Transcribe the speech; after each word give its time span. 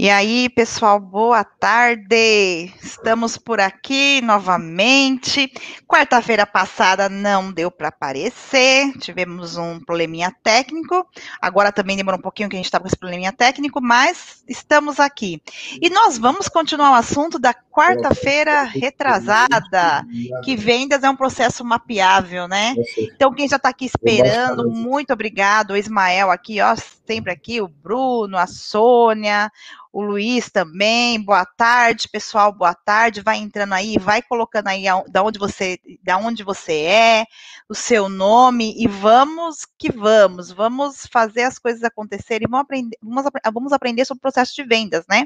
E 0.00 0.08
aí, 0.08 0.48
pessoal, 0.48 1.00
boa 1.00 1.42
tarde. 1.42 2.72
Estamos 2.80 3.36
por 3.36 3.58
aqui 3.58 4.20
novamente. 4.20 5.52
Quarta-feira 5.88 6.46
passada 6.46 7.08
não 7.08 7.50
deu 7.50 7.68
para 7.68 7.88
aparecer, 7.88 8.92
tivemos 8.98 9.56
um 9.56 9.80
probleminha 9.80 10.32
técnico. 10.40 11.04
Agora 11.42 11.72
também 11.72 11.96
demorou 11.96 12.16
um 12.16 12.22
pouquinho 12.22 12.48
que 12.48 12.54
a 12.54 12.58
gente 12.60 12.66
estava 12.66 12.82
com 12.82 12.86
esse 12.86 12.96
probleminha 12.96 13.32
técnico, 13.32 13.80
mas 13.82 14.44
estamos 14.46 15.00
aqui. 15.00 15.42
E 15.82 15.90
nós 15.90 16.16
vamos 16.16 16.46
continuar 16.46 16.92
o 16.92 16.94
assunto 16.94 17.36
da 17.36 17.52
quarta-feira 17.78 18.64
retrasada, 18.64 20.04
que 20.42 20.56
vendas 20.56 21.04
é 21.04 21.08
um 21.08 21.14
processo 21.14 21.64
mapeável, 21.64 22.48
né? 22.48 22.74
Então, 22.98 23.32
quem 23.32 23.48
já 23.48 23.54
está 23.54 23.68
aqui 23.68 23.84
esperando, 23.84 24.68
muito 24.68 25.12
obrigado. 25.12 25.70
O 25.70 25.76
Ismael 25.76 26.28
aqui, 26.28 26.60
ó, 26.60 26.74
sempre 27.06 27.32
aqui, 27.32 27.60
o 27.60 27.68
Bruno, 27.68 28.36
a 28.36 28.48
Sônia, 28.48 29.48
o 29.92 30.02
Luiz 30.02 30.50
também, 30.50 31.20
boa 31.20 31.44
tarde, 31.44 32.08
pessoal, 32.08 32.52
boa 32.52 32.72
tarde, 32.72 33.20
vai 33.20 33.38
entrando 33.38 33.72
aí, 33.72 33.98
vai 33.98 34.22
colocando 34.22 34.68
aí 34.68 34.84
da 35.08 35.24
onde 35.24 35.38
você, 35.38 35.78
da 36.04 36.16
onde 36.16 36.44
você 36.44 36.72
é, 36.72 37.24
o 37.68 37.74
seu 37.74 38.08
nome, 38.08 38.74
e 38.78 38.86
vamos 38.86 39.66
que 39.76 39.90
vamos, 39.90 40.52
vamos 40.52 41.06
fazer 41.10 41.42
as 41.42 41.58
coisas 41.58 41.82
acontecerem, 41.82 42.46
vamos 42.48 42.64
aprender, 42.64 42.96
vamos, 43.02 43.24
vamos 43.52 43.72
aprender 43.72 44.04
sobre 44.04 44.18
o 44.18 44.22
processo 44.22 44.54
de 44.54 44.62
vendas, 44.62 45.04
né? 45.08 45.24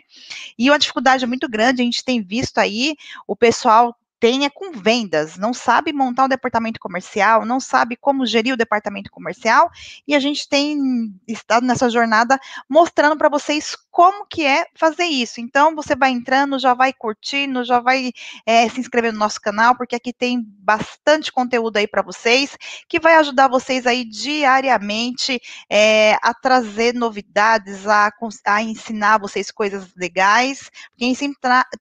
E 0.58 0.70
uma 0.70 0.78
dificuldade 0.78 1.26
muito 1.26 1.48
grande, 1.48 1.82
a 1.82 1.84
gente 1.84 2.04
tem 2.04 2.22
visto 2.22 2.41
aí 2.60 2.96
o 3.26 3.36
pessoal 3.36 3.96
tem 4.22 4.44
é 4.44 4.48
com 4.48 4.70
vendas, 4.70 5.36
não 5.36 5.52
sabe 5.52 5.92
montar 5.92 6.26
um 6.26 6.28
departamento 6.28 6.78
comercial, 6.78 7.44
não 7.44 7.58
sabe 7.58 7.96
como 7.96 8.24
gerir 8.24 8.54
o 8.54 8.56
departamento 8.56 9.10
comercial, 9.10 9.68
e 10.06 10.14
a 10.14 10.20
gente 10.20 10.48
tem 10.48 11.12
estado 11.26 11.66
nessa 11.66 11.90
jornada 11.90 12.38
mostrando 12.68 13.16
para 13.16 13.28
vocês 13.28 13.74
como 13.90 14.24
que 14.24 14.46
é 14.46 14.66
fazer 14.76 15.06
isso. 15.06 15.40
Então, 15.40 15.74
você 15.74 15.96
vai 15.96 16.10
entrando, 16.12 16.56
já 16.56 16.72
vai 16.72 16.92
curtindo, 16.92 17.64
já 17.64 17.80
vai 17.80 18.12
é, 18.46 18.68
se 18.68 18.78
inscrever 18.78 19.12
no 19.12 19.18
nosso 19.18 19.40
canal, 19.40 19.76
porque 19.76 19.96
aqui 19.96 20.12
tem 20.12 20.40
bastante 20.40 21.32
conteúdo 21.32 21.78
aí 21.78 21.88
para 21.88 22.00
vocês, 22.00 22.56
que 22.88 23.00
vai 23.00 23.16
ajudar 23.16 23.48
vocês 23.48 23.88
aí 23.88 24.04
diariamente 24.04 25.42
é, 25.68 26.16
a 26.22 26.32
trazer 26.32 26.94
novidades, 26.94 27.88
a, 27.88 28.10
a 28.46 28.62
ensinar 28.62 29.18
vocês 29.18 29.50
coisas 29.50 29.92
legais, 29.96 30.70
porque 30.96 31.12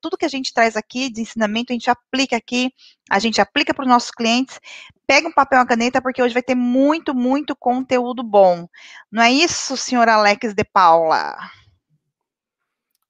tudo 0.02 0.18
que 0.18 0.26
a 0.26 0.30
gente 0.30 0.52
traz 0.52 0.76
aqui 0.76 1.08
de 1.08 1.22
ensinamento, 1.22 1.72
a 1.72 1.76
gente 1.76 1.90
aplica 1.90 2.31
aqui, 2.36 2.72
a 3.10 3.20
gente 3.20 3.42
aplica 3.42 3.74
para 3.74 3.84
os 3.84 3.90
nossos 3.90 4.12
clientes. 4.12 4.60
Pega 5.06 5.28
um 5.28 5.34
papel 5.34 5.58
e 5.58 5.62
uma 5.62 5.68
caneta, 5.68 6.02
porque 6.02 6.22
hoje 6.22 6.34
vai 6.34 6.44
ter 6.44 6.56
muito, 6.56 7.14
muito 7.14 7.56
conteúdo 7.56 8.24
bom. 8.24 8.68
Não 9.12 9.24
é 9.24 9.32
isso, 9.32 9.76
senhor 9.76 10.08
Alex 10.08 10.54
de 10.54 10.64
Paula? 10.64 11.36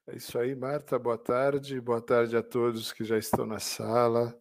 É 0.07 0.15
isso 0.17 0.37
aí, 0.37 0.55
Marta. 0.55 0.99
Boa 0.99 1.17
tarde. 1.17 1.79
Boa 1.79 2.01
tarde 2.01 2.35
a 2.35 2.43
todos 2.43 2.91
que 2.91 3.03
já 3.03 3.17
estão 3.17 3.45
na 3.45 3.59
sala. 3.59 4.37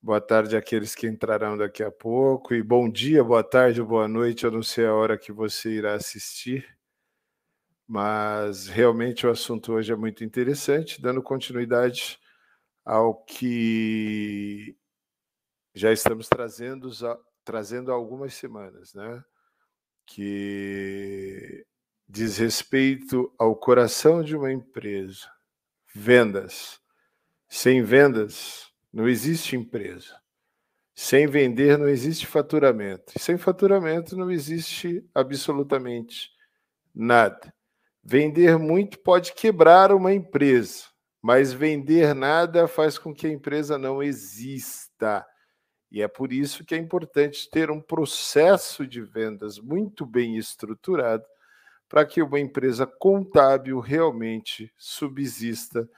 Boa 0.00 0.20
tarde 0.20 0.56
àqueles 0.56 0.94
que 0.94 1.06
entrarão 1.06 1.56
daqui 1.56 1.82
a 1.82 1.90
pouco. 1.90 2.54
E 2.54 2.62
bom 2.62 2.90
dia, 2.90 3.24
boa 3.24 3.42
tarde, 3.42 3.82
boa 3.82 4.06
noite. 4.06 4.44
Eu 4.44 4.50
não 4.50 4.62
sei 4.62 4.86
a 4.86 4.94
hora 4.94 5.18
que 5.18 5.32
você 5.32 5.70
irá 5.70 5.94
assistir, 5.94 6.66
mas 7.86 8.68
realmente 8.68 9.26
o 9.26 9.30
assunto 9.30 9.72
hoje 9.72 9.92
é 9.92 9.96
muito 9.96 10.22
interessante. 10.22 11.00
Dando 11.00 11.22
continuidade 11.22 12.18
ao 12.84 13.14
que 13.24 14.76
já 15.74 15.92
estamos 15.92 16.28
trazendo, 16.28 16.90
trazendo 17.44 17.90
há 17.90 17.94
algumas 17.94 18.34
semanas, 18.34 18.94
né? 18.94 19.24
que 20.06 21.66
diz 22.06 22.36
respeito 22.36 23.32
ao 23.38 23.56
coração 23.56 24.22
de 24.22 24.36
uma 24.36 24.52
empresa. 24.52 25.30
Vendas. 25.94 26.80
Sem 27.48 27.82
vendas, 27.82 28.70
não 28.92 29.08
existe 29.08 29.56
empresa. 29.56 30.20
Sem 30.94 31.26
vender, 31.26 31.78
não 31.78 31.88
existe 31.88 32.26
faturamento. 32.26 33.18
Sem 33.18 33.38
faturamento, 33.38 34.16
não 34.16 34.30
existe 34.30 35.04
absolutamente 35.14 36.30
nada. 36.94 37.52
Vender 38.02 38.58
muito 38.58 38.98
pode 38.98 39.32
quebrar 39.32 39.92
uma 39.92 40.12
empresa 40.12 40.93
mas 41.24 41.54
vender 41.54 42.14
nada 42.14 42.68
faz 42.68 42.98
com 42.98 43.14
que 43.14 43.26
a 43.26 43.30
empresa 43.30 43.78
não 43.78 44.02
exista. 44.02 45.26
E 45.90 46.02
é 46.02 46.06
por 46.06 46.30
isso 46.30 46.66
que 46.66 46.74
é 46.74 46.78
importante 46.78 47.48
ter 47.50 47.70
um 47.70 47.80
processo 47.80 48.86
de 48.86 49.00
vendas 49.00 49.58
muito 49.58 50.04
bem 50.04 50.36
estruturado 50.36 51.24
para 51.88 52.04
que 52.04 52.20
uma 52.20 52.38
empresa 52.38 52.86
contábil 52.86 53.80
realmente 53.80 54.70
subsista 54.76 55.88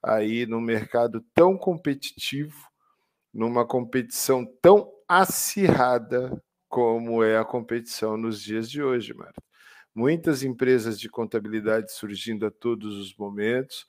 aí 0.00 0.46
no 0.46 0.60
mercado 0.60 1.20
tão 1.34 1.58
competitivo, 1.58 2.70
numa 3.34 3.66
competição 3.66 4.46
tão 4.62 4.88
acirrada 5.08 6.40
como 6.68 7.24
é 7.24 7.36
a 7.36 7.44
competição 7.44 8.16
nos 8.16 8.40
dias 8.40 8.70
de 8.70 8.80
hoje, 8.80 9.12
Marta. 9.12 9.42
Muitas 9.92 10.44
empresas 10.44 11.00
de 11.00 11.08
contabilidade 11.08 11.90
surgindo 11.90 12.46
a 12.46 12.52
todos 12.52 12.96
os 12.98 13.16
momentos, 13.16 13.84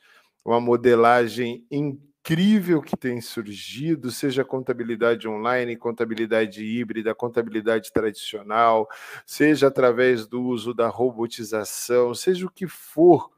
uma 0.48 0.62
modelagem 0.62 1.68
incrível 1.70 2.82
que 2.82 2.96
tem 2.96 3.20
surgido, 3.20 4.10
seja 4.10 4.46
contabilidade 4.46 5.28
online, 5.28 5.76
contabilidade 5.76 6.64
híbrida, 6.64 7.14
contabilidade 7.14 7.92
tradicional, 7.92 8.88
seja 9.26 9.68
através 9.68 10.26
do 10.26 10.42
uso 10.42 10.74
da 10.74 10.88
robotização, 10.88 12.16
seja 12.16 12.46
o 12.46 12.50
que 12.50 12.66
for. 12.66 13.30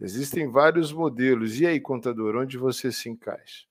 Existem 0.00 0.50
vários 0.50 0.90
modelos. 0.90 1.60
E 1.60 1.66
aí, 1.66 1.78
contador, 1.78 2.34
onde 2.34 2.56
você 2.56 2.90
se 2.90 3.10
encaixa? 3.10 3.66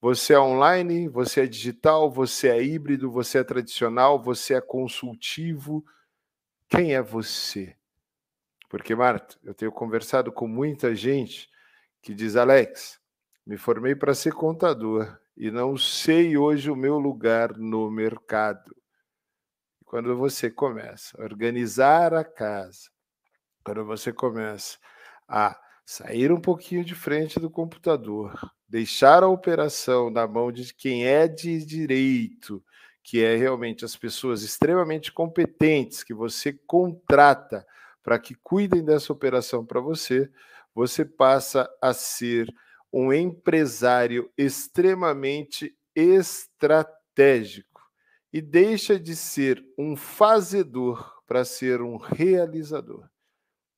Você 0.00 0.32
é 0.34 0.38
online, 0.38 1.08
você 1.08 1.40
é 1.40 1.46
digital, 1.46 2.08
você 2.08 2.50
é 2.50 2.62
híbrido, 2.62 3.10
você 3.10 3.38
é 3.38 3.44
tradicional, 3.44 4.22
você 4.22 4.54
é 4.54 4.60
consultivo. 4.60 5.84
Quem 6.68 6.94
é 6.94 7.02
você? 7.02 7.74
Porque, 8.68 8.94
Marta, 8.94 9.36
eu 9.42 9.54
tenho 9.54 9.72
conversado 9.72 10.30
com 10.30 10.46
muita 10.46 10.94
gente 10.94 11.51
que 12.02 12.12
diz: 12.12 12.36
Alex, 12.36 13.00
me 13.46 13.56
formei 13.56 13.94
para 13.94 14.14
ser 14.14 14.32
contador 14.32 15.18
e 15.36 15.50
não 15.50 15.76
sei 15.78 16.36
hoje 16.36 16.70
o 16.70 16.76
meu 16.76 16.98
lugar 16.98 17.56
no 17.56 17.90
mercado. 17.90 18.76
Quando 19.84 20.16
você 20.16 20.50
começa 20.50 21.20
a 21.20 21.24
organizar 21.24 22.12
a 22.12 22.24
casa, 22.24 22.90
quando 23.64 23.84
você 23.84 24.12
começa 24.12 24.78
a 25.28 25.58
sair 25.84 26.32
um 26.32 26.40
pouquinho 26.40 26.84
de 26.84 26.94
frente 26.94 27.38
do 27.38 27.50
computador, 27.50 28.34
deixar 28.68 29.22
a 29.22 29.28
operação 29.28 30.10
na 30.10 30.26
mão 30.26 30.50
de 30.50 30.72
quem 30.74 31.06
é 31.06 31.28
de 31.28 31.64
direito, 31.64 32.62
que 33.02 33.22
é 33.22 33.36
realmente 33.36 33.84
as 33.84 33.96
pessoas 33.96 34.42
extremamente 34.42 35.12
competentes 35.12 36.02
que 36.02 36.14
você 36.14 36.52
contrata 36.66 37.66
para 38.02 38.18
que 38.18 38.34
cuidem 38.34 38.84
dessa 38.84 39.12
operação 39.12 39.64
para 39.64 39.80
você, 39.80 40.30
você 40.74 41.04
passa 41.04 41.68
a 41.80 41.92
ser 41.92 42.52
um 42.92 43.12
empresário 43.12 44.30
extremamente 44.36 45.76
estratégico 45.94 47.80
e 48.32 48.40
deixa 48.40 48.98
de 48.98 49.14
ser 49.14 49.64
um 49.78 49.96
fazedor 49.96 51.22
para 51.26 51.44
ser 51.44 51.80
um 51.80 51.96
realizador. 51.96 53.08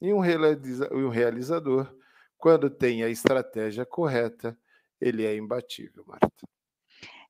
E 0.01 0.13
um, 0.13 0.19
realiza 0.19 0.93
um 0.93 1.09
realizador, 1.09 1.93
quando 2.37 2.69
tem 2.69 3.03
a 3.03 3.09
estratégia 3.09 3.87
correta, 3.87 4.57
ele 5.01 5.25
é 5.25 5.37
imbatível, 5.37 6.05
Marta. 6.07 6.54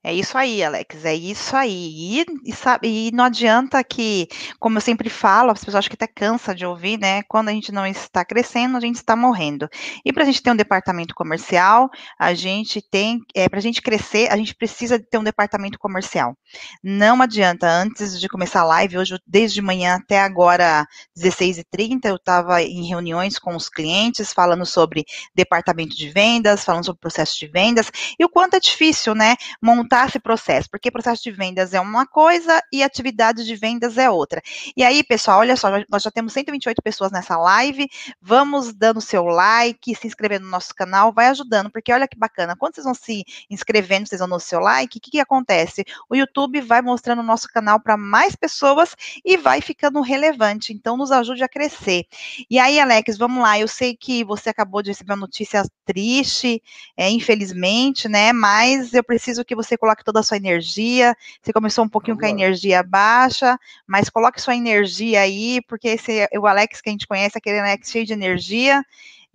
É 0.07 0.13
isso 0.13 0.37
aí, 0.37 0.63
Alex, 0.63 1.03
é 1.07 1.15
isso 1.15 1.57
aí. 1.57 2.21
E, 2.21 2.27
e, 2.45 2.53
sabe, 2.53 3.09
e 3.09 3.11
não 3.11 3.25
adianta 3.25 3.83
que, 3.83 4.29
como 4.61 4.77
eu 4.77 4.81
sempre 4.83 5.09
falo, 5.09 5.51
as 5.51 5.61
pessoas 5.61 5.77
acho 5.77 5.89
que 5.89 5.95
até 5.95 6.07
cansa 6.07 6.55
de 6.55 6.67
ouvir, 6.67 6.99
né? 6.99 7.23
Quando 7.23 7.49
a 7.49 7.53
gente 7.53 7.73
não 7.73 7.87
está 7.87 8.23
crescendo, 8.23 8.77
a 8.77 8.81
gente 8.81 8.97
está 8.97 9.17
morrendo. 9.17 9.67
E 10.05 10.13
para 10.13 10.25
a 10.25 10.27
gente 10.27 10.43
ter 10.43 10.51
um 10.51 10.57
departamento 10.57 11.15
comercial, 11.15 11.89
a 12.19 12.35
gente 12.35 12.83
tem, 12.83 13.19
é, 13.35 13.49
para 13.49 13.59
a 13.59 13.63
gente 13.63 13.81
crescer, 13.81 14.31
a 14.31 14.37
gente 14.37 14.55
precisa 14.55 14.99
ter 14.99 15.17
um 15.17 15.25
departamento 15.25 15.79
comercial. 15.79 16.37
Não 16.83 17.23
adianta, 17.23 17.67
antes 17.67 18.21
de 18.21 18.29
começar 18.29 18.61
a 18.61 18.65
live, 18.65 18.99
hoje, 18.99 19.19
desde 19.27 19.63
manhã 19.63 19.95
até 19.95 20.21
agora, 20.21 20.87
16h30, 21.19 22.05
eu 22.05 22.17
estava 22.17 22.63
em 22.63 22.85
reuniões 22.87 23.39
com 23.39 23.57
os 23.57 23.71
clientes, 23.71 24.35
falando 24.35 24.67
sobre 24.67 25.07
departamento 25.35 25.97
de 25.97 26.11
vendas, 26.11 26.63
falando 26.63 26.85
sobre 26.85 27.01
processo 27.01 27.39
de 27.39 27.47
vendas, 27.47 27.91
e 28.19 28.23
o 28.23 28.29
quanto 28.29 28.57
é 28.57 28.61
difícil, 28.61 29.15
né? 29.15 29.35
Montar 29.63 29.94
esse 30.03 30.19
processo, 30.19 30.69
porque 30.71 30.91
processo 30.91 31.23
de 31.23 31.31
vendas 31.31 31.75
é 31.75 31.81
uma 31.81 32.07
coisa 32.07 32.63
e 32.73 32.83
atividade 32.83 33.45
de 33.45 33.55
vendas 33.57 33.99
é 33.99 34.11
outra. 34.11 34.43
E 34.77 34.83
aí, 34.83 35.03
pessoal, 35.03 35.41
olha 35.41 35.57
só, 35.57 35.69
nós 35.89 36.03
já 36.03 36.11
temos 36.11 36.33
128 36.33 36.83
pessoas 36.83 37.13
nessa 37.13 37.37
live, 37.37 37.89
vamos 38.21 38.73
dando 38.73 39.01
seu 39.01 39.25
like, 39.25 39.95
se 39.95 40.07
inscrevendo 40.07 40.45
no 40.45 40.51
nosso 40.51 40.75
canal, 40.75 41.13
vai 41.13 41.27
ajudando, 41.27 41.71
porque 41.71 41.93
olha 41.93 42.09
que 42.09 42.19
bacana, 42.19 42.57
quando 42.57 42.75
vocês 42.75 42.85
vão 42.85 42.95
se 42.95 43.25
inscrevendo, 43.51 44.09
vocês 44.09 44.19
vão 44.19 44.29
no 44.29 44.41
seu 44.41 44.61
like, 44.61 44.99
o 44.99 45.01
que, 45.01 45.11
que 45.13 45.21
acontece? 45.21 45.85
O 46.09 46.17
YouTube 46.17 46.61
vai 46.61 46.83
mostrando 46.83 47.21
o 47.21 47.25
nosso 47.25 47.49
canal 47.49 47.79
para 47.81 47.97
mais 47.97 48.35
pessoas 48.35 48.95
e 49.25 49.37
vai 49.37 49.61
ficando 49.61 50.01
relevante, 50.01 50.73
então 50.73 50.97
nos 50.97 51.13
ajude 51.13 51.43
a 51.43 51.49
crescer. 51.49 52.05
E 52.51 52.59
aí, 52.59 52.81
Alex, 52.81 53.17
vamos 53.17 53.43
lá, 53.43 53.59
eu 53.59 53.69
sei 53.69 53.97
que 53.97 54.25
você 54.25 54.51
acabou 54.51 54.83
de 54.83 54.91
receber 54.91 55.13
uma 55.13 55.21
notícia 55.21 55.63
triste, 55.85 56.63
é, 56.97 57.11
infelizmente, 57.11 58.09
né, 58.09 58.33
mas 58.33 58.95
eu 58.95 59.05
preciso 59.05 59.45
que 59.45 59.55
você 59.55 59.77
coloque 59.85 60.03
toda 60.03 60.21
a 60.21 60.23
sua 60.23 60.39
energia, 60.39 61.15
você 61.43 61.53
começou 61.53 61.85
um 61.85 61.89
pouquinho 61.89 62.17
com 62.17 62.25
a 62.25 62.31
energia 62.31 62.83
baixa, 62.83 63.59
mas 63.87 64.09
coloque 64.09 64.41
sua 64.41 64.57
energia 64.57 65.21
aí, 65.21 65.61
porque 65.69 65.89
esse, 65.89 66.27
o 66.39 66.47
Alex 66.47 66.81
que 66.81 66.89
a 66.89 66.93
gente 66.93 67.07
conhece, 67.07 67.37
aquele 67.37 67.59
Alex 67.59 67.91
cheio 67.91 68.07
de 68.07 68.15
energia, 68.15 68.83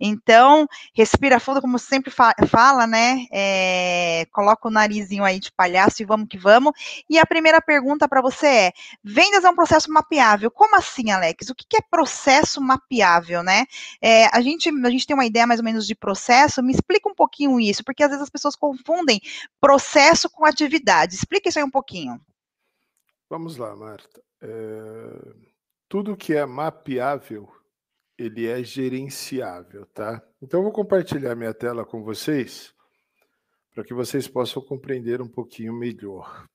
então, 0.00 0.66
respira 0.94 1.38
fundo, 1.38 1.60
como 1.60 1.78
sempre 1.78 2.10
fala, 2.10 2.86
né? 2.86 3.26
É, 3.30 4.26
coloca 4.32 4.66
o 4.66 4.70
narizinho 4.70 5.22
aí 5.22 5.38
de 5.38 5.52
palhaço 5.52 6.00
e 6.00 6.06
vamos 6.06 6.26
que 6.26 6.38
vamos. 6.38 6.72
E 7.08 7.18
a 7.18 7.26
primeira 7.26 7.60
pergunta 7.60 8.08
para 8.08 8.22
você 8.22 8.46
é: 8.46 8.72
vendas 9.04 9.44
é 9.44 9.50
um 9.50 9.54
processo 9.54 9.92
mapeável? 9.92 10.50
Como 10.50 10.74
assim, 10.74 11.10
Alex? 11.10 11.50
O 11.50 11.54
que, 11.54 11.66
que 11.68 11.76
é 11.76 11.82
processo 11.82 12.62
mapeável, 12.62 13.42
né? 13.42 13.66
É, 14.00 14.26
a, 14.34 14.40
gente, 14.40 14.70
a 14.70 14.90
gente 14.90 15.06
tem 15.06 15.14
uma 15.14 15.26
ideia 15.26 15.46
mais 15.46 15.60
ou 15.60 15.64
menos 15.64 15.86
de 15.86 15.94
processo, 15.94 16.62
me 16.62 16.72
explica 16.72 17.06
um 17.08 17.14
pouquinho 17.14 17.60
isso, 17.60 17.84
porque 17.84 18.02
às 18.02 18.08
vezes 18.08 18.22
as 18.22 18.30
pessoas 18.30 18.56
confundem 18.56 19.20
processo 19.60 20.30
com 20.30 20.46
atividade. 20.46 21.14
Explica 21.14 21.50
isso 21.50 21.58
aí 21.58 21.64
um 21.64 21.70
pouquinho. 21.70 22.18
Vamos 23.28 23.58
lá, 23.58 23.76
Marta. 23.76 24.22
É, 24.40 25.34
tudo 25.88 26.16
que 26.16 26.34
é 26.34 26.46
mapeável 26.46 27.59
ele 28.20 28.46
é 28.46 28.62
gerenciável, 28.62 29.86
tá? 29.86 30.22
Então 30.42 30.60
eu 30.60 30.64
vou 30.64 30.72
compartilhar 30.72 31.34
minha 31.34 31.54
tela 31.54 31.86
com 31.86 32.02
vocês 32.02 32.74
para 33.74 33.82
que 33.82 33.94
vocês 33.94 34.28
possam 34.28 34.62
compreender 34.62 35.22
um 35.22 35.28
pouquinho 35.28 35.72
melhor. 35.72 36.46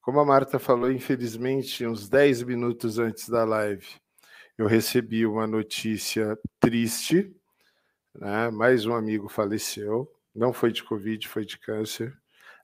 Como 0.00 0.18
a 0.18 0.24
Marta 0.24 0.58
falou, 0.58 0.90
infelizmente, 0.90 1.86
uns 1.86 2.08
10 2.08 2.42
minutos 2.44 2.98
antes 2.98 3.28
da 3.28 3.44
live, 3.44 3.86
eu 4.56 4.66
recebi 4.66 5.26
uma 5.26 5.46
notícia 5.46 6.38
triste, 6.58 7.30
né? 8.14 8.48
Mais 8.50 8.86
um 8.86 8.94
amigo 8.94 9.28
faleceu, 9.28 10.10
não 10.34 10.54
foi 10.54 10.72
de 10.72 10.82
Covid, 10.82 11.28
foi 11.28 11.44
de 11.44 11.58
câncer. 11.58 12.16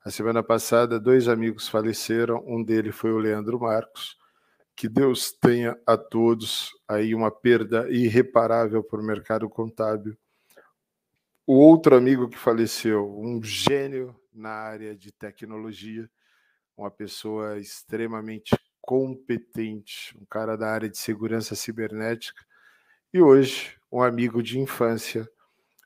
A 0.02 0.10
semana 0.10 0.42
passada, 0.42 0.98
dois 0.98 1.28
amigos 1.28 1.68
faleceram, 1.68 2.42
um 2.46 2.64
deles 2.64 2.96
foi 2.96 3.12
o 3.12 3.18
Leandro 3.18 3.60
Marcos 3.60 4.16
que 4.76 4.88
Deus 4.88 5.32
tenha 5.32 5.78
a 5.86 5.96
todos 5.96 6.70
aí 6.88 7.14
uma 7.14 7.30
perda 7.30 7.88
irreparável 7.90 8.82
para 8.82 9.00
o 9.00 9.04
mercado 9.04 9.48
contábil. 9.48 10.16
O 11.46 11.54
outro 11.54 11.96
amigo 11.96 12.28
que 12.28 12.38
faleceu, 12.38 13.18
um 13.18 13.42
gênio 13.42 14.14
na 14.32 14.50
área 14.50 14.96
de 14.96 15.12
tecnologia, 15.12 16.10
uma 16.76 16.90
pessoa 16.90 17.58
extremamente 17.58 18.56
competente, 18.80 20.16
um 20.20 20.24
cara 20.24 20.56
da 20.56 20.68
área 20.68 20.90
de 20.90 20.98
segurança 20.98 21.54
cibernética, 21.54 22.44
e 23.12 23.20
hoje 23.20 23.76
um 23.92 24.02
amigo 24.02 24.42
de 24.42 24.58
infância, 24.58 25.28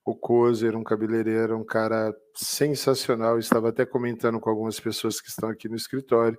o 0.05 0.15
Kozer, 0.15 0.75
um 0.75 0.83
cabeleireiro, 0.83 1.59
um 1.59 1.65
cara 1.65 2.17
sensacional, 2.35 3.39
estava 3.39 3.69
até 3.69 3.85
comentando 3.85 4.41
com 4.41 4.49
algumas 4.49 4.81
pessoas 4.81 5.21
que 5.21 5.29
estão 5.29 5.51
aqui 5.51 5.69
no 5.69 5.77
escritório, 5.77 6.39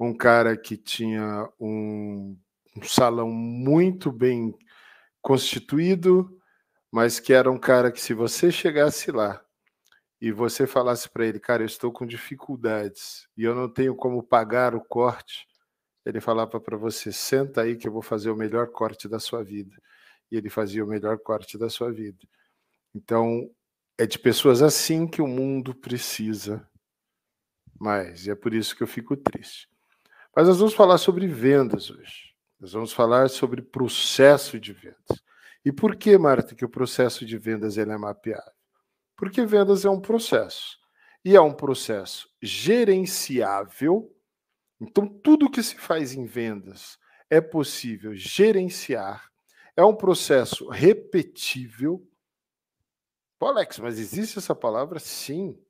um 0.00 0.16
cara 0.16 0.56
que 0.56 0.76
tinha 0.76 1.48
um, 1.58 2.36
um 2.76 2.82
salão 2.82 3.30
muito 3.30 4.10
bem 4.10 4.54
constituído, 5.22 6.38
mas 6.90 7.18
que 7.20 7.32
era 7.32 7.50
um 7.50 7.58
cara 7.58 7.90
que, 7.90 8.00
se 8.00 8.14
você 8.14 8.50
chegasse 8.52 9.10
lá 9.10 9.42
e 10.20 10.32
você 10.32 10.66
falasse 10.66 11.08
para 11.08 11.26
ele, 11.26 11.40
cara, 11.40 11.62
eu 11.62 11.66
estou 11.66 11.92
com 11.92 12.06
dificuldades 12.06 13.28
e 13.36 13.44
eu 13.44 13.54
não 13.54 13.68
tenho 13.68 13.94
como 13.94 14.22
pagar 14.22 14.74
o 14.74 14.84
corte, 14.84 15.46
ele 16.04 16.20
falava 16.20 16.60
para 16.60 16.76
você, 16.76 17.10
senta 17.10 17.62
aí 17.62 17.76
que 17.76 17.88
eu 17.88 17.92
vou 17.92 18.02
fazer 18.02 18.30
o 18.30 18.36
melhor 18.36 18.68
corte 18.68 19.08
da 19.08 19.18
sua 19.18 19.42
vida. 19.42 19.74
E 20.30 20.36
ele 20.36 20.50
fazia 20.50 20.84
o 20.84 20.88
melhor 20.88 21.18
corte 21.18 21.56
da 21.56 21.70
sua 21.70 21.90
vida. 21.90 22.18
Então, 22.94 23.50
é 23.96 24.06
de 24.06 24.18
pessoas 24.18 24.60
assim 24.60 25.06
que 25.06 25.22
o 25.22 25.26
mundo 25.26 25.74
precisa 25.74 26.68
mais. 27.78 28.26
E 28.26 28.30
é 28.30 28.34
por 28.34 28.52
isso 28.52 28.76
que 28.76 28.82
eu 28.82 28.86
fico 28.86 29.16
triste. 29.16 29.68
Mas 30.36 30.48
nós 30.48 30.58
vamos 30.58 30.74
falar 30.74 30.98
sobre 30.98 31.26
vendas 31.26 31.90
hoje. 31.90 32.34
Nós 32.58 32.72
vamos 32.72 32.92
falar 32.92 33.28
sobre 33.30 33.62
processo 33.62 34.58
de 34.58 34.72
vendas. 34.72 35.22
E 35.64 35.72
por 35.72 35.96
que, 35.96 36.16
Marta, 36.18 36.54
que 36.54 36.64
o 36.64 36.68
processo 36.68 37.24
de 37.24 37.38
vendas 37.38 37.76
ele 37.76 37.92
é 37.92 37.96
mapeado? 37.96 38.50
Porque 39.16 39.46
vendas 39.46 39.84
é 39.84 39.90
um 39.90 40.00
processo. 40.00 40.78
E 41.24 41.36
é 41.36 41.40
um 41.40 41.54
processo 41.54 42.28
gerenciável. 42.42 44.14
Então, 44.80 45.06
tudo 45.06 45.50
que 45.50 45.62
se 45.62 45.76
faz 45.76 46.12
em 46.12 46.26
vendas 46.26 46.98
é 47.30 47.40
possível 47.40 48.14
gerenciar. 48.14 49.30
É 49.76 49.84
um 49.84 49.94
processo 49.94 50.68
repetível. 50.68 52.06
Pô, 53.38 53.46
Alex, 53.46 53.78
mas 53.78 53.98
existe 53.98 54.38
essa 54.38 54.54
palavra? 54.54 54.98
Sim. 54.98 55.63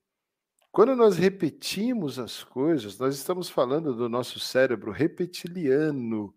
Quando 0.75 0.97
nós 0.97 1.17
repetimos 1.17 2.19
as 2.19 2.43
coisas, 2.43 2.99
nós 2.99 3.15
estamos 3.15 3.49
falando 3.49 3.95
do 3.95 4.09
nosso 4.09 4.41
cérebro 4.41 4.91
reptiliano, 4.91 6.35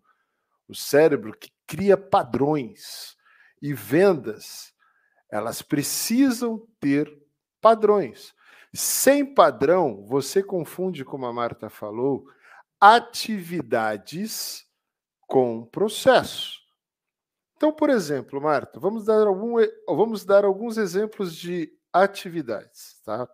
o 0.68 0.76
cérebro 0.76 1.36
que 1.36 1.50
cria 1.66 1.96
padrões. 1.96 3.16
E 3.60 3.74
vendas, 3.74 4.72
elas 5.28 5.60
precisam 5.60 6.64
ter 6.78 7.12
padrões. 7.60 8.32
Sem 8.72 9.26
padrão, 9.34 10.06
você 10.06 10.40
confunde, 10.40 11.04
como 11.04 11.26
a 11.26 11.32
Marta 11.32 11.68
falou, 11.68 12.24
atividades 12.80 14.64
com 15.22 15.66
processo. 15.66 16.60
Então, 17.56 17.72
por 17.72 17.90
exemplo, 17.90 18.40
Marta, 18.40 18.78
vamos 18.78 19.04
dar, 19.04 19.26
algum, 19.26 19.56
vamos 19.88 20.24
dar 20.24 20.44
alguns 20.44 20.78
exemplos 20.78 21.34
de 21.34 21.76
atividades, 21.92 23.00
tá? 23.04 23.28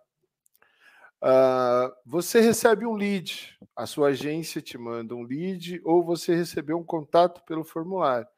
Uh, 1.25 1.91
você 2.05 2.39
recebe 2.39 2.85
um 2.85 2.93
lead, 2.93 3.57
a 3.75 3.87
sua 3.87 4.09
agência 4.09 4.61
te 4.61 4.77
manda 4.77 5.15
um 5.15 5.23
lead 5.23 5.81
ou 5.83 6.05
você 6.05 6.35
recebeu 6.35 6.77
um 6.77 6.85
contato 6.85 7.43
pelo 7.47 7.65
formulário. 7.65 8.29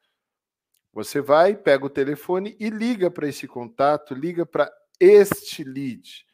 Você 0.93 1.19
vai, 1.19 1.53
pega 1.53 1.85
o 1.85 1.89
telefone 1.89 2.55
e 2.57 2.69
liga 2.69 3.11
para 3.11 3.27
esse 3.27 3.45
contato, 3.45 4.13
liga 4.13 4.45
para 4.45 4.71
este 5.01 5.65
lead. 5.65 6.25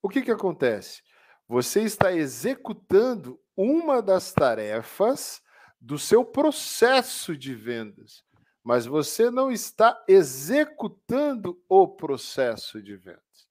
O 0.00 0.08
que, 0.08 0.22
que 0.22 0.30
acontece? 0.30 1.02
Você 1.48 1.82
está 1.82 2.12
executando 2.12 3.40
uma 3.56 4.00
das 4.00 4.32
tarefas 4.32 5.42
do 5.80 5.98
seu 5.98 6.24
processo 6.24 7.36
de 7.36 7.52
vendas, 7.52 8.22
mas 8.62 8.86
você 8.86 9.28
não 9.28 9.50
está 9.50 10.00
executando 10.06 11.60
o 11.68 11.88
processo 11.88 12.80
de 12.80 12.96
vendas. 12.96 13.49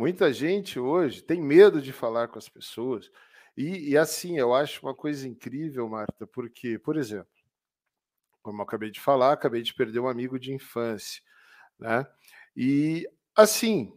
Muita 0.00 0.32
gente 0.32 0.80
hoje 0.80 1.20
tem 1.20 1.42
medo 1.42 1.78
de 1.78 1.92
falar 1.92 2.26
com 2.28 2.38
as 2.38 2.48
pessoas. 2.48 3.10
E, 3.54 3.90
e, 3.90 3.98
assim, 3.98 4.38
eu 4.38 4.54
acho 4.54 4.80
uma 4.80 4.94
coisa 4.94 5.28
incrível, 5.28 5.86
Marta, 5.90 6.26
porque, 6.26 6.78
por 6.78 6.96
exemplo, 6.96 7.28
como 8.40 8.60
eu 8.60 8.62
acabei 8.62 8.90
de 8.90 8.98
falar, 8.98 9.34
acabei 9.34 9.60
de 9.60 9.74
perder 9.74 10.00
um 10.00 10.08
amigo 10.08 10.38
de 10.38 10.54
infância, 10.54 11.20
né? 11.78 12.06
E 12.56 13.06
assim, 13.36 13.92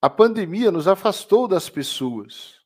a 0.00 0.08
pandemia 0.08 0.70
nos 0.70 0.86
afastou 0.86 1.48
das 1.48 1.68
pessoas. 1.68 2.60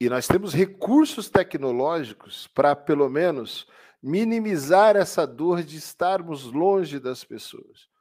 E 0.00 0.08
nós 0.08 0.26
temos 0.26 0.52
recursos 0.52 1.30
tecnológicos 1.30 2.48
para, 2.48 2.74
pelo 2.74 3.08
menos, 3.08 3.68
minimizar 4.02 4.96
essa 4.96 5.28
dor 5.28 5.62
de 5.62 5.76
estarmos 5.76 6.42
longe 6.42 6.98
das 6.98 7.22
pessoas. 7.22 7.91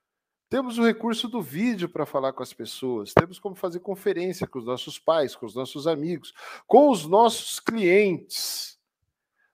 Temos 0.51 0.77
o 0.77 0.86
recurso 0.86 1.29
do 1.29 1.41
vídeo 1.41 1.88
para 1.88 2.05
falar 2.05 2.34
com 2.34 2.43
as 2.43 2.51
pessoas, 2.51 3.13
temos 3.13 3.39
como 3.39 3.55
fazer 3.55 3.79
conferência 3.79 4.46
com 4.46 4.60
os 4.60 4.65
nossos 4.65 5.00
pais, 5.00 5.34
com 5.34 5.46
os 5.46 5.55
nossos 5.55 5.88
amigos, 5.88 6.34
com 6.67 6.89
os 6.89 7.08
nossos 7.08 7.58
clientes. 7.58 8.77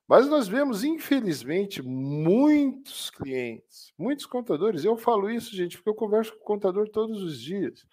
Mas 0.08 0.27
nós 0.27 0.48
vemos, 0.48 0.84
infelizmente, 0.84 1.84
muitos 1.84 3.12
clientes, 3.12 3.94
muitos 3.96 4.25
contadores. 4.25 4.84
Eu 4.84 4.98
falo 4.98 5.30
isso, 5.30 5.56
gente, 5.56 5.77
porque 5.77 5.89
eu 5.92 5.94
converso 5.94 6.32
com 6.32 6.39
o 6.39 6.48
contador 6.48 6.89
todos 6.89 7.22
os 7.22 7.39
dias. 7.39 7.86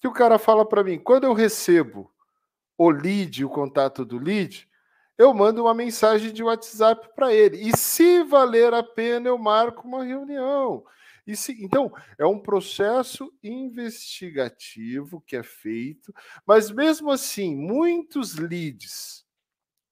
Que 0.00 0.08
o 0.08 0.12
cara 0.12 0.40
fala 0.40 0.68
para 0.68 0.82
mim, 0.82 0.98
quando 0.98 1.22
eu 1.22 1.32
recebo 1.32 2.12
o 2.76 2.90
lead, 2.90 3.44
o 3.44 3.48
contato 3.48 4.04
do 4.04 4.18
lead, 4.18 4.68
eu 5.16 5.32
mando 5.32 5.62
uma 5.62 5.74
mensagem 5.74 6.32
de 6.32 6.42
WhatsApp 6.42 7.10
para 7.14 7.32
ele. 7.32 7.58
E 7.58 7.76
se 7.76 8.24
valer 8.24 8.74
a 8.74 8.82
pena, 8.82 9.28
eu 9.28 9.38
marco 9.38 9.86
uma 9.86 10.02
reunião. 10.02 10.82
E 11.28 11.36
se, 11.36 11.62
então, 11.62 11.92
é 12.16 12.24
um 12.24 12.40
processo 12.40 13.30
investigativo 13.42 15.20
que 15.20 15.36
é 15.36 15.42
feito, 15.42 16.10
mas 16.46 16.70
mesmo 16.70 17.10
assim, 17.10 17.54
muitos 17.54 18.36
leads 18.36 19.26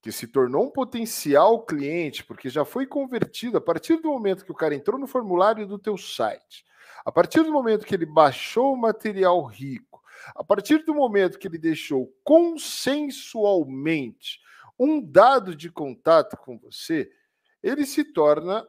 que 0.01 0.11
se 0.11 0.27
tornou 0.27 0.65
um 0.65 0.71
potencial 0.71 1.63
cliente, 1.67 2.25
porque 2.25 2.49
já 2.49 2.65
foi 2.65 2.87
convertido 2.87 3.59
a 3.59 3.61
partir 3.61 3.99
do 3.99 4.09
momento 4.09 4.47
que 4.47 4.51
o 4.51 4.55
cara 4.55 4.75
entrou 4.75 4.99
no 4.99 5.07
formulário 5.07 5.67
do 5.67 5.79
teu 5.79 5.99
site, 5.99 6.65
a 7.05 7.13
partir 7.13 7.43
do 7.43 7.53
momento 7.53 7.85
que 7.85 7.95
ele 7.95 8.07
baixou 8.07 8.73
o 8.73 8.79
material 8.79 9.45
rico, 9.45 10.03
a 10.35 10.43
partir 10.43 10.87
do 10.87 10.95
momento 10.95 11.39
que 11.39 11.47
ele 11.47 11.59
deixou 11.59 12.11
consensualmente 12.25 14.41
um 14.79 15.03
dado 15.03 15.55
de 15.55 15.71
contato 15.71 16.35
com 16.39 16.59
você, 16.59 17.11
ele 17.63 17.85
se 17.85 18.05
torna 18.05 18.67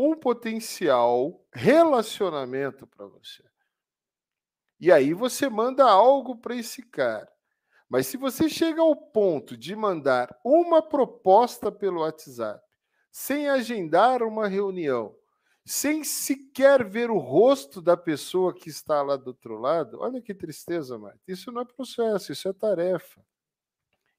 um 0.00 0.14
potencial 0.14 1.44
relacionamento 1.52 2.86
para 2.86 3.04
você. 3.04 3.42
E 4.78 4.92
aí 4.92 5.12
você 5.12 5.48
manda 5.48 5.82
algo 5.82 6.36
para 6.36 6.54
esse 6.54 6.82
cara. 6.82 7.28
Mas 7.88 8.06
se 8.06 8.16
você 8.16 8.48
chega 8.48 8.80
ao 8.80 8.94
ponto 8.94 9.56
de 9.56 9.74
mandar 9.74 10.28
uma 10.44 10.80
proposta 10.80 11.72
pelo 11.72 12.02
WhatsApp, 12.02 12.62
sem 13.10 13.48
agendar 13.48 14.22
uma 14.22 14.46
reunião, 14.46 15.16
sem 15.66 16.04
sequer 16.04 16.88
ver 16.88 17.10
o 17.10 17.18
rosto 17.18 17.82
da 17.82 17.96
pessoa 17.96 18.54
que 18.54 18.70
está 18.70 19.02
lá 19.02 19.16
do 19.16 19.28
outro 19.28 19.58
lado, 19.58 19.98
olha 20.00 20.22
que 20.22 20.32
tristeza, 20.32 20.96
Marta. 20.96 21.18
Isso 21.26 21.50
não 21.50 21.62
é 21.62 21.64
processo, 21.64 22.30
isso 22.30 22.48
é 22.48 22.52
tarefa. 22.52 23.20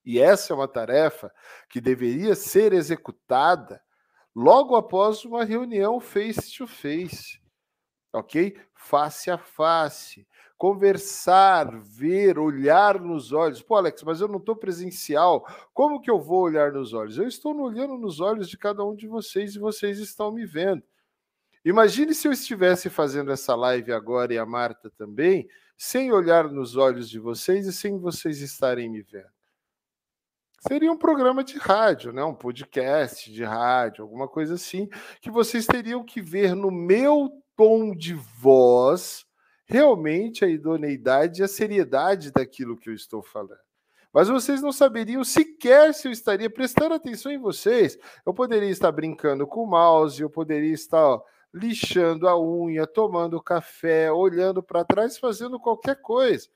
E 0.04 0.20
essa 0.20 0.52
é 0.52 0.56
uma 0.56 0.68
tarefa 0.68 1.32
que 1.70 1.80
deveria 1.80 2.34
ser 2.34 2.74
executada 2.74 3.82
logo 4.34 4.76
após 4.76 5.24
uma 5.24 5.44
reunião 5.44 6.00
face 6.00 6.56
to 6.56 6.66
face, 6.66 7.40
ok? 8.12 8.56
Face 8.74 9.30
a 9.30 9.38
face, 9.38 10.26
conversar, 10.56 11.78
ver, 11.80 12.38
olhar 12.38 13.00
nos 13.00 13.32
olhos. 13.32 13.62
Pô, 13.62 13.76
Alex, 13.76 14.02
mas 14.02 14.20
eu 14.20 14.28
não 14.28 14.38
estou 14.38 14.56
presencial. 14.56 15.46
Como 15.72 16.00
que 16.00 16.10
eu 16.10 16.20
vou 16.20 16.42
olhar 16.42 16.72
nos 16.72 16.92
olhos? 16.92 17.18
Eu 17.18 17.26
estou 17.26 17.58
olhando 17.58 17.96
nos 17.96 18.20
olhos 18.20 18.48
de 18.48 18.58
cada 18.58 18.84
um 18.84 18.94
de 18.94 19.06
vocês 19.06 19.54
e 19.54 19.58
vocês 19.58 19.98
estão 19.98 20.30
me 20.30 20.44
vendo. 20.44 20.82
Imagine 21.64 22.14
se 22.14 22.26
eu 22.26 22.32
estivesse 22.32 22.88
fazendo 22.88 23.30
essa 23.30 23.54
live 23.54 23.92
agora 23.92 24.32
e 24.32 24.38
a 24.38 24.46
Marta 24.46 24.90
também, 24.90 25.48
sem 25.76 26.10
olhar 26.12 26.50
nos 26.50 26.76
olhos 26.76 27.08
de 27.08 27.18
vocês 27.18 27.66
e 27.66 27.72
sem 27.72 27.98
vocês 27.98 28.40
estarem 28.40 28.88
me 28.88 29.02
vendo. 29.02 29.39
Seria 30.68 30.92
um 30.92 30.98
programa 30.98 31.42
de 31.42 31.56
rádio, 31.56 32.12
né? 32.12 32.22
um 32.22 32.34
podcast 32.34 33.32
de 33.32 33.42
rádio, 33.42 34.04
alguma 34.04 34.28
coisa 34.28 34.54
assim, 34.54 34.90
que 35.22 35.30
vocês 35.30 35.66
teriam 35.66 36.04
que 36.04 36.20
ver 36.20 36.54
no 36.54 36.70
meu 36.70 37.30
tom 37.56 37.94
de 37.96 38.12
voz 38.12 39.24
realmente 39.64 40.44
a 40.44 40.48
idoneidade 40.48 41.40
e 41.40 41.44
a 41.44 41.48
seriedade 41.48 42.30
daquilo 42.30 42.76
que 42.76 42.90
eu 42.90 42.94
estou 42.94 43.22
falando. 43.22 43.56
Mas 44.12 44.28
vocês 44.28 44.60
não 44.60 44.70
saberiam 44.70 45.24
sequer 45.24 45.94
se 45.94 46.06
eu 46.08 46.12
estaria 46.12 46.50
prestando 46.50 46.94
atenção 46.94 47.32
em 47.32 47.38
vocês. 47.38 47.96
Eu 48.26 48.34
poderia 48.34 48.68
estar 48.68 48.92
brincando 48.92 49.46
com 49.46 49.62
o 49.62 49.66
mouse, 49.66 50.20
eu 50.20 50.28
poderia 50.28 50.74
estar 50.74 51.02
ó, 51.02 51.22
lixando 51.54 52.28
a 52.28 52.38
unha, 52.38 52.86
tomando 52.86 53.40
café, 53.42 54.12
olhando 54.12 54.62
para 54.62 54.84
trás, 54.84 55.16
fazendo 55.16 55.58
qualquer 55.58 56.02
coisa. 56.02 56.48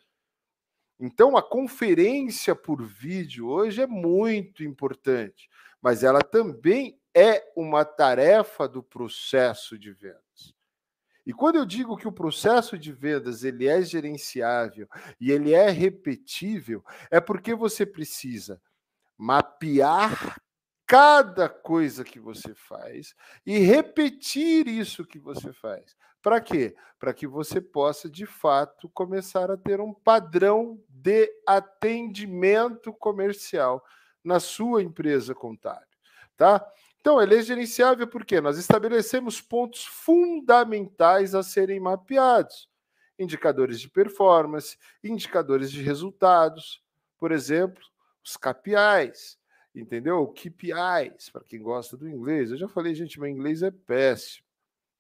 Então, 0.99 1.37
a 1.37 1.43
conferência 1.43 2.55
por 2.55 2.83
vídeo 2.83 3.49
hoje 3.49 3.83
é 3.83 3.87
muito 3.87 4.63
importante, 4.63 5.49
mas 5.83 6.03
ela 6.05 6.21
também 6.21 6.99
é 7.15 7.53
uma 7.57 7.85
tarefa 7.85 8.69
do 8.69 8.83
processo 8.83 9.79
de 9.79 9.93
venda. 9.93 10.25
E 11.27 11.33
quando 11.33 11.57
eu 11.57 11.65
digo 11.65 11.97
que 11.97 12.07
o 12.07 12.13
processo 12.13 12.79
de 12.79 12.93
vendas 12.93 13.45
ele 13.45 13.67
é 13.67 13.81
gerenciável 13.81 14.87
e 15.19 15.31
ele 15.31 15.55
é 15.55 15.71
repetível, 15.71 16.85
é 17.11 17.19
porque 17.19 17.55
você 17.55 17.87
precisa 17.87 18.61
mapear 19.17 20.39
cada 20.87 21.49
coisa 21.49 22.05
que 22.05 22.21
você 22.21 22.55
faz 22.55 23.15
e 23.47 23.59
repetir 23.59 24.69
isso 24.69 25.07
que 25.07 25.19
você 25.19 25.51
faz. 25.53 25.97
Para 26.25 26.41
quê? 26.41 26.75
Para 26.99 27.13
que 27.13 27.27
você 27.27 27.61
possa, 27.61 28.09
de 28.09 28.25
fato, 28.25 28.89
começar 28.89 29.51
a 29.51 29.59
ter 29.59 29.79
um 29.79 29.93
padrão 29.93 30.83
de 30.89 31.31
atendimento 31.47 32.95
comercial 32.95 33.85
na 34.25 34.41
sua 34.41 34.83
empresa 34.83 35.35
contábil, 35.35 35.87
tá? 36.35 36.67
Então, 36.99 37.21
é 37.21 37.43
gerenciável 37.43 38.09
porque 38.09 38.41
nós 38.41 38.57
estabelecemos 38.57 39.43
pontos 39.43 39.85
fundamentais 39.85 41.35
a 41.35 41.43
serem 41.43 41.79
mapeados. 41.79 42.71
Indicadores 43.19 43.79
de 43.79 43.91
performance, 43.91 44.79
indicadores 45.05 45.71
de 45.71 45.83
resultados, 45.83 46.83
por 47.19 47.33
exemplo, 47.33 47.85
os 48.25 48.35
KPIs, 48.39 49.39
entendeu? 49.75 50.27
KPIs, 50.29 51.29
para 51.31 51.45
quem 51.45 51.61
gosta 51.61 51.99
do 51.99 52.09
inglês. 52.09 52.51
Eu 52.51 52.57
já 52.57 52.67
falei, 52.67 52.95
gente, 52.95 53.21
meu 53.21 53.29
inglês 53.29 53.63
é 53.63 53.71
péssimo. 53.71 54.44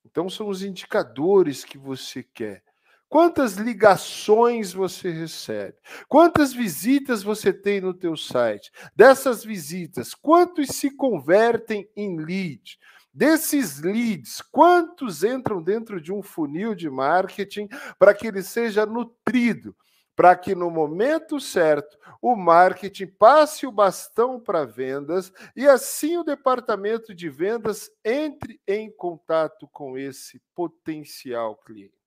Então, 0.04 0.28
são 0.28 0.48
os 0.48 0.62
indicadores 0.62 1.64
que 1.64 1.78
você 1.78 2.22
quer. 2.22 2.62
Quantas 3.08 3.54
ligações 3.54 4.72
você 4.72 5.10
recebe? 5.10 5.76
Quantas 6.08 6.52
visitas 6.52 7.22
você 7.22 7.52
tem 7.52 7.80
no 7.80 7.94
teu 7.94 8.16
site? 8.16 8.72
Dessas 8.96 9.44
visitas, 9.44 10.14
quantos 10.14 10.68
se 10.68 10.90
convertem 10.90 11.88
em 11.96 12.18
lead? 12.18 12.76
Desses 13.12 13.80
leads, 13.80 14.42
quantos 14.42 15.22
entram 15.22 15.62
dentro 15.62 16.00
de 16.00 16.12
um 16.12 16.20
funil 16.20 16.74
de 16.74 16.90
marketing 16.90 17.68
para 18.00 18.12
que 18.12 18.26
ele 18.26 18.42
seja 18.42 18.84
nutrido? 18.84 19.76
Para 20.16 20.36
que 20.36 20.54
no 20.54 20.70
momento 20.70 21.40
certo 21.40 21.98
o 22.22 22.36
marketing 22.36 23.08
passe 23.08 23.66
o 23.66 23.72
bastão 23.72 24.40
para 24.40 24.64
vendas 24.64 25.32
e 25.56 25.66
assim 25.68 26.16
o 26.16 26.24
departamento 26.24 27.14
de 27.14 27.28
vendas 27.28 27.90
entre 28.04 28.60
em 28.66 28.90
contato 28.90 29.68
com 29.68 29.98
esse 29.98 30.40
potencial 30.54 31.56
cliente 31.56 32.04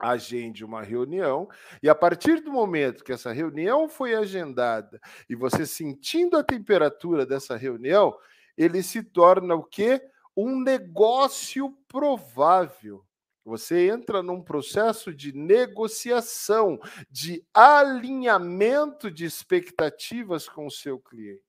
agende 0.00 0.64
uma 0.64 0.82
reunião 0.82 1.46
e 1.82 1.88
a 1.88 1.94
partir 1.94 2.40
do 2.40 2.50
momento 2.50 3.04
que 3.04 3.12
essa 3.12 3.32
reunião 3.32 3.88
foi 3.88 4.14
agendada 4.14 4.98
e 5.28 5.34
você 5.36 5.66
sentindo 5.66 6.38
a 6.38 6.42
temperatura 6.42 7.26
dessa 7.26 7.56
reunião, 7.56 8.16
ele 8.56 8.82
se 8.82 9.02
torna 9.02 9.54
o 9.54 9.62
quê? 9.62 10.00
Um 10.36 10.58
negócio 10.60 11.70
provável. 11.86 13.04
Você 13.44 13.88
entra 13.88 14.22
num 14.22 14.42
processo 14.42 15.14
de 15.14 15.32
negociação, 15.32 16.78
de 17.10 17.44
alinhamento 17.54 19.10
de 19.10 19.24
expectativas 19.24 20.48
com 20.48 20.66
o 20.66 20.70
seu 20.70 20.98
cliente. 20.98 21.40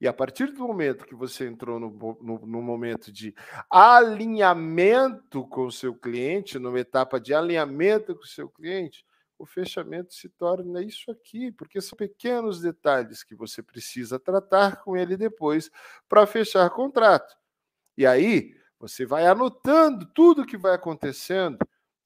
E 0.00 0.08
a 0.08 0.12
partir 0.12 0.52
do 0.52 0.66
momento 0.66 1.06
que 1.06 1.14
você 1.14 1.46
entrou 1.46 1.78
no, 1.78 1.90
no, 2.20 2.46
no, 2.46 2.62
momento 2.62 3.12
de 3.12 3.34
alinhamento 3.70 5.46
com 5.46 5.66
o 5.66 5.72
seu 5.72 5.94
cliente, 5.94 6.58
numa 6.58 6.80
etapa 6.80 7.20
de 7.20 7.32
alinhamento 7.32 8.14
com 8.14 8.22
o 8.22 8.26
seu 8.26 8.48
cliente, 8.48 9.04
o 9.38 9.46
fechamento 9.46 10.14
se 10.14 10.28
torna 10.28 10.82
isso 10.82 11.10
aqui, 11.10 11.52
porque 11.52 11.80
são 11.80 11.96
pequenos 11.96 12.60
detalhes 12.60 13.22
que 13.22 13.34
você 13.34 13.62
precisa 13.62 14.18
tratar 14.18 14.82
com 14.82 14.96
ele 14.96 15.16
depois 15.16 15.70
para 16.08 16.26
fechar 16.26 16.68
contrato. 16.70 17.34
E 17.96 18.06
aí 18.06 18.54
você 18.88 19.06
vai 19.06 19.26
anotando 19.26 20.04
tudo 20.04 20.44
que 20.44 20.58
vai 20.58 20.74
acontecendo 20.74 21.56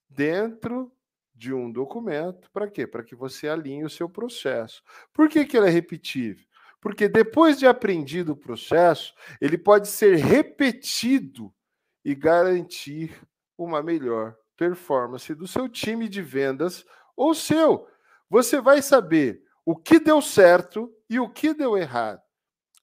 dentro 0.09 0.89
de 1.35 1.53
um 1.53 1.69
documento. 1.69 2.49
Para 2.51 2.69
quê? 2.69 2.87
Para 2.87 3.03
que 3.03 3.15
você 3.15 3.49
alinhe 3.49 3.83
o 3.83 3.89
seu 3.89 4.09
processo. 4.09 4.81
Por 5.13 5.27
que, 5.27 5.45
que 5.45 5.57
ele 5.57 5.67
é 5.67 5.69
repetível? 5.69 6.45
Porque 6.79 7.09
depois 7.09 7.59
de 7.59 7.67
aprendido 7.67 8.31
o 8.31 8.37
processo, 8.37 9.13
ele 9.41 9.57
pode 9.57 9.89
ser 9.89 10.15
repetido 10.15 11.53
e 12.05 12.15
garantir 12.15 13.13
uma 13.57 13.83
melhor 13.83 14.33
performance 14.55 15.35
do 15.35 15.47
seu 15.47 15.67
time 15.67 16.07
de 16.07 16.21
vendas 16.21 16.85
ou 17.13 17.35
seu. 17.35 17.89
Você 18.29 18.61
vai 18.61 18.81
saber 18.81 19.43
o 19.65 19.75
que 19.75 19.99
deu 19.99 20.21
certo 20.21 20.89
e 21.09 21.19
o 21.19 21.29
que 21.29 21.53
deu 21.53 21.77
errado. 21.77 22.21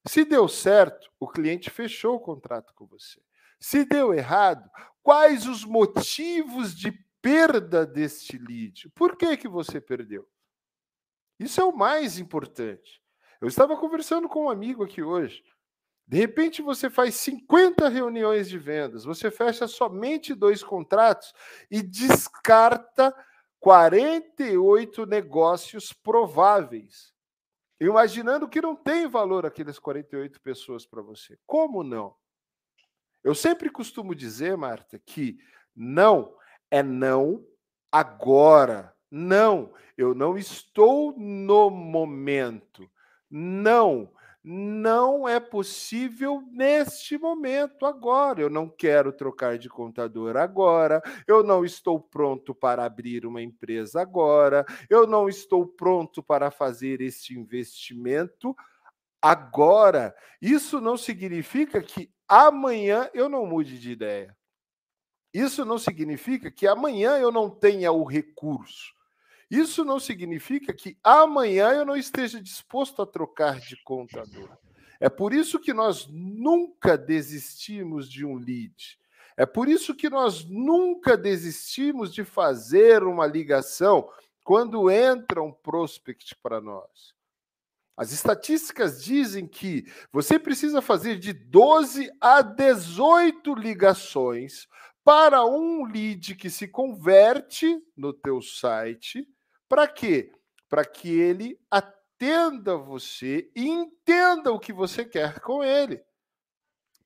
Se 0.07 0.23
deu 0.23 0.47
certo, 0.49 1.11
o 1.19 1.26
cliente 1.26 1.71
fechou 1.71 2.17
o 2.17 2.21
contrato 2.21 2.75
com 2.75 2.87
você. 2.87 3.25
Se 3.58 3.84
deu 3.84 4.12
errado, 4.14 4.68
quais 5.02 5.46
os 5.46 5.64
motivos 5.64 6.75
de 6.75 6.92
perda 7.20 7.86
deste 7.86 8.38
lead? 8.38 8.88
Por 8.90 9.16
que 9.16 9.36
que 9.36 9.48
você 9.48 9.80
perdeu? 9.80 10.28
Isso 11.38 11.60
é 11.60 11.64
o 11.64 11.76
mais 11.76 12.18
importante. 12.18 13.02
Eu 13.40 13.48
estava 13.48 13.76
conversando 13.76 14.28
com 14.28 14.44
um 14.44 14.50
amigo 14.50 14.84
aqui 14.84 15.02
hoje. 15.02 15.42
De 16.06 16.16
repente 16.16 16.62
você 16.62 16.88
faz 16.88 17.16
50 17.16 17.88
reuniões 17.88 18.48
de 18.48 18.58
vendas, 18.58 19.04
você 19.04 19.28
fecha 19.30 19.66
somente 19.66 20.34
dois 20.34 20.62
contratos 20.62 21.32
e 21.68 21.82
descarta 21.82 23.12
48 23.58 25.04
negócios 25.04 25.92
prováveis. 25.92 27.12
Imaginando 27.80 28.48
que 28.48 28.60
não 28.60 28.76
tem 28.76 29.08
valor 29.08 29.44
aquelas 29.44 29.78
48 29.78 30.40
pessoas 30.40 30.86
para 30.86 31.02
você. 31.02 31.36
Como 31.44 31.82
não? 31.82 32.14
Eu 33.26 33.35
sempre 33.35 33.68
costumo 33.68 34.14
dizer, 34.14 34.56
Marta, 34.56 35.00
que 35.04 35.37
Não, 35.75 36.33
é 36.71 36.80
não 36.80 37.45
agora. 37.90 38.95
Não, 39.11 39.75
eu 39.99 40.14
não 40.14 40.38
estou 40.38 41.12
no 41.18 41.68
momento. 41.68 42.88
Não, 43.28 44.12
não 44.45 45.28
é 45.28 45.40
possível 45.40 46.40
neste 46.52 47.18
momento, 47.18 47.85
agora. 47.85 48.40
Eu 48.40 48.49
não 48.49 48.68
quero 48.68 49.12
trocar 49.12 49.59
de 49.59 49.68
contador 49.68 50.37
agora. 50.37 51.02
Eu 51.26 51.42
não 51.42 51.64
estou 51.64 51.99
pronto 51.99 52.54
para 52.54 52.85
abrir 52.85 53.26
uma 53.26 53.42
empresa 53.42 54.00
agora. 54.00 54.64
Eu 54.88 55.04
não 55.04 55.28
estou 55.28 55.66
pronto 55.66 56.23
para 56.23 56.52
fazer 56.52 57.00
este 57.00 57.37
investimento 57.37 58.54
agora. 59.21 60.14
Isso 60.40 60.80
não 60.80 60.97
significa 60.97 61.83
que 61.83 62.14
amanhã 62.28 63.11
eu 63.14 63.28
não 63.28 63.47
mude 63.47 63.78
de 63.78 63.90
ideia. 63.90 64.37
Isso 65.33 65.64
não 65.64 65.78
significa 65.78 66.50
que 66.50 66.66
amanhã 66.66 67.18
eu 67.18 67.30
não 67.30 67.50
tenha 67.50 67.92
o 67.92 68.04
recurso. 68.04 68.95
Isso 69.50 69.85
não 69.85 70.00
significa 70.00 70.73
que 70.73 70.99
amanhã 71.04 71.71
eu 71.71 71.85
não 71.85 71.97
esteja 71.97 72.40
disposto 72.40 73.02
a 73.02 73.06
trocar 73.06 73.61
de 73.61 73.76
contador. 73.85 74.56
É 74.99 75.09
por 75.09 75.33
isso 75.33 75.61
que 75.61 75.73
nós 75.73 76.09
nunca 76.09 76.97
desistimos 76.97 78.11
de 78.11 78.25
um 78.25 78.37
lead. 78.37 78.99
É 79.37 79.45
por 79.45 79.68
isso 79.68 79.95
que 79.95 80.09
nós 80.09 80.45
nunca 80.45 81.16
desistimos 81.16 82.12
de 82.12 82.25
fazer 82.25 83.02
uma 83.02 83.26
ligação 83.26 84.11
quando 84.42 84.90
entra 84.90 85.42
um 85.42 85.52
prospect 85.52 86.35
para 86.37 86.61
nós. 86.61 87.15
As 87.97 88.12
estatísticas 88.12 89.03
dizem 89.03 89.47
que 89.47 89.91
você 90.12 90.38
precisa 90.38 90.83
fazer 90.83 91.19
de 91.19 91.33
12 91.33 92.11
a 92.21 92.43
18 92.43 93.55
ligações 93.55 94.69
para 95.03 95.45
um 95.47 95.85
lead 95.85 96.35
que 96.35 96.50
se 96.50 96.69
converte 96.69 97.81
no 97.97 98.12
teu 98.12 98.43
site 98.43 99.26
para 99.69 99.88
quê? 99.88 100.33
Para 100.69 100.85
que 100.85 101.09
ele 101.09 101.59
atenda 101.71 102.76
você 102.76 103.50
e 103.55 103.69
entenda 103.69 104.53
o 104.53 104.59
que 104.59 104.73
você 104.73 105.05
quer 105.05 105.41
com 105.41 105.62
ele. 105.62 106.05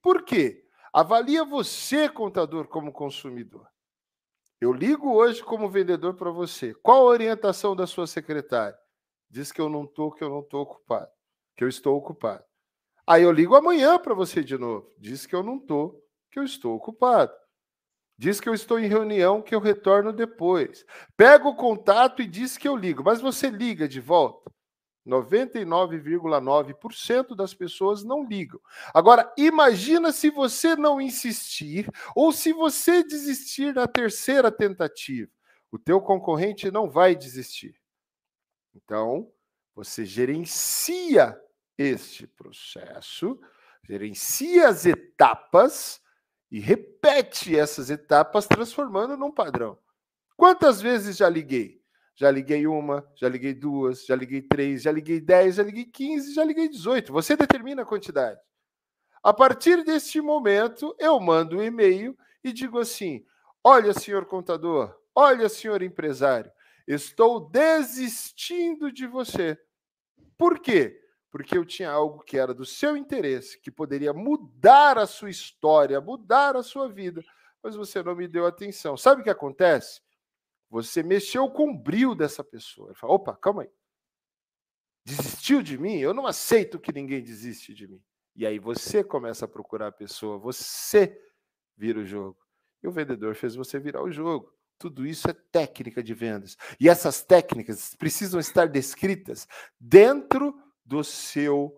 Por 0.02 0.24
quê? 0.24 0.66
Avalia 0.92 1.44
você, 1.44 2.08
contador, 2.08 2.66
como 2.68 2.92
consumidor. 2.92 3.68
Eu 4.60 4.72
ligo 4.72 5.12
hoje 5.12 5.42
como 5.42 5.70
vendedor 5.70 6.14
para 6.14 6.30
você. 6.30 6.74
Qual 6.82 7.02
a 7.02 7.10
orientação 7.10 7.76
da 7.76 7.86
sua 7.86 8.06
secretária? 8.06 8.79
Diz 9.30 9.52
que 9.52 9.60
eu 9.60 9.68
não 9.68 9.84
estou, 9.84 10.10
que 10.10 10.24
eu 10.24 10.28
não 10.28 10.40
estou 10.40 10.62
ocupado, 10.62 11.08
que 11.56 11.62
eu 11.62 11.68
estou 11.68 11.96
ocupado. 11.96 12.42
Aí 13.06 13.22
eu 13.22 13.30
ligo 13.30 13.54
amanhã 13.54 13.96
para 13.98 14.14
você 14.14 14.42
de 14.42 14.58
novo. 14.58 14.90
Diz 14.98 15.26
que 15.26 15.34
eu 15.34 15.42
não 15.42 15.56
estou, 15.56 16.02
que 16.30 16.38
eu 16.38 16.44
estou 16.44 16.74
ocupado. 16.74 17.32
Diz 18.18 18.40
que 18.40 18.48
eu 18.48 18.54
estou 18.54 18.78
em 18.78 18.86
reunião, 18.86 19.40
que 19.40 19.54
eu 19.54 19.60
retorno 19.60 20.12
depois. 20.12 20.84
Pega 21.16 21.48
o 21.48 21.56
contato 21.56 22.20
e 22.20 22.26
diz 22.26 22.58
que 22.58 22.68
eu 22.68 22.76
ligo, 22.76 23.02
mas 23.02 23.20
você 23.20 23.48
liga 23.48 23.88
de 23.88 23.98
volta. 23.98 24.50
99,9% 25.06 27.34
das 27.34 27.54
pessoas 27.54 28.04
não 28.04 28.22
ligam. 28.24 28.60
Agora, 28.92 29.32
imagina 29.38 30.12
se 30.12 30.28
você 30.28 30.76
não 30.76 31.00
insistir 31.00 31.88
ou 32.14 32.32
se 32.32 32.52
você 32.52 33.02
desistir 33.02 33.74
na 33.74 33.88
terceira 33.88 34.52
tentativa. 34.52 35.30
O 35.72 35.78
teu 35.78 35.98
concorrente 36.00 36.70
não 36.70 36.90
vai 36.90 37.16
desistir. 37.16 37.79
Então, 38.74 39.30
você 39.74 40.04
gerencia 40.04 41.38
este 41.76 42.26
processo, 42.26 43.40
gerencia 43.82 44.68
as 44.68 44.86
etapas 44.86 46.00
e 46.50 46.58
repete 46.58 47.56
essas 47.56 47.90
etapas, 47.90 48.46
transformando 48.46 49.16
num 49.16 49.30
padrão. 49.32 49.78
Quantas 50.36 50.80
vezes 50.80 51.16
já 51.16 51.28
liguei? 51.28 51.80
Já 52.14 52.30
liguei 52.30 52.66
uma, 52.66 53.06
já 53.14 53.28
liguei 53.28 53.54
duas, 53.54 54.04
já 54.04 54.14
liguei 54.14 54.42
três, 54.42 54.82
já 54.82 54.92
liguei 54.92 55.20
dez, 55.20 55.54
já 55.54 55.62
liguei 55.62 55.86
quinze, 55.86 56.34
já 56.34 56.44
liguei 56.44 56.68
dezoito. 56.68 57.12
Você 57.12 57.34
determina 57.36 57.82
a 57.82 57.86
quantidade. 57.86 58.38
A 59.22 59.32
partir 59.32 59.84
deste 59.84 60.20
momento, 60.20 60.94
eu 60.98 61.18
mando 61.20 61.58
um 61.58 61.62
e-mail 61.62 62.16
e 62.42 62.52
digo 62.52 62.78
assim: 62.78 63.24
olha, 63.64 63.94
senhor 63.94 64.26
contador, 64.26 64.94
olha, 65.14 65.48
senhor 65.48 65.82
empresário, 65.82 66.50
estou 66.94 67.48
desistindo 67.50 68.90
de 68.92 69.06
você. 69.06 69.58
Por 70.36 70.60
quê? 70.60 71.00
porque 71.30 71.56
eu 71.56 71.64
tinha 71.64 71.90
algo 71.90 72.22
que 72.24 72.36
era 72.36 72.52
do 72.52 72.66
seu 72.66 72.96
interesse, 72.96 73.58
que 73.60 73.70
poderia 73.70 74.12
mudar 74.12 74.98
a 74.98 75.06
sua 75.06 75.30
história, 75.30 76.00
mudar 76.00 76.56
a 76.56 76.62
sua 76.62 76.88
vida, 76.88 77.22
mas 77.62 77.76
você 77.76 78.02
não 78.02 78.16
me 78.16 78.26
deu 78.26 78.46
atenção. 78.46 78.96
Sabe 78.96 79.20
o 79.20 79.24
que 79.24 79.30
acontece? 79.30 80.02
Você 80.68 81.02
mexeu 81.02 81.48
com 81.48 81.70
o 81.70 81.78
brilho 81.78 82.14
dessa 82.14 82.42
pessoa. 82.42 82.88
Ele 82.88 82.98
fala, 82.98 83.12
opa, 83.12 83.36
calma 83.36 83.62
aí. 83.62 83.70
Desistiu 85.04 85.62
de 85.62 85.78
mim? 85.78 85.98
Eu 85.98 86.12
não 86.12 86.26
aceito 86.26 86.80
que 86.80 86.92
ninguém 86.92 87.22
desiste 87.22 87.72
de 87.72 87.86
mim. 87.86 88.02
E 88.34 88.44
aí 88.44 88.58
você 88.58 89.02
começa 89.02 89.44
a 89.44 89.48
procurar 89.48 89.88
a 89.88 89.92
pessoa, 89.92 90.38
você 90.38 91.20
vira 91.76 92.00
o 92.00 92.04
jogo. 92.04 92.38
E 92.82 92.88
o 92.88 92.92
vendedor 92.92 93.34
fez 93.34 93.54
você 93.54 93.78
virar 93.78 94.02
o 94.02 94.10
jogo. 94.10 94.52
Tudo 94.80 95.06
isso 95.06 95.28
é 95.28 95.34
técnica 95.52 96.02
de 96.02 96.14
vendas. 96.14 96.56
E 96.80 96.88
essas 96.88 97.22
técnicas 97.22 97.94
precisam 97.96 98.40
estar 98.40 98.66
descritas 98.66 99.46
dentro 99.78 100.58
do 100.82 101.04
seu 101.04 101.76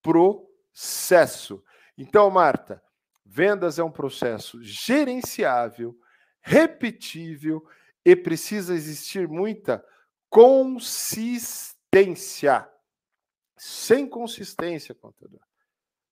processo. 0.00 1.64
Então, 1.98 2.30
Marta, 2.30 2.80
vendas 3.26 3.80
é 3.80 3.82
um 3.82 3.90
processo 3.90 4.62
gerenciável, 4.62 5.98
repetível 6.40 7.60
e 8.04 8.14
precisa 8.14 8.72
existir 8.72 9.26
muita 9.26 9.84
consistência. 10.30 12.70
Sem 13.56 14.08
consistência, 14.08 14.94
contador, 14.94 15.40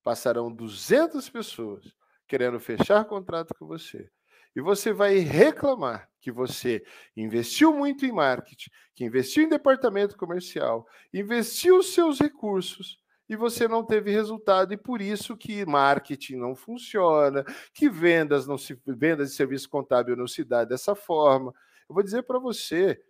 passarão 0.02 0.52
200 0.52 1.30
pessoas 1.30 1.94
querendo 2.26 2.58
fechar 2.58 3.04
contrato 3.04 3.54
com 3.56 3.64
você 3.64 4.10
e 4.54 4.60
você 4.60 4.92
vai 4.92 5.18
reclamar 5.18 6.08
que 6.20 6.30
você 6.30 6.84
investiu 7.16 7.74
muito 7.74 8.06
em 8.06 8.12
marketing, 8.12 8.70
que 8.94 9.04
investiu 9.04 9.42
em 9.42 9.48
departamento 9.48 10.16
comercial, 10.16 10.86
investiu 11.12 11.78
os 11.78 11.92
seus 11.92 12.20
recursos 12.20 12.98
e 13.28 13.34
você 13.34 13.66
não 13.66 13.84
teve 13.84 14.10
resultado 14.10 14.72
e 14.72 14.76
por 14.76 15.00
isso 15.00 15.36
que 15.36 15.64
marketing 15.64 16.36
não 16.36 16.54
funciona, 16.54 17.44
que 17.72 17.88
vendas 17.88 18.46
não 18.46 18.58
se 18.58 18.78
vendas 18.86 19.30
de 19.30 19.36
serviço 19.36 19.68
contábil 19.68 20.16
não 20.16 20.28
se 20.28 20.44
dá 20.44 20.64
dessa 20.64 20.94
forma. 20.94 21.52
Eu 21.88 21.94
vou 21.94 22.04
dizer 22.04 22.22
para 22.22 22.38
você, 22.38 23.02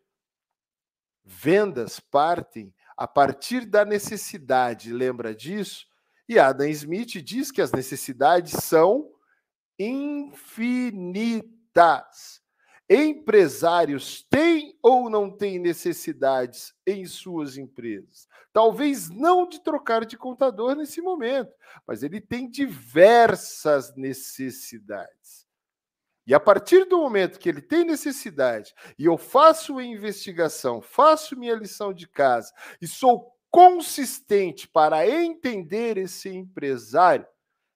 vendas 1.24 2.00
partem 2.00 2.72
a 2.96 3.06
partir 3.06 3.66
da 3.66 3.84
necessidade, 3.84 4.92
lembra 4.92 5.34
disso? 5.34 5.86
E 6.28 6.38
Adam 6.38 6.68
Smith 6.68 7.20
diz 7.22 7.50
que 7.50 7.60
as 7.60 7.72
necessidades 7.72 8.52
são 8.64 9.10
infinitas. 9.78 11.50
Empresários 12.88 14.22
têm 14.28 14.76
ou 14.82 15.08
não 15.08 15.30
têm 15.30 15.58
necessidades 15.58 16.74
em 16.86 17.06
suas 17.06 17.56
empresas? 17.56 18.28
Talvez 18.52 19.08
não 19.08 19.48
de 19.48 19.62
trocar 19.62 20.04
de 20.04 20.16
contador 20.16 20.74
nesse 20.74 21.00
momento, 21.00 21.54
mas 21.86 22.02
ele 22.02 22.20
tem 22.20 22.50
diversas 22.50 23.94
necessidades. 23.96 25.46
E 26.26 26.34
a 26.34 26.40
partir 26.40 26.84
do 26.84 26.98
momento 26.98 27.38
que 27.38 27.48
ele 27.48 27.62
tem 27.62 27.84
necessidade 27.84 28.74
e 28.98 29.06
eu 29.06 29.16
faço 29.16 29.78
a 29.78 29.84
investigação, 29.84 30.80
faço 30.80 31.36
minha 31.36 31.54
lição 31.54 31.92
de 31.92 32.06
casa 32.06 32.52
e 32.80 32.86
sou 32.86 33.32
consistente 33.50 34.68
para 34.68 35.08
entender 35.08 35.98
esse 35.98 36.28
empresário, 36.28 37.26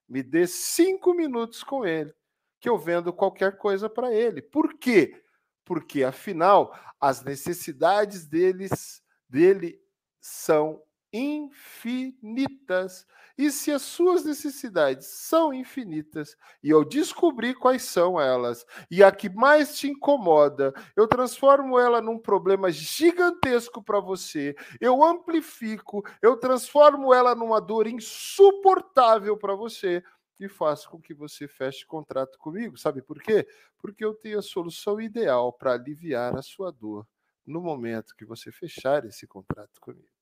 me 0.08 0.22
dê 0.22 0.46
cinco 0.46 1.14
minutos 1.14 1.62
com 1.62 1.84
ele, 1.84 2.14
que 2.60 2.68
eu 2.68 2.78
vendo 2.78 3.12
qualquer 3.12 3.58
coisa 3.58 3.88
para 3.88 4.12
ele. 4.12 4.40
Por 4.40 4.78
quê? 4.78 5.22
Porque, 5.64 6.04
afinal, 6.04 6.74
as 7.00 7.22
necessidades 7.22 8.26
deles, 8.26 9.02
dele 9.28 9.80
são 10.20 10.82
infinitas. 11.16 13.06
E 13.38 13.50
se 13.50 13.70
as 13.70 13.82
suas 13.82 14.24
necessidades 14.24 15.06
são 15.06 15.52
infinitas 15.52 16.36
e 16.62 16.70
eu 16.70 16.82
descobrir 16.84 17.54
quais 17.54 17.82
são 17.82 18.18
elas 18.20 18.64
e 18.90 19.04
a 19.04 19.12
que 19.12 19.28
mais 19.28 19.78
te 19.78 19.88
incomoda, 19.88 20.72
eu 20.96 21.06
transformo 21.06 21.78
ela 21.78 22.00
num 22.00 22.18
problema 22.18 22.70
gigantesco 22.70 23.82
para 23.82 24.00
você, 24.00 24.56
eu 24.80 25.04
amplifico, 25.04 26.02
eu 26.22 26.36
transformo 26.38 27.12
ela 27.12 27.34
numa 27.34 27.60
dor 27.60 27.86
insuportável 27.86 29.36
para 29.36 29.54
você 29.54 30.02
e 30.40 30.48
faço 30.48 30.88
com 30.90 31.00
que 31.00 31.12
você 31.14 31.46
feche 31.46 31.86
contrato 31.86 32.38
comigo. 32.38 32.78
Sabe 32.78 33.02
por 33.02 33.20
quê? 33.22 33.46
Porque 33.78 34.04
eu 34.04 34.14
tenho 34.14 34.38
a 34.38 34.42
solução 34.42 34.98
ideal 35.00 35.52
para 35.52 35.72
aliviar 35.74 36.36
a 36.36 36.42
sua 36.42 36.70
dor 36.70 37.06
no 37.46 37.60
momento 37.60 38.16
que 38.16 38.24
você 38.24 38.50
fechar 38.50 39.04
esse 39.04 39.26
contrato 39.26 39.80
comigo. 39.80 40.15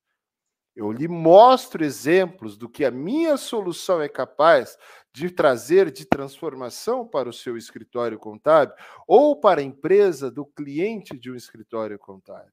Eu 0.74 0.90
lhe 0.90 1.06
mostro 1.06 1.84
exemplos 1.84 2.56
do 2.56 2.68
que 2.68 2.84
a 2.84 2.90
minha 2.90 3.36
solução 3.36 4.02
é 4.02 4.08
capaz 4.08 4.76
de 5.12 5.30
trazer 5.30 5.92
de 5.92 6.04
transformação 6.04 7.06
para 7.06 7.28
o 7.28 7.32
seu 7.32 7.56
escritório 7.56 8.18
contábil 8.18 8.74
ou 9.06 9.38
para 9.38 9.60
a 9.60 9.64
empresa 9.64 10.30
do 10.30 10.44
cliente 10.44 11.16
de 11.16 11.30
um 11.30 11.36
escritório 11.36 11.96
contábil. 11.96 12.52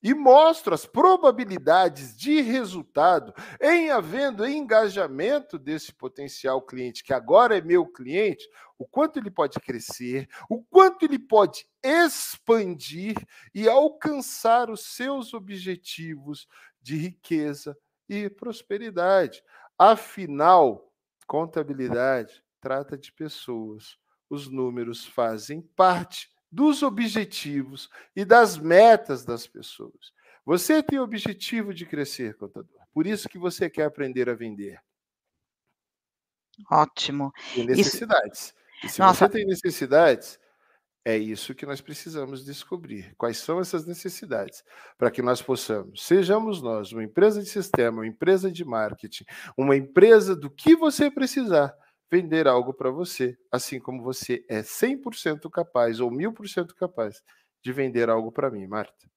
E 0.00 0.14
mostro 0.14 0.74
as 0.74 0.86
probabilidades 0.86 2.16
de 2.16 2.40
resultado 2.40 3.34
em 3.60 3.90
havendo 3.90 4.46
engajamento 4.46 5.58
desse 5.58 5.92
potencial 5.92 6.62
cliente, 6.62 7.02
que 7.02 7.12
agora 7.12 7.58
é 7.58 7.60
meu 7.60 7.84
cliente, 7.84 8.48
o 8.78 8.86
quanto 8.86 9.18
ele 9.18 9.30
pode 9.30 9.58
crescer, 9.58 10.28
o 10.48 10.62
quanto 10.62 11.04
ele 11.04 11.18
pode 11.18 11.66
expandir 11.82 13.16
e 13.52 13.68
alcançar 13.68 14.70
os 14.70 14.94
seus 14.94 15.34
objetivos 15.34 16.46
de 16.88 16.96
riqueza 16.96 17.76
e 18.08 18.30
prosperidade. 18.30 19.44
Afinal, 19.78 20.90
contabilidade 21.26 22.42
trata 22.60 22.96
de 22.96 23.12
pessoas. 23.12 23.98
Os 24.30 24.48
números 24.48 25.04
fazem 25.04 25.60
parte 25.60 26.30
dos 26.50 26.82
objetivos 26.82 27.90
e 28.16 28.24
das 28.24 28.56
metas 28.56 29.22
das 29.22 29.46
pessoas. 29.46 30.14
Você 30.46 30.82
tem 30.82 30.98
o 30.98 31.02
objetivo 31.02 31.74
de 31.74 31.84
crescer, 31.84 32.34
contador. 32.36 32.80
Por 32.90 33.06
isso 33.06 33.28
que 33.28 33.38
você 33.38 33.68
quer 33.68 33.84
aprender 33.84 34.30
a 34.30 34.34
vender. 34.34 34.80
Ótimo. 36.70 37.30
Tem 37.54 37.66
necessidades. 37.66 38.46
Isso... 38.46 38.86
E 38.86 38.88
se 38.88 39.00
Nossa. 39.00 39.26
você 39.26 39.32
tem 39.32 39.44
necessidades, 39.44 40.40
é 41.04 41.16
isso 41.16 41.54
que 41.54 41.66
nós 41.66 41.80
precisamos 41.80 42.44
descobrir. 42.44 43.14
Quais 43.16 43.38
são 43.38 43.60
essas 43.60 43.86
necessidades? 43.86 44.62
Para 44.96 45.10
que 45.10 45.22
nós 45.22 45.40
possamos, 45.40 46.04
sejamos 46.04 46.60
nós 46.62 46.92
uma 46.92 47.02
empresa 47.02 47.42
de 47.42 47.48
sistema, 47.48 47.98
uma 47.98 48.06
empresa 48.06 48.50
de 48.50 48.64
marketing, 48.64 49.24
uma 49.56 49.76
empresa 49.76 50.36
do 50.36 50.50
que 50.50 50.76
você 50.76 51.10
precisar, 51.10 51.74
vender 52.10 52.46
algo 52.46 52.72
para 52.74 52.90
você, 52.90 53.36
assim 53.50 53.78
como 53.78 54.02
você 54.02 54.44
é 54.48 54.62
100% 54.62 55.50
capaz 55.50 56.00
ou 56.00 56.10
1000% 56.10 56.74
capaz 56.74 57.22
de 57.62 57.72
vender 57.72 58.08
algo 58.08 58.32
para 58.32 58.50
mim, 58.50 58.66
Marta. 58.66 59.08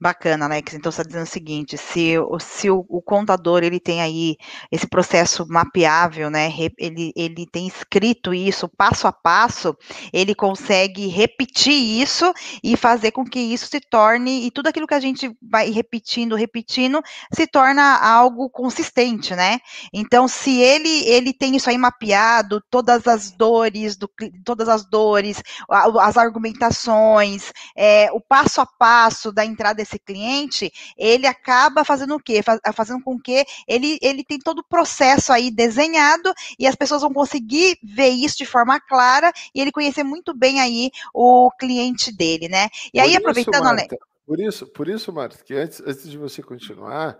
Bacana, 0.00 0.44
Alex. 0.44 0.74
Então 0.74 0.92
você 0.92 1.00
está 1.00 1.08
dizendo 1.08 1.26
o 1.26 1.30
seguinte: 1.30 1.76
se, 1.76 2.14
se 2.40 2.70
o, 2.70 2.84
o, 2.88 3.02
contador 3.02 3.64
ele 3.64 3.80
tem 3.80 4.00
aí 4.00 4.36
esse 4.70 4.86
processo 4.86 5.44
mapeável, 5.48 6.30
né? 6.30 6.48
Ele, 6.78 7.12
ele 7.16 7.46
tem 7.50 7.66
escrito 7.66 8.32
isso 8.32 8.68
passo 8.68 9.08
a 9.08 9.12
passo, 9.12 9.76
ele 10.12 10.34
consegue 10.34 11.08
repetir 11.08 11.74
isso 11.74 12.32
e 12.62 12.76
fazer 12.76 13.10
com 13.10 13.24
que 13.24 13.40
isso 13.40 13.66
se 13.66 13.80
torne, 13.80 14.46
e 14.46 14.50
tudo 14.50 14.68
aquilo 14.68 14.86
que 14.86 14.94
a 14.94 15.00
gente 15.00 15.30
vai 15.42 15.70
repetindo, 15.70 16.36
repetindo, 16.36 17.02
se 17.34 17.46
torna 17.46 17.98
algo 17.98 18.48
consistente, 18.48 19.34
né? 19.34 19.58
Então, 19.92 20.28
se 20.28 20.60
ele 20.60 21.04
ele 21.08 21.32
tem 21.32 21.56
isso 21.56 21.68
aí 21.68 21.76
mapeado, 21.76 22.62
todas 22.70 23.08
as 23.08 23.32
dores, 23.32 23.96
do, 23.96 24.08
todas 24.44 24.68
as 24.68 24.88
dores, 24.88 25.42
as 25.68 26.16
argumentações, 26.16 27.52
é, 27.76 28.08
o 28.12 28.20
passo 28.20 28.60
a 28.60 28.66
passo 28.66 29.32
da 29.32 29.47
entrada 29.48 29.76
desse 29.76 29.98
cliente, 29.98 30.70
ele 30.96 31.26
acaba 31.26 31.84
fazendo 31.84 32.14
o 32.14 32.20
quê? 32.20 32.40
Fazendo 32.74 33.02
com 33.02 33.18
que 33.18 33.44
ele, 33.66 33.98
ele 34.00 34.22
tem 34.22 34.38
todo 34.38 34.60
o 34.60 34.68
processo 34.68 35.32
aí 35.32 35.50
desenhado 35.50 36.32
e 36.58 36.66
as 36.66 36.76
pessoas 36.76 37.02
vão 37.02 37.12
conseguir 37.12 37.78
ver 37.82 38.10
isso 38.10 38.38
de 38.38 38.46
forma 38.46 38.78
clara 38.80 39.32
e 39.54 39.60
ele 39.60 39.72
conhecer 39.72 40.04
muito 40.04 40.34
bem 40.34 40.60
aí 40.60 40.90
o 41.12 41.50
cliente 41.58 42.14
dele, 42.16 42.48
né? 42.48 42.68
E 42.92 42.98
por 42.98 43.00
aí, 43.00 43.16
aproveitando... 43.16 43.64
Marta, 43.64 43.96
por 44.26 44.40
isso, 44.40 44.66
por 44.66 44.88
isso, 44.88 45.12
Marta, 45.12 45.42
que 45.42 45.54
antes, 45.54 45.80
antes 45.80 46.08
de 46.08 46.18
você 46.18 46.42
continuar, 46.42 47.18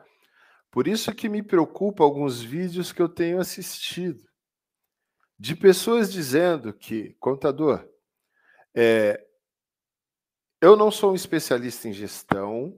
por 0.70 0.86
isso 0.86 1.12
que 1.14 1.28
me 1.28 1.42
preocupa 1.42 2.04
alguns 2.04 2.40
vídeos 2.40 2.92
que 2.92 3.00
eu 3.00 3.08
tenho 3.08 3.40
assistido 3.40 4.28
de 5.38 5.54
pessoas 5.54 6.12
dizendo 6.12 6.72
que, 6.72 7.14
contador, 7.20 7.88
é, 8.74 9.18
eu 10.60 10.76
não 10.76 10.90
sou 10.90 11.12
um 11.12 11.14
especialista 11.14 11.88
em 11.88 11.92
gestão. 11.92 12.76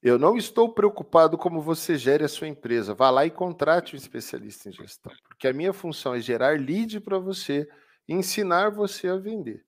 Eu 0.00 0.18
não 0.18 0.36
estou 0.36 0.72
preocupado 0.72 1.36
como 1.36 1.60
você 1.60 1.96
gere 1.96 2.24
a 2.24 2.28
sua 2.28 2.46
empresa. 2.46 2.94
Vá 2.94 3.10
lá 3.10 3.26
e 3.26 3.30
contrate 3.30 3.94
um 3.94 3.98
especialista 3.98 4.68
em 4.68 4.72
gestão, 4.72 5.12
porque 5.24 5.48
a 5.48 5.52
minha 5.52 5.72
função 5.72 6.14
é 6.14 6.20
gerar 6.20 6.58
lead 6.60 7.00
para 7.00 7.18
você 7.18 7.68
ensinar 8.08 8.70
você 8.70 9.08
a 9.08 9.16
vender. 9.16 9.66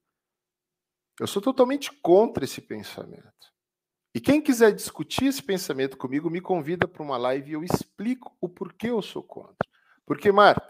Eu 1.19 1.27
sou 1.27 1.41
totalmente 1.41 1.91
contra 2.01 2.45
esse 2.45 2.61
pensamento. 2.61 3.51
E 4.13 4.19
quem 4.19 4.41
quiser 4.41 4.71
discutir 4.71 5.25
esse 5.25 5.43
pensamento 5.43 5.97
comigo, 5.97 6.29
me 6.29 6.41
convida 6.41 6.87
para 6.87 7.03
uma 7.03 7.17
live 7.17 7.51
e 7.51 7.53
eu 7.53 7.63
explico 7.63 8.35
o 8.41 8.49
porquê 8.49 8.89
eu 8.89 9.01
sou 9.01 9.23
contra. 9.23 9.67
Porque, 10.05 10.31
Marta, 10.31 10.67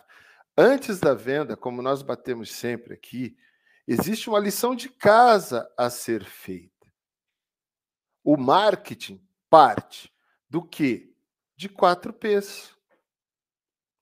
antes 0.57 0.99
da 0.99 1.13
venda, 1.13 1.55
como 1.55 1.81
nós 1.81 2.01
batemos 2.01 2.51
sempre 2.51 2.93
aqui, 2.93 3.35
Existe 3.91 4.29
uma 4.29 4.39
lição 4.39 4.73
de 4.73 4.87
casa 4.87 5.69
a 5.77 5.89
ser 5.89 6.23
feita. 6.23 6.89
O 8.23 8.37
marketing 8.37 9.21
parte 9.49 10.09
do 10.49 10.63
que? 10.63 11.13
De 11.57 11.67
quatro 11.67 12.13
P's: 12.13 12.73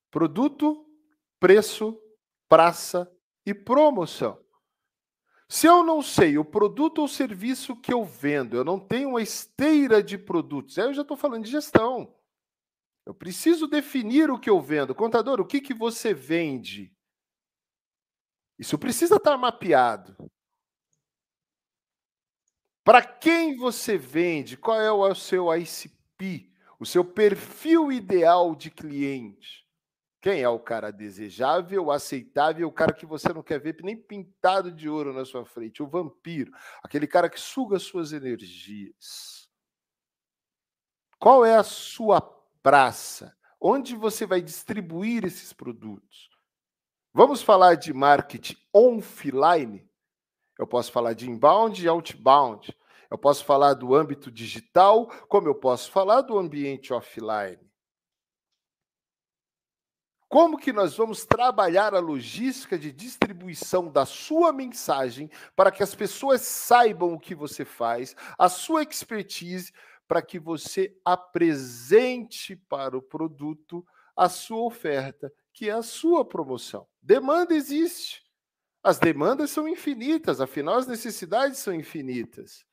produto, 0.08 0.86
preço, 1.40 2.00
praça 2.48 3.12
e 3.44 3.52
promoção. 3.52 4.40
Se 5.48 5.66
eu 5.66 5.82
não 5.82 6.00
sei 6.00 6.38
o 6.38 6.44
produto 6.44 7.00
ou 7.00 7.08
serviço 7.08 7.74
que 7.74 7.92
eu 7.92 8.04
vendo, 8.04 8.56
eu 8.56 8.64
não 8.64 8.78
tenho 8.78 9.08
uma 9.08 9.22
esteira 9.22 10.00
de 10.00 10.16
produtos, 10.16 10.78
aí 10.78 10.84
eu 10.84 10.94
já 10.94 11.02
estou 11.02 11.16
falando 11.16 11.42
de 11.42 11.50
gestão. 11.50 12.14
Eu 13.04 13.12
preciso 13.12 13.66
definir 13.66 14.30
o 14.30 14.38
que 14.38 14.48
eu 14.50 14.60
vendo. 14.60 14.94
Contador, 14.94 15.40
o 15.40 15.44
que, 15.44 15.60
que 15.60 15.74
você 15.74 16.14
vende? 16.14 16.94
Isso 18.60 18.78
precisa 18.78 19.16
estar 19.16 19.38
mapeado. 19.38 20.14
Para 22.84 23.02
quem 23.02 23.56
você 23.56 23.96
vende? 23.96 24.54
Qual 24.54 24.78
é 24.78 24.92
o 24.92 25.14
seu 25.14 25.46
ICP? 25.56 26.52
O 26.78 26.84
seu 26.84 27.02
perfil 27.02 27.90
ideal 27.90 28.54
de 28.54 28.70
cliente? 28.70 29.66
Quem 30.20 30.42
é 30.42 30.48
o 30.50 30.60
cara 30.60 30.90
desejável, 30.90 31.90
aceitável, 31.90 32.68
o 32.68 32.72
cara 32.72 32.92
que 32.92 33.06
você 33.06 33.32
não 33.32 33.42
quer 33.42 33.58
ver 33.58 33.78
nem 33.82 33.96
pintado 33.96 34.70
de 34.70 34.90
ouro 34.90 35.14
na 35.14 35.24
sua 35.24 35.46
frente? 35.46 35.82
O 35.82 35.88
vampiro, 35.88 36.52
aquele 36.82 37.06
cara 37.06 37.30
que 37.30 37.40
suga 37.40 37.78
suas 37.78 38.12
energias. 38.12 39.48
Qual 41.18 41.46
é 41.46 41.56
a 41.56 41.62
sua 41.62 42.20
praça? 42.62 43.34
Onde 43.58 43.96
você 43.96 44.26
vai 44.26 44.42
distribuir 44.42 45.24
esses 45.24 45.50
produtos? 45.54 46.29
Vamos 47.12 47.42
falar 47.42 47.74
de 47.74 47.92
marketing 47.92 48.56
offline? 48.72 49.84
Eu 50.56 50.64
posso 50.66 50.92
falar 50.92 51.12
de 51.12 51.28
inbound 51.28 51.82
e 51.82 51.88
outbound. 51.88 52.72
Eu 53.10 53.18
posso 53.18 53.44
falar 53.44 53.74
do 53.74 53.96
âmbito 53.96 54.30
digital, 54.30 55.06
como 55.26 55.48
eu 55.48 55.54
posso 55.56 55.90
falar 55.90 56.20
do 56.20 56.38
ambiente 56.38 56.92
offline. 56.92 57.58
Como 60.28 60.56
que 60.56 60.72
nós 60.72 60.96
vamos 60.96 61.24
trabalhar 61.24 61.92
a 61.92 61.98
logística 61.98 62.78
de 62.78 62.92
distribuição 62.92 63.90
da 63.90 64.06
sua 64.06 64.52
mensagem 64.52 65.28
para 65.56 65.72
que 65.72 65.82
as 65.82 65.92
pessoas 65.92 66.42
saibam 66.42 67.14
o 67.14 67.18
que 67.18 67.34
você 67.34 67.64
faz, 67.64 68.14
a 68.38 68.48
sua 68.48 68.84
expertise, 68.84 69.72
para 70.06 70.22
que 70.22 70.38
você 70.38 70.96
apresente 71.04 72.54
para 72.54 72.96
o 72.96 73.02
produto 73.02 73.84
a 74.16 74.28
sua 74.28 74.64
oferta 74.64 75.32
que 75.52 75.68
é 75.68 75.72
a 75.72 75.82
sua 75.82 76.24
promoção. 76.24 76.86
Demanda 77.02 77.54
existe. 77.54 78.22
As 78.82 78.98
demandas 78.98 79.50
são 79.50 79.68
infinitas, 79.68 80.40
afinal, 80.40 80.76
as 80.76 80.86
necessidades 80.86 81.58
são 81.58 81.74
infinitas. 81.74 82.64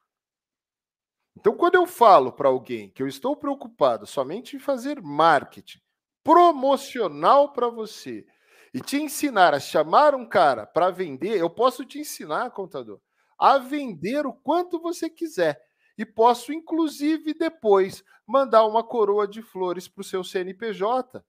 Então, 1.36 1.56
quando 1.56 1.76
eu 1.76 1.86
falo 1.86 2.32
para 2.32 2.48
alguém 2.48 2.90
que 2.90 3.04
eu 3.04 3.08
estou 3.08 3.36
preocupado 3.36 4.08
somente 4.08 4.56
em 4.56 4.60
fazer 4.60 5.02
marketing 5.02 5.80
promocional 6.24 7.54
para 7.54 7.70
você 7.70 8.26
e 8.74 8.82
te 8.82 8.98
ensinar 8.98 9.54
a 9.54 9.60
chamar 9.60 10.16
um 10.16 10.28
cara 10.28 10.66
para 10.66 10.90
vender, 10.90 11.38
eu 11.38 11.50
posso 11.50 11.86
te 11.86 12.00
ensinar, 12.00 12.52
contador, 12.52 13.00
a 13.38 13.58
vender 13.58 14.26
o 14.26 14.34
quanto 14.34 14.80
você 14.80 15.10
quiser. 15.10 15.62
E 15.98 16.06
posso, 16.06 16.52
inclusive, 16.54 17.34
depois 17.34 18.04
mandar 18.26 18.66
uma 18.66 18.84
coroa 18.84 19.28
de 19.28 19.42
flores 19.42 19.88
para 19.88 20.02
o 20.02 20.06
seu 20.06 20.24
CNPJ 20.24 21.24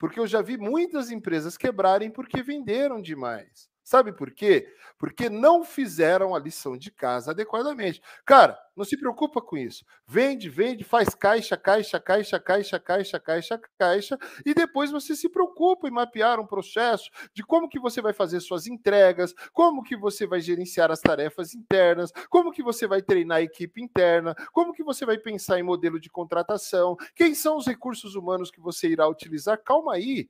porque 0.00 0.18
eu 0.18 0.26
já 0.26 0.40
vi 0.40 0.56
muitas 0.56 1.10
empresas 1.10 1.58
quebrarem 1.58 2.10
porque 2.10 2.42
venderam 2.42 3.02
demais. 3.02 3.69
Sabe 3.82 4.12
por 4.12 4.30
quê? 4.30 4.68
Porque 4.98 5.28
não 5.28 5.64
fizeram 5.64 6.34
a 6.34 6.38
lição 6.38 6.76
de 6.76 6.90
casa 6.90 7.30
adequadamente. 7.32 8.00
Cara, 8.24 8.58
não 8.76 8.84
se 8.84 8.96
preocupa 8.96 9.40
com 9.40 9.56
isso. 9.56 9.84
Vende, 10.06 10.48
vende, 10.48 10.84
faz 10.84 11.14
caixa, 11.14 11.56
caixa, 11.56 11.98
caixa, 11.98 12.38
caixa, 12.38 12.78
caixa, 12.78 13.18
caixa, 13.20 13.60
caixa, 13.78 14.18
e 14.44 14.54
depois 14.54 14.90
você 14.90 15.16
se 15.16 15.28
preocupa 15.28 15.88
em 15.88 15.90
mapear 15.90 16.38
um 16.38 16.46
processo 16.46 17.10
de 17.34 17.42
como 17.42 17.68
que 17.68 17.80
você 17.80 18.00
vai 18.00 18.12
fazer 18.12 18.40
suas 18.40 18.66
entregas, 18.66 19.34
como 19.52 19.82
que 19.82 19.96
você 19.96 20.26
vai 20.26 20.40
gerenciar 20.40 20.90
as 20.90 21.00
tarefas 21.00 21.54
internas, 21.54 22.12
como 22.28 22.52
que 22.52 22.62
você 22.62 22.86
vai 22.86 23.02
treinar 23.02 23.38
a 23.38 23.42
equipe 23.42 23.82
interna, 23.82 24.34
como 24.52 24.72
que 24.72 24.84
você 24.84 25.04
vai 25.04 25.18
pensar 25.18 25.58
em 25.58 25.62
modelo 25.62 25.98
de 25.98 26.10
contratação, 26.10 26.96
quem 27.14 27.34
são 27.34 27.56
os 27.56 27.66
recursos 27.66 28.14
humanos 28.14 28.50
que 28.50 28.60
você 28.60 28.88
irá 28.88 29.08
utilizar. 29.08 29.60
Calma 29.64 29.94
aí. 29.94 30.28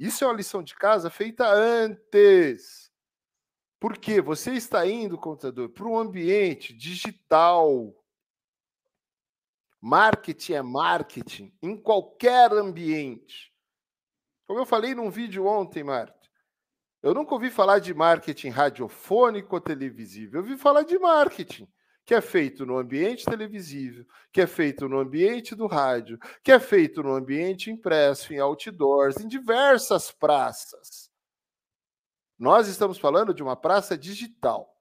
Isso 0.00 0.24
é 0.24 0.26
uma 0.26 0.36
lição 0.36 0.62
de 0.62 0.74
casa 0.74 1.10
feita 1.10 1.46
antes. 1.46 2.90
Porque 3.78 4.22
você 4.22 4.54
está 4.54 4.86
indo, 4.86 5.18
contador, 5.18 5.68
para 5.68 5.86
um 5.86 5.98
ambiente 5.98 6.72
digital. 6.72 7.94
Marketing 9.78 10.54
é 10.54 10.62
marketing 10.62 11.54
em 11.62 11.76
qualquer 11.76 12.50
ambiente. 12.50 13.54
Como 14.46 14.58
eu 14.58 14.64
falei 14.64 14.94
num 14.94 15.10
vídeo 15.10 15.46
ontem, 15.46 15.84
Marta, 15.84 16.30
eu 17.02 17.12
nunca 17.12 17.34
ouvi 17.34 17.50
falar 17.50 17.78
de 17.78 17.92
marketing 17.92 18.48
radiofônico 18.48 19.54
ou 19.54 19.60
televisivo. 19.60 20.36
Eu 20.36 20.40
ouvi 20.40 20.56
falar 20.56 20.82
de 20.82 20.98
marketing 20.98 21.70
que 22.10 22.14
é 22.16 22.20
feito 22.20 22.66
no 22.66 22.76
ambiente 22.76 23.24
televisivo, 23.24 24.04
que 24.32 24.40
é 24.40 24.46
feito 24.48 24.88
no 24.88 24.98
ambiente 24.98 25.54
do 25.54 25.68
rádio, 25.68 26.18
que 26.42 26.50
é 26.50 26.58
feito 26.58 27.04
no 27.04 27.14
ambiente 27.14 27.70
impresso, 27.70 28.34
em 28.34 28.38
outdoors, 28.40 29.18
em 29.18 29.28
diversas 29.28 30.10
praças. 30.10 31.08
Nós 32.36 32.66
estamos 32.66 32.98
falando 32.98 33.32
de 33.32 33.44
uma 33.44 33.54
praça 33.54 33.96
digital, 33.96 34.76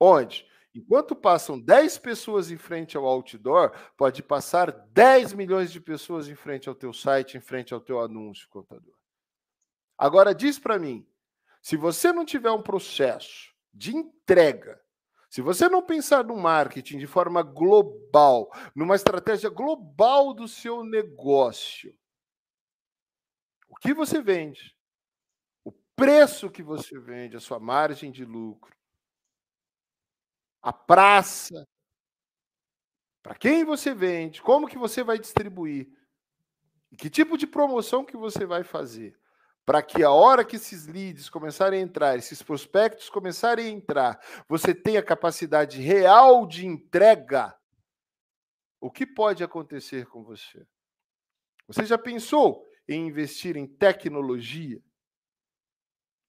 onde, 0.00 0.46
enquanto 0.74 1.14
passam 1.14 1.60
10 1.60 1.98
pessoas 1.98 2.50
em 2.50 2.56
frente 2.56 2.96
ao 2.96 3.04
outdoor, 3.04 3.70
pode 3.94 4.22
passar 4.22 4.70
10 4.70 5.34
milhões 5.34 5.70
de 5.70 5.82
pessoas 5.82 6.28
em 6.28 6.34
frente 6.34 6.66
ao 6.66 6.74
teu 6.74 6.94
site, 6.94 7.36
em 7.36 7.42
frente 7.42 7.74
ao 7.74 7.80
teu 7.82 8.00
anúncio, 8.00 8.48
contador. 8.48 8.96
Agora 9.98 10.34
diz 10.34 10.58
para 10.58 10.78
mim, 10.78 11.06
se 11.60 11.76
você 11.76 12.10
não 12.10 12.24
tiver 12.24 12.52
um 12.52 12.62
processo 12.62 13.52
de 13.70 13.94
entrega 13.94 14.80
se 15.28 15.42
você 15.42 15.68
não 15.68 15.82
pensar 15.82 16.24
no 16.24 16.36
marketing 16.36 16.98
de 16.98 17.06
forma 17.06 17.42
global, 17.42 18.50
numa 18.74 18.96
estratégia 18.96 19.50
global 19.50 20.32
do 20.32 20.48
seu 20.48 20.82
negócio, 20.82 21.94
o 23.68 23.76
que 23.76 23.92
você 23.92 24.22
vende, 24.22 24.74
o 25.62 25.70
preço 25.94 26.50
que 26.50 26.62
você 26.62 26.98
vende, 26.98 27.36
a 27.36 27.40
sua 27.40 27.60
margem 27.60 28.10
de 28.10 28.24
lucro, 28.24 28.74
a 30.62 30.72
praça, 30.72 31.68
para 33.22 33.34
quem 33.34 33.64
você 33.64 33.94
vende, 33.94 34.40
como 34.40 34.66
que 34.66 34.78
você 34.78 35.04
vai 35.04 35.18
distribuir, 35.18 35.86
que 36.96 37.10
tipo 37.10 37.36
de 37.36 37.46
promoção 37.46 38.02
que 38.04 38.16
você 38.16 38.46
vai 38.46 38.64
fazer 38.64 39.14
para 39.68 39.82
que 39.82 40.02
a 40.02 40.10
hora 40.10 40.46
que 40.46 40.56
esses 40.56 40.86
leads 40.86 41.28
começarem 41.28 41.80
a 41.80 41.82
entrar, 41.82 42.16
esses 42.16 42.42
prospectos 42.42 43.10
começarem 43.10 43.66
a 43.66 43.68
entrar, 43.68 44.18
você 44.48 44.74
tenha 44.74 45.02
capacidade 45.02 45.78
real 45.78 46.46
de 46.46 46.64
entrega, 46.64 47.54
o 48.80 48.90
que 48.90 49.06
pode 49.06 49.44
acontecer 49.44 50.06
com 50.06 50.24
você? 50.24 50.66
Você 51.66 51.84
já 51.84 51.98
pensou 51.98 52.64
em 52.88 53.08
investir 53.08 53.58
em 53.58 53.66
tecnologia? 53.66 54.82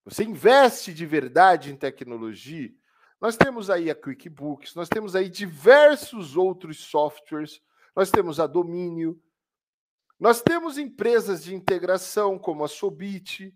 Você 0.03 0.25
investe 0.25 0.93
de 0.93 1.05
verdade 1.05 1.71
em 1.71 1.77
tecnologia? 1.77 2.69
Nós 3.21 3.37
temos 3.37 3.69
aí 3.69 3.89
a 3.89 3.95
QuickBooks, 3.95 4.75
nós 4.75 4.89
temos 4.89 5.15
aí 5.15 5.29
diversos 5.29 6.35
outros 6.35 6.81
softwares, 6.81 7.61
nós 7.95 8.11
temos 8.11 8.37
a 8.37 8.45
Domínio, 8.45 9.17
nós 10.19 10.41
temos 10.41 10.77
empresas 10.77 11.43
de 11.43 11.55
integração 11.55 12.37
como 12.37 12.63
a 12.63 12.67
Sobit, 12.67 13.55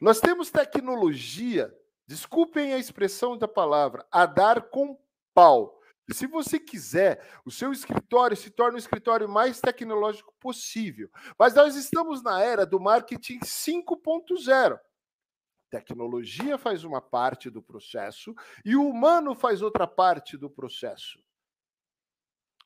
nós 0.00 0.20
temos 0.20 0.50
tecnologia, 0.50 1.74
desculpem 2.06 2.72
a 2.72 2.78
expressão 2.78 3.36
da 3.36 3.46
palavra, 3.46 4.06
a 4.10 4.24
dar 4.24 4.70
com 4.70 4.98
pau. 5.34 5.78
Se 6.10 6.26
você 6.26 6.58
quiser, 6.58 7.22
o 7.44 7.50
seu 7.50 7.70
escritório 7.70 8.36
se 8.36 8.50
torna 8.50 8.76
o 8.76 8.78
escritório 8.78 9.28
mais 9.28 9.60
tecnológico 9.60 10.34
possível. 10.40 11.10
Mas 11.38 11.54
nós 11.54 11.76
estamos 11.76 12.22
na 12.22 12.40
era 12.40 12.64
do 12.64 12.80
marketing 12.80 13.40
5.0. 13.40 14.78
Tecnologia 15.70 16.56
faz 16.56 16.82
uma 16.82 17.02
parte 17.02 17.50
do 17.50 17.62
processo 17.62 18.34
e 18.64 18.74
o 18.74 18.88
humano 18.88 19.34
faz 19.34 19.60
outra 19.60 19.86
parte 19.86 20.38
do 20.38 20.48
processo. 20.48 21.18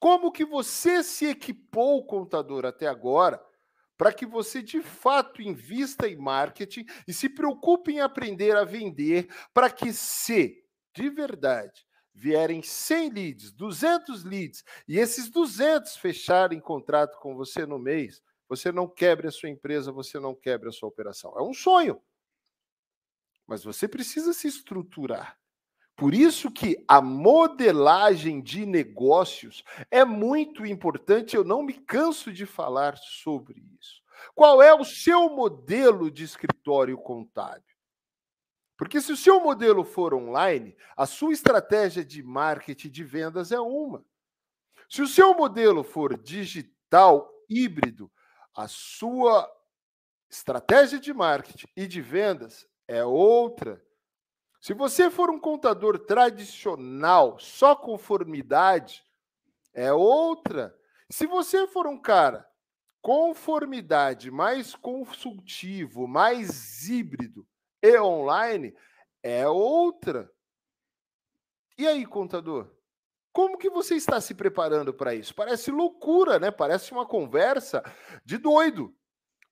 Como 0.03 0.33
que 0.33 0.45
você 0.45 1.01
se 1.01 1.27
equipou, 1.27 2.05
contador, 2.05 2.67
até 2.67 2.89
agora, 2.89 3.41
para 3.97 4.13
que 4.13 4.27
você 4.27 4.61
de 4.61 4.83
fato 4.83 5.41
invista 5.41 6.09
em 6.09 6.17
marketing 6.17 6.85
e 7.07 7.13
se 7.13 7.29
preocupe 7.29 7.93
em 7.93 8.01
aprender 8.01 8.57
a 8.57 8.65
vender, 8.65 9.33
para 9.55 9.71
que 9.71 9.93
se 9.93 10.61
de 10.93 11.09
verdade 11.09 11.87
vierem 12.13 12.65
100 12.65 13.11
leads, 13.11 13.53
200 13.53 14.25
leads 14.25 14.65
e 14.89 14.99
esses 14.99 15.31
200 15.31 15.97
fecharem 15.97 16.59
contrato 16.59 17.21
com 17.21 17.37
você 17.37 17.65
no 17.65 17.79
mês, 17.79 18.21
você 18.49 18.73
não 18.73 18.89
quebre 18.89 19.29
a 19.29 19.31
sua 19.31 19.51
empresa, 19.51 19.93
você 19.93 20.19
não 20.19 20.35
quebre 20.35 20.69
a 20.69 20.73
sua 20.73 20.89
operação. 20.89 21.33
É 21.39 21.43
um 21.43 21.55
sonho. 21.55 22.03
Mas 23.47 23.63
você 23.63 23.87
precisa 23.87 24.33
se 24.33 24.49
estruturar. 24.49 25.39
Por 26.03 26.15
isso 26.15 26.51
que 26.51 26.85
a 26.89 27.01
modelagem 27.01 28.41
de 28.41 28.67
negócios 28.67 29.63
é 29.89 30.05
muito 30.05 30.67
importante, 30.67 31.37
eu 31.37 31.45
não 31.45 31.63
me 31.63 31.75
canso 31.75 32.33
de 32.33 32.45
falar 32.45 32.97
sobre 32.97 33.63
isso. 33.81 34.03
Qual 34.35 34.61
é 34.61 34.75
o 34.75 34.85
seu 34.85 35.31
modelo 35.31 36.11
de 36.11 36.25
escritório 36.25 36.99
contábil? 36.99 37.63
Porque 38.77 39.01
se 39.01 39.13
o 39.13 39.17
seu 39.17 39.39
modelo 39.39 39.85
for 39.85 40.13
online, 40.13 40.77
a 40.97 41.07
sua 41.07 41.33
estratégia 41.33 42.05
de 42.05 42.21
marketing 42.21 42.91
de 42.91 43.05
vendas 43.05 43.53
é 43.53 43.61
uma. 43.61 44.05
Se 44.91 45.03
o 45.03 45.07
seu 45.07 45.33
modelo 45.35 45.85
for 45.85 46.19
digital, 46.19 47.33
híbrido, 47.49 48.11
a 48.57 48.67
sua 48.67 49.49
estratégia 50.29 50.99
de 50.99 51.15
marketing 51.15 51.69
e 51.77 51.87
de 51.87 52.01
vendas 52.01 52.67
é 52.89 53.05
outra. 53.05 53.81
Se 54.63 54.73
você 54.75 55.11
for 55.11 55.29
um 55.29 55.41
contador 55.41 55.99
tradicional, 55.99 57.37
só 57.41 57.75
conformidade, 57.75 59.05
é 59.75 59.93
outra. 59.93 60.73
Se 61.11 61.27
você 61.27 61.67
for 61.67 61.85
um 61.89 62.01
cara 62.01 62.49
conformidade 63.01 64.31
mais 64.31 64.77
consultivo, 64.77 66.07
mais 66.07 66.89
híbrido 66.89 67.45
e 67.83 67.99
online, 67.99 68.73
é 69.21 69.49
outra. 69.49 70.33
E 71.77 71.85
aí, 71.85 72.07
contador? 72.07 72.71
Como 73.33 73.59
que 73.59 73.69
você 73.69 73.97
está 73.97 74.21
se 74.21 74.33
preparando 74.33 74.95
para 74.95 75.13
isso? 75.13 75.35
Parece 75.35 75.73
loucura, 75.73 76.39
né? 76.39 76.53
Parece 76.53 76.93
uma 76.93 77.05
conversa 77.05 77.83
de 78.25 78.39
doido, 78.39 78.97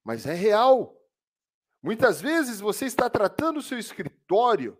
mas 0.04 0.24
é 0.24 0.34
real. 0.34 0.96
Muitas 1.82 2.20
vezes 2.20 2.60
você 2.60 2.84
está 2.84 3.10
tratando 3.10 3.56
o 3.56 3.62
seu 3.62 3.76
escritório 3.76 4.78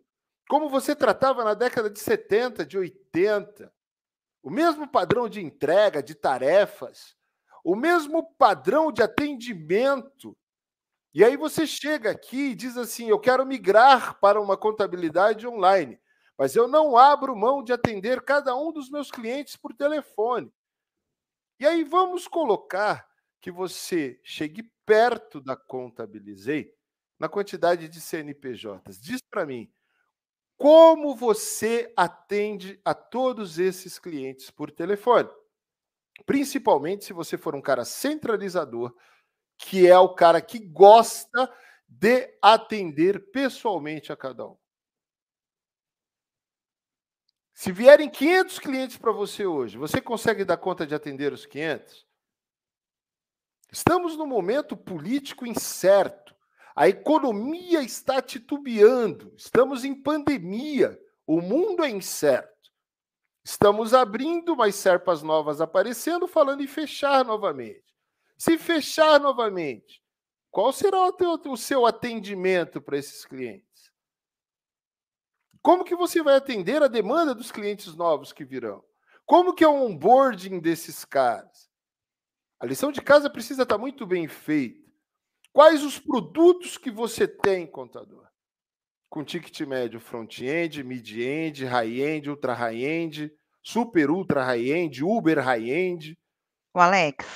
como 0.50 0.68
você 0.68 0.96
tratava 0.96 1.44
na 1.44 1.54
década 1.54 1.88
de 1.88 2.00
70, 2.00 2.66
de 2.66 2.76
80. 2.76 3.72
O 4.42 4.50
mesmo 4.50 4.88
padrão 4.88 5.28
de 5.28 5.40
entrega, 5.40 6.02
de 6.02 6.12
tarefas, 6.12 7.16
o 7.62 7.76
mesmo 7.76 8.34
padrão 8.34 8.90
de 8.90 9.00
atendimento. 9.00 10.36
E 11.14 11.22
aí 11.22 11.36
você 11.36 11.68
chega 11.68 12.10
aqui 12.10 12.48
e 12.48 12.54
diz 12.56 12.76
assim: 12.76 13.08
eu 13.08 13.20
quero 13.20 13.46
migrar 13.46 14.18
para 14.18 14.40
uma 14.40 14.56
contabilidade 14.56 15.46
online, 15.46 16.00
mas 16.36 16.56
eu 16.56 16.66
não 16.66 16.96
abro 16.96 17.36
mão 17.36 17.62
de 17.62 17.72
atender 17.72 18.20
cada 18.22 18.56
um 18.56 18.72
dos 18.72 18.90
meus 18.90 19.08
clientes 19.08 19.54
por 19.54 19.72
telefone. 19.72 20.52
E 21.60 21.66
aí 21.66 21.84
vamos 21.84 22.26
colocar 22.26 23.08
que 23.40 23.52
você 23.52 24.20
chegue 24.24 24.68
perto 24.84 25.40
da 25.40 25.54
Contabilizei 25.54 26.74
na 27.20 27.28
quantidade 27.28 27.88
de 27.88 28.00
CNPJs. 28.00 29.00
Diz 29.00 29.20
para 29.30 29.46
mim, 29.46 29.72
como 30.60 31.16
você 31.16 31.90
atende 31.96 32.78
a 32.84 32.92
todos 32.92 33.58
esses 33.58 33.98
clientes 33.98 34.50
por 34.50 34.70
telefone? 34.70 35.26
Principalmente 36.26 37.06
se 37.06 37.14
você 37.14 37.38
for 37.38 37.54
um 37.54 37.62
cara 37.62 37.82
centralizador, 37.82 38.94
que 39.56 39.88
é 39.88 39.98
o 39.98 40.14
cara 40.14 40.38
que 40.42 40.58
gosta 40.58 41.50
de 41.88 42.36
atender 42.42 43.30
pessoalmente 43.30 44.12
a 44.12 44.16
cada 44.18 44.48
um. 44.48 44.56
Se 47.54 47.72
vierem 47.72 48.10
500 48.10 48.58
clientes 48.58 48.98
para 48.98 49.12
você 49.12 49.46
hoje, 49.46 49.78
você 49.78 49.98
consegue 49.98 50.44
dar 50.44 50.58
conta 50.58 50.86
de 50.86 50.94
atender 50.94 51.32
os 51.32 51.46
500? 51.46 52.06
Estamos 53.72 54.14
num 54.14 54.26
momento 54.26 54.76
político 54.76 55.46
incerto. 55.46 56.29
A 56.74 56.88
economia 56.88 57.82
está 57.82 58.22
titubeando, 58.22 59.32
estamos 59.36 59.84
em 59.84 59.94
pandemia, 59.94 60.98
o 61.26 61.40
mundo 61.40 61.84
é 61.84 61.90
incerto. 61.90 62.50
Estamos 63.44 63.94
abrindo, 63.94 64.54
mas 64.54 64.74
serpas 64.74 65.22
novas 65.22 65.60
aparecendo, 65.60 66.26
falando 66.28 66.62
em 66.62 66.66
fechar 66.66 67.24
novamente. 67.24 67.84
Se 68.36 68.56
fechar 68.58 69.18
novamente, 69.18 70.02
qual 70.50 70.72
será 70.72 71.06
o, 71.06 71.12
teu, 71.12 71.40
o 71.46 71.56
seu 71.56 71.86
atendimento 71.86 72.80
para 72.80 72.98
esses 72.98 73.24
clientes? 73.24 73.92
Como 75.62 75.84
que 75.84 75.94
você 75.94 76.22
vai 76.22 76.36
atender 76.36 76.82
a 76.82 76.88
demanda 76.88 77.34
dos 77.34 77.52
clientes 77.52 77.94
novos 77.94 78.32
que 78.32 78.44
virão? 78.44 78.84
Como 79.26 79.54
que 79.54 79.62
é 79.62 79.68
o 79.68 79.84
onboarding 79.84 80.58
desses 80.58 81.04
caras? 81.04 81.70
A 82.58 82.66
lição 82.66 82.90
de 82.90 83.00
casa 83.00 83.30
precisa 83.30 83.62
estar 83.62 83.78
muito 83.78 84.06
bem 84.06 84.26
feita. 84.26 84.89
Quais 85.52 85.82
os 85.82 85.98
produtos 85.98 86.78
que 86.78 86.90
você 86.90 87.26
tem, 87.26 87.66
contador? 87.66 88.26
Com 89.08 89.24
ticket 89.24 89.60
médio 89.62 89.98
front-end, 89.98 90.84
mid-end, 90.84 91.64
high-end, 91.64 92.30
ultra 92.30 92.54
high-end, 92.54 93.32
super 93.60 94.10
ultra 94.10 94.44
high-end, 94.44 95.02
uber 95.02 95.40
high-end. 95.40 96.16
O 96.72 96.78
Alex, 96.78 97.26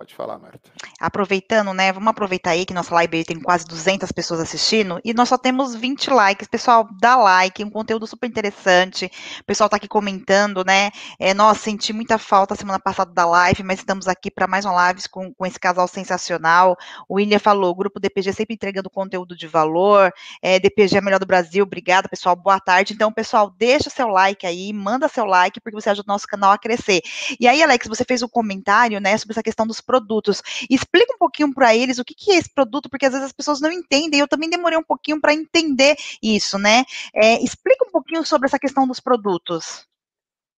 Pode 0.00 0.14
falar, 0.14 0.38
Marta. 0.38 0.70
Aproveitando, 0.98 1.74
né? 1.74 1.92
Vamos 1.92 2.08
aproveitar 2.08 2.52
aí 2.52 2.64
que 2.64 2.72
nossa 2.72 2.94
live 2.94 3.22
tem 3.22 3.38
quase 3.38 3.66
200 3.66 4.10
pessoas 4.10 4.40
assistindo 4.40 4.98
e 5.04 5.12
nós 5.12 5.28
só 5.28 5.36
temos 5.36 5.74
20 5.74 6.08
likes. 6.08 6.48
Pessoal, 6.48 6.88
dá 6.98 7.16
like, 7.16 7.62
um 7.62 7.68
conteúdo 7.68 8.06
super 8.06 8.26
interessante. 8.26 9.12
O 9.42 9.44
pessoal 9.44 9.68
tá 9.68 9.76
aqui 9.76 9.86
comentando, 9.86 10.64
né? 10.64 10.90
É, 11.18 11.34
nossa, 11.34 11.60
senti 11.60 11.92
muita 11.92 12.16
falta 12.16 12.54
semana 12.54 12.80
passada 12.80 13.12
da 13.12 13.26
live, 13.26 13.62
mas 13.62 13.80
estamos 13.80 14.08
aqui 14.08 14.30
para 14.30 14.46
mais 14.46 14.64
uma 14.64 14.72
live 14.72 15.06
com, 15.10 15.34
com 15.34 15.44
esse 15.44 15.60
casal 15.60 15.86
sensacional. 15.86 16.78
O 17.06 17.16
William 17.16 17.38
falou: 17.38 17.74
grupo 17.74 18.00
DPG 18.00 18.32
sempre 18.32 18.54
entregando 18.54 18.88
conteúdo 18.88 19.36
de 19.36 19.46
valor. 19.46 20.10
É, 20.40 20.58
DPG 20.58 20.96
é 20.96 21.00
melhor 21.02 21.20
do 21.20 21.26
Brasil. 21.26 21.62
Obrigada, 21.62 22.08
pessoal. 22.08 22.34
Boa 22.34 22.58
tarde. 22.58 22.94
Então, 22.94 23.12
pessoal, 23.12 23.50
deixa 23.50 23.90
seu 23.90 24.08
like 24.08 24.46
aí, 24.46 24.72
manda 24.72 25.08
seu 25.08 25.26
like, 25.26 25.60
porque 25.60 25.78
você 25.78 25.90
ajuda 25.90 26.10
o 26.10 26.14
nosso 26.14 26.26
canal 26.26 26.52
a 26.52 26.58
crescer. 26.58 27.02
E 27.38 27.46
aí, 27.46 27.62
Alex, 27.62 27.86
você 27.86 28.02
fez 28.02 28.22
um 28.22 28.28
comentário, 28.28 28.98
né, 28.98 29.14
sobre 29.18 29.34
essa 29.34 29.42
questão 29.42 29.66
dos 29.66 29.89
produtos. 29.90 30.40
Explica 30.70 31.12
um 31.14 31.18
pouquinho 31.18 31.52
para 31.52 31.74
eles 31.74 31.98
o 31.98 32.04
que, 32.04 32.14
que, 32.14 32.30
é 32.30 32.36
esse 32.36 32.48
produto, 32.54 32.88
porque 32.88 33.06
às 33.06 33.12
vezes 33.12 33.26
as 33.26 33.32
pessoas 33.32 33.60
não 33.60 33.72
entendem. 33.72 34.20
Eu 34.20 34.28
também 34.28 34.48
demorei 34.48 34.78
um 34.78 34.84
pouquinho 34.84 35.20
para 35.20 35.34
entender 35.34 35.96
isso, 36.22 36.56
né? 36.58 36.84
É, 37.12 37.42
explica 37.42 37.84
um 37.84 37.90
pouquinho 37.90 38.24
sobre 38.24 38.46
essa 38.46 38.58
questão 38.58 38.86
dos 38.86 39.00
produtos. 39.00 39.84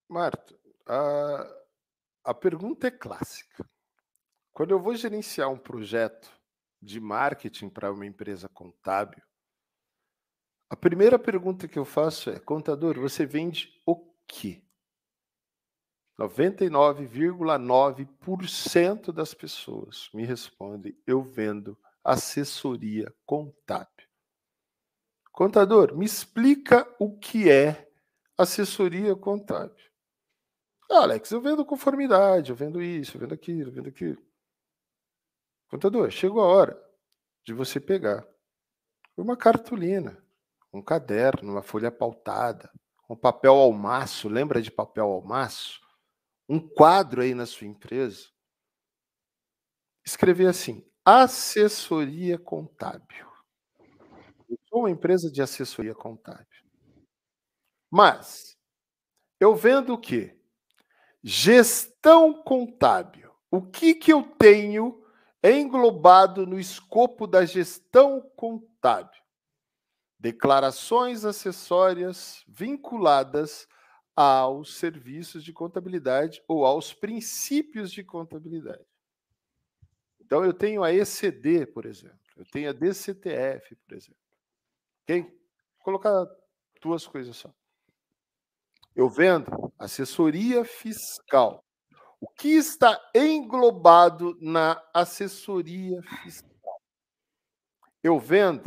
Marta, 0.06 0.54
a, 0.86 1.56
a 2.24 2.34
pergunta 2.34 2.88
é 2.88 2.90
clássica. 2.90 3.64
Quando 4.52 4.72
eu 4.72 4.78
vou 4.78 4.94
gerenciar 4.94 5.50
um 5.50 5.58
projeto 5.58 6.30
de 6.80 7.00
marketing 7.00 7.70
para 7.70 7.90
uma 7.90 8.04
empresa 8.04 8.50
contábil, 8.50 9.22
a 10.68 10.76
primeira 10.76 11.18
pergunta 11.18 11.66
que 11.66 11.78
eu 11.78 11.86
faço 11.86 12.28
é: 12.28 12.38
contador, 12.38 13.00
você 13.00 13.24
vende 13.24 13.80
o 13.86 13.96
quê? 14.26 14.62
99,9% 16.18 19.12
das 19.12 19.34
pessoas 19.34 20.10
me 20.12 20.24
respondem: 20.24 21.00
eu 21.06 21.22
vendo 21.22 21.78
assessoria 22.04 23.14
contábil. 23.24 24.08
Contador, 25.30 25.96
me 25.96 26.04
explica 26.04 26.84
o 26.98 27.16
que 27.18 27.48
é 27.50 27.88
assessoria 28.36 29.16
contábil. 29.16 29.90
Ah, 30.90 31.02
Alex, 31.02 31.30
eu 31.30 31.40
vendo 31.40 31.64
conformidade, 31.64 32.50
eu 32.50 32.56
vendo 32.56 32.82
isso, 32.82 33.16
eu 33.16 33.20
vendo 33.20 33.32
aquilo, 33.32 33.70
eu 33.70 33.72
vendo 33.72 33.88
aquilo. 33.88 34.20
Contador, 35.70 36.10
chegou 36.10 36.42
a 36.42 36.46
hora 36.46 36.78
de 37.46 37.54
você 37.54 37.80
pegar 37.80 38.26
uma 39.16 39.36
cartolina, 39.36 40.22
um 40.70 40.82
caderno, 40.82 41.52
uma 41.52 41.62
folha 41.62 41.90
pautada, 41.90 42.70
um 43.08 43.16
papel 43.16 43.54
ao 43.54 43.72
maço, 43.72 44.28
lembra 44.28 44.60
de 44.60 44.70
papel 44.70 45.06
ao 45.06 45.22
maço? 45.22 45.81
Um 46.52 46.60
quadro 46.60 47.22
aí 47.22 47.34
na 47.34 47.46
sua 47.46 47.66
empresa, 47.66 48.28
escrever 50.04 50.48
assim: 50.48 50.86
assessoria 51.02 52.38
contábil. 52.38 53.26
Eu 54.50 54.58
sou 54.68 54.80
uma 54.80 54.90
empresa 54.90 55.30
de 55.30 55.40
assessoria 55.40 55.94
contábil. 55.94 56.46
Mas 57.90 58.58
eu 59.40 59.56
vendo 59.56 59.94
o 59.94 59.98
quê? 59.98 60.38
Gestão 61.22 62.42
contábil. 62.42 63.32
O 63.50 63.62
que, 63.62 63.94
que 63.94 64.12
eu 64.12 64.22
tenho 64.22 65.02
englobado 65.42 66.46
no 66.46 66.60
escopo 66.60 67.26
da 67.26 67.46
gestão 67.46 68.20
contábil? 68.36 69.22
Declarações 70.18 71.24
acessórias 71.24 72.44
vinculadas 72.46 73.66
aos 74.14 74.76
serviços 74.76 75.42
de 75.42 75.52
contabilidade 75.52 76.42
ou 76.46 76.64
aos 76.64 76.92
princípios 76.92 77.90
de 77.90 78.04
contabilidade. 78.04 78.84
Então, 80.20 80.44
eu 80.44 80.52
tenho 80.52 80.82
a 80.82 80.92
ECD, 80.92 81.66
por 81.66 81.86
exemplo, 81.86 82.18
eu 82.36 82.44
tenho 82.46 82.70
a 82.70 82.72
DCTF, 82.72 83.76
por 83.76 83.94
exemplo. 83.94 84.20
Ok? 85.02 85.22
Vou 85.22 85.84
colocar 85.84 86.26
duas 86.80 87.06
coisas 87.06 87.36
só. 87.36 87.52
Eu 88.94 89.08
vendo 89.08 89.72
assessoria 89.78 90.64
fiscal. 90.64 91.64
O 92.20 92.28
que 92.28 92.50
está 92.50 93.00
englobado 93.14 94.36
na 94.40 94.82
assessoria 94.94 96.00
fiscal? 96.22 96.80
Eu 98.02 98.18
vendo 98.18 98.62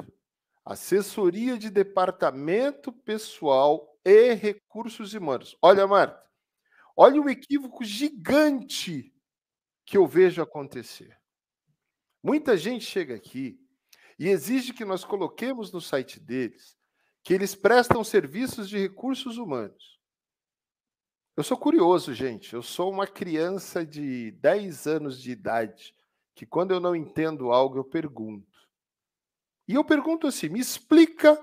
assessoria 0.63 1.57
de 1.57 1.69
departamento 1.69 2.91
pessoal 2.91 3.94
e 4.05 4.33
recursos 4.33 5.13
humanos. 5.13 5.57
Olha, 5.61 5.87
Marta, 5.87 6.23
olha 6.95 7.19
o 7.19 7.29
equívoco 7.29 7.83
gigante 7.83 9.11
que 9.83 9.97
eu 9.97 10.05
vejo 10.05 10.41
acontecer. 10.41 11.19
Muita 12.23 12.55
gente 12.55 12.85
chega 12.85 13.15
aqui 13.15 13.59
e 14.17 14.29
exige 14.29 14.73
que 14.73 14.85
nós 14.85 15.03
coloquemos 15.03 15.71
no 15.71 15.81
site 15.81 16.19
deles 16.19 16.77
que 17.23 17.33
eles 17.33 17.55
prestam 17.55 18.03
serviços 18.03 18.69
de 18.69 18.77
recursos 18.77 19.37
humanos. 19.37 19.99
Eu 21.35 21.43
sou 21.43 21.57
curioso, 21.57 22.13
gente. 22.13 22.53
Eu 22.53 22.61
sou 22.61 22.91
uma 22.91 23.07
criança 23.07 23.83
de 23.83 24.29
10 24.31 24.85
anos 24.85 25.19
de 25.19 25.31
idade 25.31 25.95
que, 26.35 26.45
quando 26.45 26.71
eu 26.71 26.79
não 26.79 26.95
entendo 26.95 27.51
algo, 27.51 27.79
eu 27.79 27.83
pergunto. 27.83 28.55
E 29.67 29.73
eu 29.73 29.83
pergunto 29.83 30.27
assim: 30.27 30.49
me 30.49 30.59
explica 30.59 31.35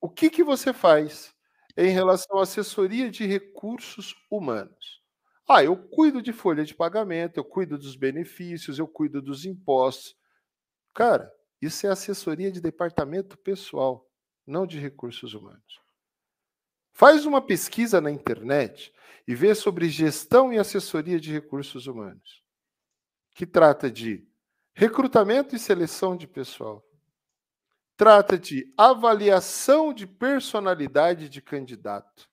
o 0.00 0.08
que, 0.08 0.30
que 0.30 0.42
você 0.42 0.72
faz 0.72 1.34
em 1.76 1.90
relação 1.90 2.38
à 2.38 2.42
assessoria 2.42 3.10
de 3.10 3.26
recursos 3.26 4.14
humanos. 4.30 5.00
Ah, 5.48 5.64
eu 5.64 5.76
cuido 5.76 6.22
de 6.22 6.32
folha 6.32 6.64
de 6.64 6.74
pagamento, 6.74 7.38
eu 7.38 7.44
cuido 7.44 7.76
dos 7.76 7.96
benefícios, 7.96 8.78
eu 8.78 8.86
cuido 8.86 9.20
dos 9.20 9.44
impostos. 9.44 10.16
Cara, 10.94 11.32
isso 11.60 11.86
é 11.86 11.90
assessoria 11.90 12.50
de 12.50 12.60
departamento 12.60 13.36
pessoal, 13.36 14.08
não 14.46 14.66
de 14.66 14.78
recursos 14.78 15.34
humanos. 15.34 15.80
Faz 16.92 17.26
uma 17.26 17.40
pesquisa 17.40 18.00
na 18.00 18.10
internet 18.10 18.92
e 19.26 19.34
vê 19.34 19.54
sobre 19.54 19.88
gestão 19.88 20.52
e 20.52 20.58
assessoria 20.58 21.20
de 21.20 21.32
recursos 21.32 21.86
humanos, 21.86 22.42
que 23.34 23.46
trata 23.46 23.90
de 23.90 24.26
recrutamento 24.74 25.54
e 25.54 25.58
seleção 25.58 26.16
de 26.16 26.26
pessoal, 26.26 26.84
trata 28.00 28.38
de 28.38 28.72
avaliação 28.78 29.92
de 29.92 30.06
personalidade 30.06 31.28
de 31.28 31.42
candidato. 31.42 32.30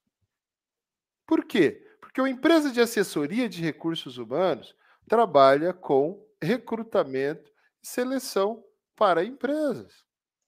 Por 1.26 1.44
quê? 1.44 1.86
Porque 2.00 2.22
uma 2.22 2.30
empresa 2.30 2.72
de 2.72 2.80
assessoria 2.80 3.50
de 3.50 3.62
recursos 3.62 4.18
humanos 4.18 4.74
trabalha 5.10 5.74
com 5.74 6.26
recrutamento 6.42 7.52
e 7.84 7.86
seleção 7.86 8.64
para 8.96 9.26
empresas. 9.26 10.06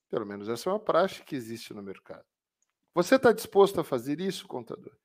Pelo 0.10 0.26
menos 0.26 0.48
essa 0.48 0.70
é 0.70 0.72
uma 0.72 0.80
prática 0.80 1.26
que 1.26 1.36
existe 1.36 1.74
no 1.74 1.84
mercado. 1.84 2.24
Você 2.96 3.16
está 3.16 3.34
disposto 3.34 3.82
a 3.82 3.84
fazer 3.84 4.22
isso, 4.22 4.48
contador? 4.48 4.96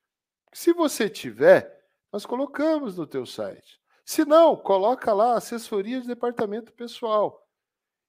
Se 0.53 0.73
você 0.73 1.11
tiver, 1.11 1.89
nós 2.13 2.25
colocamos 2.25 2.97
no 2.97 3.05
teu 3.05 3.27
site. 3.27 3.81
Se 4.05 4.25
não, 4.25 4.57
coloca 4.57 5.13
lá 5.13 5.37
assessoria 5.37 6.01
de 6.01 6.07
departamento 6.07 6.73
pessoal. 6.73 7.44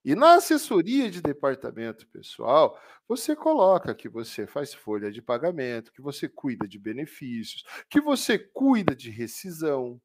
E 0.05 0.13
na 0.13 0.35
assessoria 0.35 1.09
de 1.09 1.19
departamento 1.19 2.07
pessoal, 2.09 2.79
você 3.07 3.35
coloca 3.35 3.95
que 3.95 4.07
você 4.07 4.45
faz 4.45 4.71
folha 4.71 5.11
de 5.11 5.19
pagamento, 5.19 5.91
que 5.91 5.99
você 5.99 6.29
cuida 6.29 6.67
de 6.67 6.77
benefícios, 6.77 7.63
que 7.89 7.99
você 7.99 8.37
cuida 8.37 8.95
de 8.95 9.09
rescisão, 9.09 9.99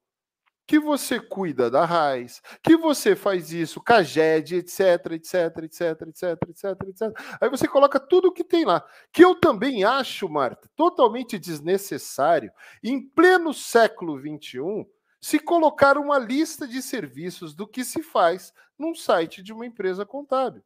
que 0.66 0.78
você 0.78 1.20
cuida 1.20 1.70
da 1.70 1.84
RAIS, 1.84 2.40
que 2.62 2.78
você 2.78 3.14
faz 3.14 3.52
isso, 3.52 3.78
CAGED, 3.78 4.54
etc, 4.54 4.80
etc, 5.10 5.34
etc, 5.64 6.02
etc, 6.06 6.48
etc, 6.48 6.64
etc. 6.88 7.36
Aí 7.38 7.50
você 7.50 7.68
coloca 7.68 8.00
tudo 8.00 8.28
o 8.28 8.32
que 8.32 8.42
tem 8.44 8.64
lá, 8.64 8.82
que 9.12 9.22
eu 9.22 9.34
também 9.34 9.84
acho, 9.84 10.30
Marta, 10.30 10.70
totalmente 10.74 11.38
desnecessário, 11.38 12.50
em 12.82 13.06
pleno 13.06 13.52
século 13.52 14.18
XXI, 14.18 14.86
se 15.20 15.38
colocar 15.38 15.98
uma 15.98 16.18
lista 16.18 16.66
de 16.66 16.80
serviços 16.82 17.54
do 17.54 17.66
que 17.66 17.84
se 17.84 18.02
faz 18.02 18.52
num 18.78 18.94
site 18.94 19.42
de 19.42 19.52
uma 19.52 19.66
empresa 19.66 20.06
contábil. 20.06 20.62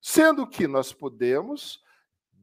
Sendo 0.00 0.46
que 0.46 0.66
nós 0.66 0.92
podemos 0.92 1.82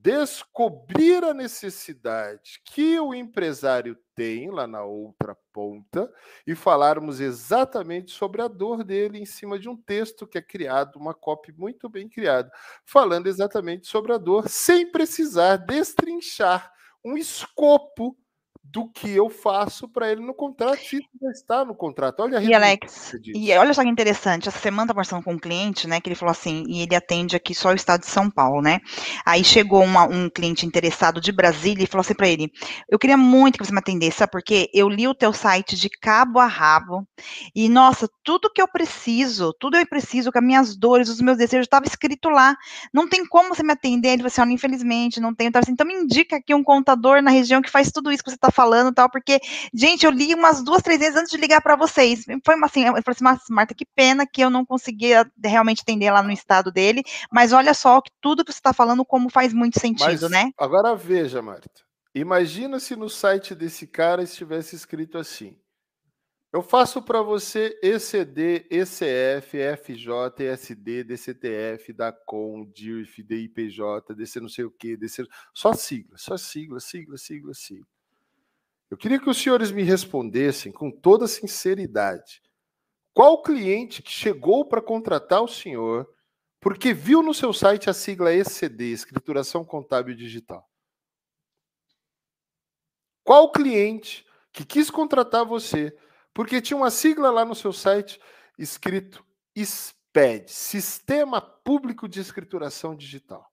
descobrir 0.06 1.24
a 1.24 1.34
necessidade 1.34 2.62
que 2.64 3.00
o 3.00 3.12
empresário 3.12 3.98
tem 4.14 4.52
lá 4.52 4.68
na 4.68 4.84
outra 4.84 5.36
ponta 5.52 6.14
e 6.46 6.54
falarmos 6.54 7.20
exatamente 7.20 8.12
sobre 8.12 8.44
a 8.44 8.48
dor 8.48 8.84
dele 8.84 9.18
em 9.18 9.26
cima 9.26 9.58
de 9.58 9.68
um 9.68 9.76
texto 9.76 10.28
que 10.28 10.38
é 10.38 10.44
criado, 10.44 10.98
uma 10.98 11.16
copy 11.16 11.52
muito 11.54 11.90
bem 11.90 12.08
criada, 12.08 12.52
falando 12.86 13.26
exatamente 13.26 13.88
sobre 13.88 14.14
a 14.14 14.20
dor, 14.20 14.48
sem 14.48 14.92
precisar 14.92 15.58
destrinchar 15.58 16.72
um 17.04 17.18
escopo 17.18 18.16
do 18.72 18.90
que 18.90 19.10
eu 19.10 19.30
faço 19.30 19.88
para 19.88 20.12
ele 20.12 20.22
no 20.22 20.34
contrato, 20.34 20.80
se 20.80 21.00
já 21.22 21.32
está 21.32 21.66
no 21.66 21.76
contrato. 21.76 22.22
Olha 22.22 22.40
a 22.40 22.44
E 22.44 22.54
Alex, 22.54 23.16
e 23.34 23.52
olha 23.54 23.74
só 23.74 23.84
que 23.84 23.90
interessante, 23.90 24.50
essa 24.50 24.60
semana 24.60 24.84
estava 24.84 24.96
conversando 24.96 25.24
com 25.24 25.34
um 25.34 25.40
cliente, 25.40 25.88
né, 25.88 26.02
que 26.02 26.10
ele 26.10 26.16
falou 26.16 26.32
assim, 26.32 26.64
e 26.68 26.82
ele 26.82 26.96
atende 26.96 27.36
aqui 27.36 27.56
só 27.56 27.70
o 27.70 27.76
estado 27.76 28.02
de 28.02 28.08
São 28.08 28.30
Paulo, 28.30 28.62
né? 28.62 28.80
Aí 29.26 29.44
chegou 29.44 29.84
uma, 29.84 30.04
um 30.04 30.30
cliente 30.30 30.66
interessado 30.66 31.22
de 31.22 31.32
Brasília 31.32 31.84
e 31.84 31.88
falou 31.88 32.02
assim 32.02 32.14
para 32.14 32.28
ele: 32.28 32.52
"Eu 32.90 33.00
queria 33.00 33.18
muito 33.18 33.58
que 33.58 33.66
você 33.66 33.72
me 33.72 33.80
atendesse, 33.80 34.18
sabe 34.18 34.32
porque 34.32 34.70
eu 34.74 34.90
li 34.90 35.08
o 35.08 35.16
teu 35.16 35.32
site 35.32 35.76
de 35.76 35.90
cabo 35.90 36.40
a 36.40 36.48
rabo 36.48 37.08
e 37.56 37.70
nossa, 37.70 38.10
tudo 38.24 38.52
que 38.52 38.62
eu 38.62 38.68
preciso, 38.68 39.54
tudo 39.60 39.78
eu 39.78 39.88
preciso, 39.88 40.32
com 40.32 40.40
as 40.40 40.46
minhas 40.46 40.76
dores, 40.78 41.10
os 41.10 41.22
meus 41.22 41.38
desejos 41.38 41.66
estava 41.66 41.86
escrito 41.86 42.30
lá. 42.30 42.56
Não 42.94 43.08
tem 43.08 43.26
como 43.26 43.50
você 43.56 43.64
me 43.64 43.74
atender". 43.74 44.10
Ele 44.10 44.18
falou 44.18 44.28
assim: 44.28 44.42
"Olha, 44.42 44.52
infelizmente, 44.52 45.20
não 45.20 45.34
tenho". 45.34 45.50
Então, 45.50 45.62
assim, 45.62 45.72
então 45.72 45.88
me 45.88 45.94
indica 45.94 46.38
aqui 46.38 46.54
um 46.54 46.64
contador 46.64 47.22
na 47.22 47.32
região 47.32 47.62
que 47.62 47.70
faz 47.72 47.92
tudo 47.92 48.12
isso 48.12 48.24
que 48.24 48.30
você 48.30 48.36
está 48.36 48.52
falando 48.56 48.94
tal, 48.94 49.10
porque, 49.10 49.40
gente, 49.74 50.06
eu 50.06 50.12
li 50.12 50.34
umas 50.34 50.64
duas, 50.64 50.82
três 50.82 51.00
vezes 51.00 51.16
antes 51.16 51.32
de 51.32 51.38
ligar 51.38 51.62
para 51.62 51.76
vocês. 51.76 52.24
Foi 52.46 52.56
uma, 52.56 52.68
assim, 52.68 52.86
eu 52.86 52.94
falei 53.04 53.04
assim, 53.08 53.54
Marta, 53.54 53.76
que 53.76 53.86
pena 53.86 54.26
que 54.26 54.42
eu 54.42 54.50
não 54.50 54.66
conseguia 54.66 55.30
realmente 55.44 55.82
entender 55.82 56.10
lá 56.12 56.24
no 56.24 56.32
estado 56.32 56.72
dele, 56.72 57.04
mas 57.32 57.54
olha 57.54 57.74
só 57.74 58.02
tudo 58.22 58.46
que 58.46 58.52
você 58.52 58.60
está 58.60 58.74
falando, 58.74 59.06
como 59.06 59.30
faz 59.30 59.54
muito 59.54 59.80
sentido, 59.80 60.30
mas, 60.30 60.32
né? 60.32 60.52
Agora 60.58 60.96
veja, 60.96 61.42
Marta. 61.42 61.70
Imagina 62.14 62.80
se 62.80 62.96
no 62.96 63.10
site 63.10 63.54
desse 63.54 63.86
cara 63.86 64.24
estivesse 64.24 64.76
escrito 64.76 65.18
assim: 65.18 65.58
eu 66.56 66.62
faço 66.62 67.02
para 67.02 67.22
você 67.22 67.78
ECD, 67.84 68.66
ECF, 68.72 69.58
FJ, 69.76 70.46
SD, 70.46 71.04
DCTF, 71.04 71.92
DACOM, 71.92 72.72
DIRF, 72.74 73.22
DIPJ, 73.22 73.82
DC 74.16 74.40
não 74.40 74.48
sei 74.48 74.64
o 74.64 74.72
que, 74.72 74.96
DC... 74.96 75.26
só 75.54 75.74
sigla, 75.74 76.18
só 76.18 76.38
sigla, 76.38 76.80
sigla, 76.80 77.18
sigla, 77.18 77.54
sigla. 77.54 77.86
Eu 78.90 78.98
queria 78.98 79.20
que 79.20 79.30
os 79.30 79.38
senhores 79.38 79.72
me 79.72 79.84
respondessem 79.84 80.72
com 80.72 80.92
toda 80.92 81.28
sinceridade. 81.28 82.42
Qual 83.14 83.42
cliente 83.42 84.02
que 84.02 84.12
chegou 84.12 84.66
para 84.66 84.82
contratar 84.82 85.42
o 85.42 85.48
senhor 85.48 86.08
porque 86.60 86.94
viu 86.94 87.22
no 87.22 87.34
seu 87.34 87.54
site 87.54 87.90
a 87.90 87.94
sigla 87.94 88.34
ECD, 88.34 88.92
Escrituração 88.92 89.64
Contábil 89.64 90.16
Digital? 90.16 90.70
Qual 93.24 93.52
cliente 93.52 94.26
que 94.52 94.66
quis 94.66 94.92
contratar 94.92 95.46
você 95.46 95.98
porque 96.34 96.62
tinha 96.62 96.78
uma 96.78 96.92
sigla 96.92 97.32
lá 97.32 97.46
no 97.46 97.56
seu 97.56 97.74
site 97.74 98.20
escrito 98.58 99.26
SPED, 99.56 100.52
Sistema 100.52 101.42
Público 101.42 102.08
de 102.08 102.20
Escrituração 102.20 102.96
Digital? 102.96 103.52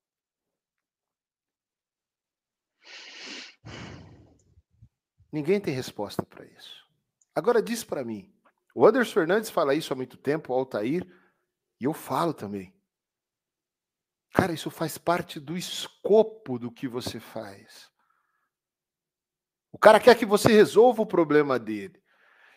Ninguém 5.33 5.59
tem 5.59 5.73
resposta 5.73 6.23
para 6.23 6.45
isso. 6.45 6.87
Agora 7.35 7.63
diz 7.63 7.83
para 7.83 8.05
mim. 8.05 8.31
O 8.75 8.87
Anderson 8.87 9.15
Fernandes 9.15 9.51
fala 9.51 9.75
isso 9.75 9.93
há 9.93 9.97
muito 9.97 10.19
tempo, 10.19 10.53
o 10.53 10.57
Altair, 10.57 11.07
e 11.81 11.85
eu 11.85 11.95
falo 11.95 12.35
também. 12.35 12.75
Cara, 14.35 14.53
isso 14.53 14.71
faz 14.71 14.97
parte 14.97 15.41
do 15.41 15.57
escopo 15.57 16.59
do 16.59 16.71
que 16.71 16.87
você 16.87 17.19
faz. 17.19 17.91
O 19.71 19.79
cara 19.79 19.99
quer 19.99 20.17
que 20.17 20.27
você 20.27 20.53
resolva 20.53 21.03
o 21.03 21.07
problema 21.07 21.59
dele. 21.59 22.03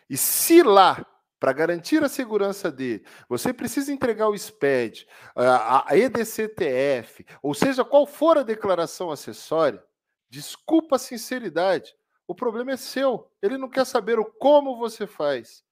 E 0.08 0.16
se 0.16 0.62
lá, 0.62 1.04
para 1.40 1.52
garantir 1.52 2.02
a 2.02 2.08
segurança 2.08 2.70
dele, 2.70 3.06
você 3.28 3.52
precisa 3.52 3.92
entregar 3.92 4.28
o 4.28 4.38
SPED, 4.38 5.06
a 5.34 5.96
EDCTF, 5.96 7.26
ou 7.42 7.54
seja, 7.54 7.84
qual 7.84 8.06
for 8.06 8.38
a 8.38 8.42
declaração 8.42 9.10
acessória, 9.10 9.82
desculpa 10.28 10.96
a 10.96 10.98
sinceridade, 10.98 11.94
o 12.26 12.34
problema 12.34 12.72
é 12.72 12.76
seu. 12.76 13.30
Ele 13.40 13.56
não 13.56 13.68
quer 13.68 13.84
saber 13.84 14.18
o 14.18 14.24
como 14.24 14.76
você 14.76 15.06
faz. 15.06 15.64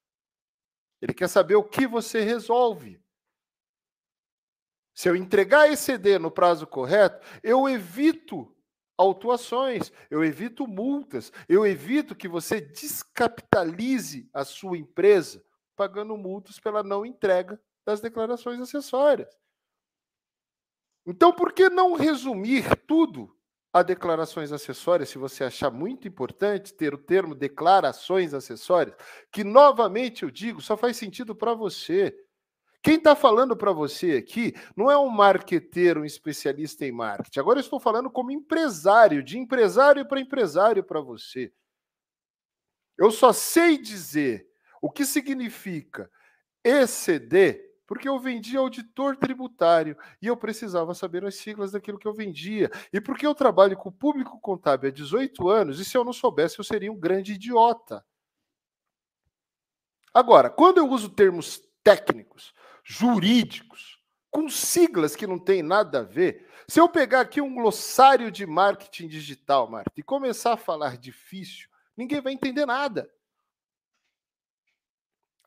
Ele 1.00 1.12
quer 1.12 1.28
saber 1.28 1.57
o 1.57 1.64
que 1.64 1.86
você 1.86 2.20
resolve. 2.20 3.02
Se 4.94 5.09
eu 5.09 5.16
entregar 5.16 5.68
esse 5.68 5.82
CD 5.82 6.18
no 6.18 6.30
prazo 6.30 6.66
correto, 6.66 7.26
eu 7.42 7.68
evito 7.68 8.55
autuações, 8.96 9.92
eu 10.09 10.24
evito 10.24 10.68
multas, 10.68 11.32
eu 11.48 11.66
evito 11.66 12.14
que 12.14 12.28
você 12.28 12.61
descapitalize 12.61 14.30
a 14.32 14.44
sua 14.44 14.78
empresa 14.78 15.44
pagando 15.74 16.16
multas 16.16 16.61
pela 16.61 16.84
não 16.84 17.05
entrega 17.05 17.61
das 17.84 18.00
declarações 18.00 18.61
acessórias. 18.61 19.36
Então, 21.05 21.32
por 21.34 21.52
que 21.52 21.68
não 21.68 21.94
resumir 21.94 22.64
tudo 22.86 23.34
a 23.75 23.83
declarações 23.83 24.53
acessórias, 24.53 25.09
se 25.09 25.18
você 25.18 25.43
achar 25.43 25.68
muito 25.68 26.07
importante 26.07 26.72
ter 26.72 26.95
o 26.95 26.99
termo 26.99 27.35
declarações 27.35 28.33
acessórias, 28.33 28.95
que 29.33 29.43
novamente 29.43 30.22
eu 30.22 30.31
digo, 30.31 30.61
só 30.61 30.77
faz 30.77 30.97
sentido 30.97 31.35
para 31.35 31.55
você. 31.55 32.16
Quem 32.81 32.99
está 32.99 33.16
falando 33.16 33.57
para 33.57 33.72
você 33.72 34.12
aqui 34.12 34.55
não 34.77 34.89
é 34.89 34.97
um 34.97 35.09
marqueteiro, 35.09 36.03
um 36.03 36.05
especialista 36.05 36.87
em 36.87 36.93
marketing. 36.93 37.41
Agora 37.41 37.59
eu 37.59 37.62
estou 37.62 37.81
falando 37.81 38.09
como 38.09 38.31
empresário, 38.31 39.25
de 39.25 39.39
empresário 39.39 40.07
para 40.07 40.20
empresário 40.20 40.85
para 40.85 41.01
você. 41.01 41.53
Eu 42.97 43.11
só 43.11 43.33
sei 43.33 43.77
dizer 43.77 44.47
o 44.81 44.89
que 44.89 45.05
significa 45.05 46.09
exceder 46.62 47.74
porque 47.87 48.09
eu 48.09 48.18
vendia 48.18 48.59
auditor 48.59 49.16
tributário 49.16 49.97
e 50.20 50.26
eu 50.26 50.37
precisava 50.37 50.95
saber 50.95 51.24
as 51.24 51.37
siglas 51.37 51.72
daquilo 51.72 51.99
que 51.99 52.07
eu 52.07 52.14
vendia. 52.14 52.70
E 52.93 53.01
porque 53.01 53.26
eu 53.26 53.35
trabalho 53.35 53.76
com 53.76 53.89
o 53.89 53.93
público 53.93 54.41
contábil 54.41 54.89
há 54.89 54.93
18 54.93 55.49
anos, 55.49 55.80
e 55.80 55.85
se 55.85 55.97
eu 55.97 56.05
não 56.05 56.12
soubesse, 56.12 56.59
eu 56.59 56.64
seria 56.64 56.91
um 56.91 56.99
grande 56.99 57.35
idiota. 57.35 58.05
Agora, 60.12 60.49
quando 60.49 60.78
eu 60.78 60.89
uso 60.89 61.11
termos 61.11 61.61
técnicos, 61.82 62.55
jurídicos, 62.85 63.99
com 64.30 64.49
siglas 64.49 65.14
que 65.14 65.26
não 65.26 65.39
têm 65.39 65.62
nada 65.62 66.01
a 66.01 66.03
ver, 66.03 66.49
se 66.68 66.80
eu 66.80 66.89
pegar 66.89 67.20
aqui 67.20 67.41
um 67.41 67.55
glossário 67.55 68.30
de 68.30 68.47
marketing 68.47 69.09
digital, 69.09 69.68
Marta, 69.68 69.93
e 69.97 70.03
começar 70.03 70.55
a 70.55 70.57
falar 70.57 70.97
difícil, 70.97 71.68
ninguém 71.97 72.20
vai 72.20 72.32
entender 72.32 72.64
nada. 72.64 73.11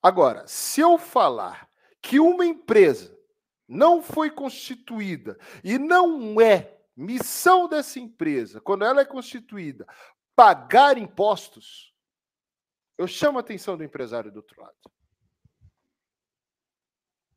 Agora, 0.02 0.46
se 0.48 0.80
eu 0.80 0.98
falar 0.98 1.67
que 2.08 2.22
uma 2.22 2.46
empresa 2.46 3.20
não 3.68 4.02
foi 4.02 4.32
constituída 4.32 5.38
e 5.62 5.78
não 5.78 6.40
é 6.40 6.80
missão 6.96 7.68
dessa 7.68 8.00
empresa, 8.00 8.62
quando 8.62 8.86
ela 8.86 9.02
é 9.02 9.06
constituída, 9.06 9.86
pagar 10.34 10.98
impostos, 10.98 11.94
eu 12.98 13.08
chamo 13.08 13.38
a 13.38 13.42
atenção 13.42 13.76
do 13.76 13.84
empresário 13.84 14.32
do 14.32 14.38
outro 14.38 14.62
lado. 14.62 14.78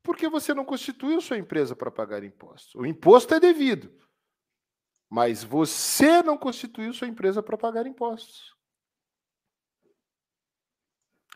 Porque 0.01 0.29
você 0.29 0.53
não 0.53 0.63
constituiu 0.63 1.19
sua 1.19 1.37
empresa 1.37 1.75
para 1.75 1.91
pagar 1.91 2.23
impostos. 2.23 2.73
O 2.73 2.85
imposto 2.85 3.33
é 3.33 3.41
devido. 3.41 3.93
Mas 5.09 5.43
você 5.43 6.23
não 6.23 6.37
constituiu 6.37 6.93
sua 6.93 7.07
empresa 7.09 7.43
para 7.43 7.57
pagar 7.57 7.85
impostos. 7.85 8.55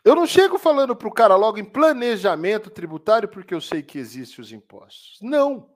Eu 0.06 0.14
não 0.14 0.24
chego 0.24 0.56
falando 0.56 0.94
para 0.94 1.08
o 1.08 1.12
cara 1.12 1.34
logo 1.34 1.58
em 1.58 1.64
planejamento 1.64 2.70
tributário 2.70 3.28
porque 3.28 3.52
eu 3.52 3.60
sei 3.60 3.82
que 3.82 3.98
existem 3.98 4.40
os 4.40 4.52
impostos. 4.52 5.18
Não. 5.20 5.68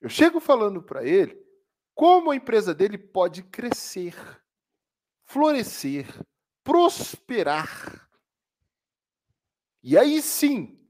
Eu 0.00 0.08
chego 0.08 0.40
falando 0.40 0.82
para 0.82 1.04
ele 1.04 1.40
como 1.94 2.32
a 2.32 2.34
empresa 2.34 2.74
dele 2.74 2.98
pode 2.98 3.44
crescer, 3.44 4.12
florescer, 5.24 6.08
prosperar. 6.64 8.10
E 9.80 9.96
aí 9.96 10.20
sim, 10.20 10.84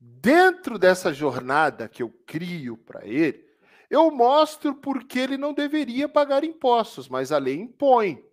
dentro 0.00 0.78
dessa 0.78 1.12
jornada 1.12 1.90
que 1.90 2.02
eu 2.02 2.08
crio 2.24 2.78
para 2.78 3.06
ele, 3.06 3.46
eu 3.90 4.10
mostro 4.10 4.74
por 4.74 5.04
que 5.04 5.18
ele 5.18 5.36
não 5.36 5.52
deveria 5.52 6.08
pagar 6.08 6.42
impostos, 6.42 7.06
mas 7.06 7.30
a 7.30 7.36
lei 7.36 7.56
impõe. 7.56 8.31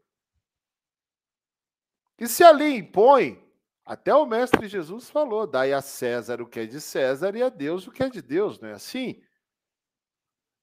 E 2.20 2.28
se 2.28 2.44
a 2.44 2.52
lei 2.52 2.78
impõe, 2.78 3.44
até 3.86 4.14
o 4.14 4.26
Mestre 4.26 4.68
Jesus 4.68 5.10
falou: 5.10 5.48
dai 5.48 5.74
a 5.74 5.82
César 5.82 6.42
o 6.42 6.48
que 6.48 6.60
é 6.60 6.66
de 6.66 6.80
César 6.82 7.36
e 7.36 7.42
a 7.44 7.50
Deus 7.50 7.88
o 7.88 7.92
que 7.92 8.04
é 8.04 8.10
de 8.10 8.22
Deus, 8.22 8.60
não 8.60 8.70
é 8.70 8.74
assim? 8.74 9.22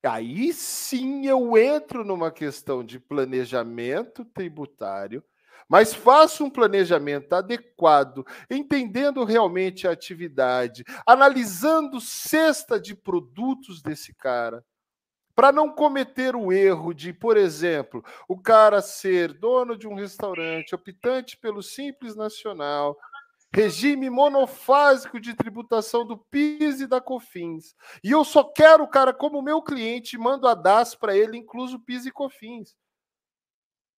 Aí 0.05 0.53
sim 0.53 1.27
eu 1.27 1.57
entro 1.59 2.05
numa 2.05 2.31
questão 2.31 2.85
de 2.85 3.01
planejamento 3.01 4.25
tributário 4.25 5.23
Mas 5.71 5.95
faça 5.95 6.45
um 6.45 6.51
planejamento 6.51 7.33
adequado, 7.35 8.25
entendendo 8.51 9.25
realmente 9.25 9.89
a 9.89 9.93
atividade, 9.93 10.85
analisando 11.07 12.01
cesta 12.03 12.81
de 12.81 12.97
produtos 12.97 13.83
desse 13.83 14.15
cara, 14.15 14.65
para 15.37 15.53
não 15.53 15.71
cometer 15.71 16.35
o 16.35 16.51
erro 16.51 16.95
de, 16.95 17.13
por 17.13 17.37
exemplo, 17.37 18.03
o 18.27 18.39
cara 18.41 18.81
ser 18.81 19.35
dono 19.35 19.77
de 19.77 19.87
um 19.87 19.95
restaurante, 19.95 20.75
optante 20.75 21.37
pelo 21.37 21.63
Simples 21.63 22.17
Nacional, 22.17 22.97
regime 23.55 24.09
monofásico 24.09 25.21
de 25.21 25.35
tributação 25.35 26.07
do 26.07 26.17
PIS 26.17 26.81
e 26.81 26.87
da 26.87 27.03
COFINS. 27.03 27.77
E 28.03 28.11
eu 28.11 28.25
só 28.25 28.43
quero 28.43 28.85
o 28.85 28.89
cara 28.89 29.13
como 29.13 29.43
meu 29.43 29.61
cliente, 29.63 30.17
mando 30.17 30.49
a 30.49 30.55
DAS 30.55 30.95
para 30.95 31.15
ele, 31.15 31.37
incluso 31.37 31.79
PIS 31.79 32.07
e 32.07 32.11
COFINS. 32.11 32.75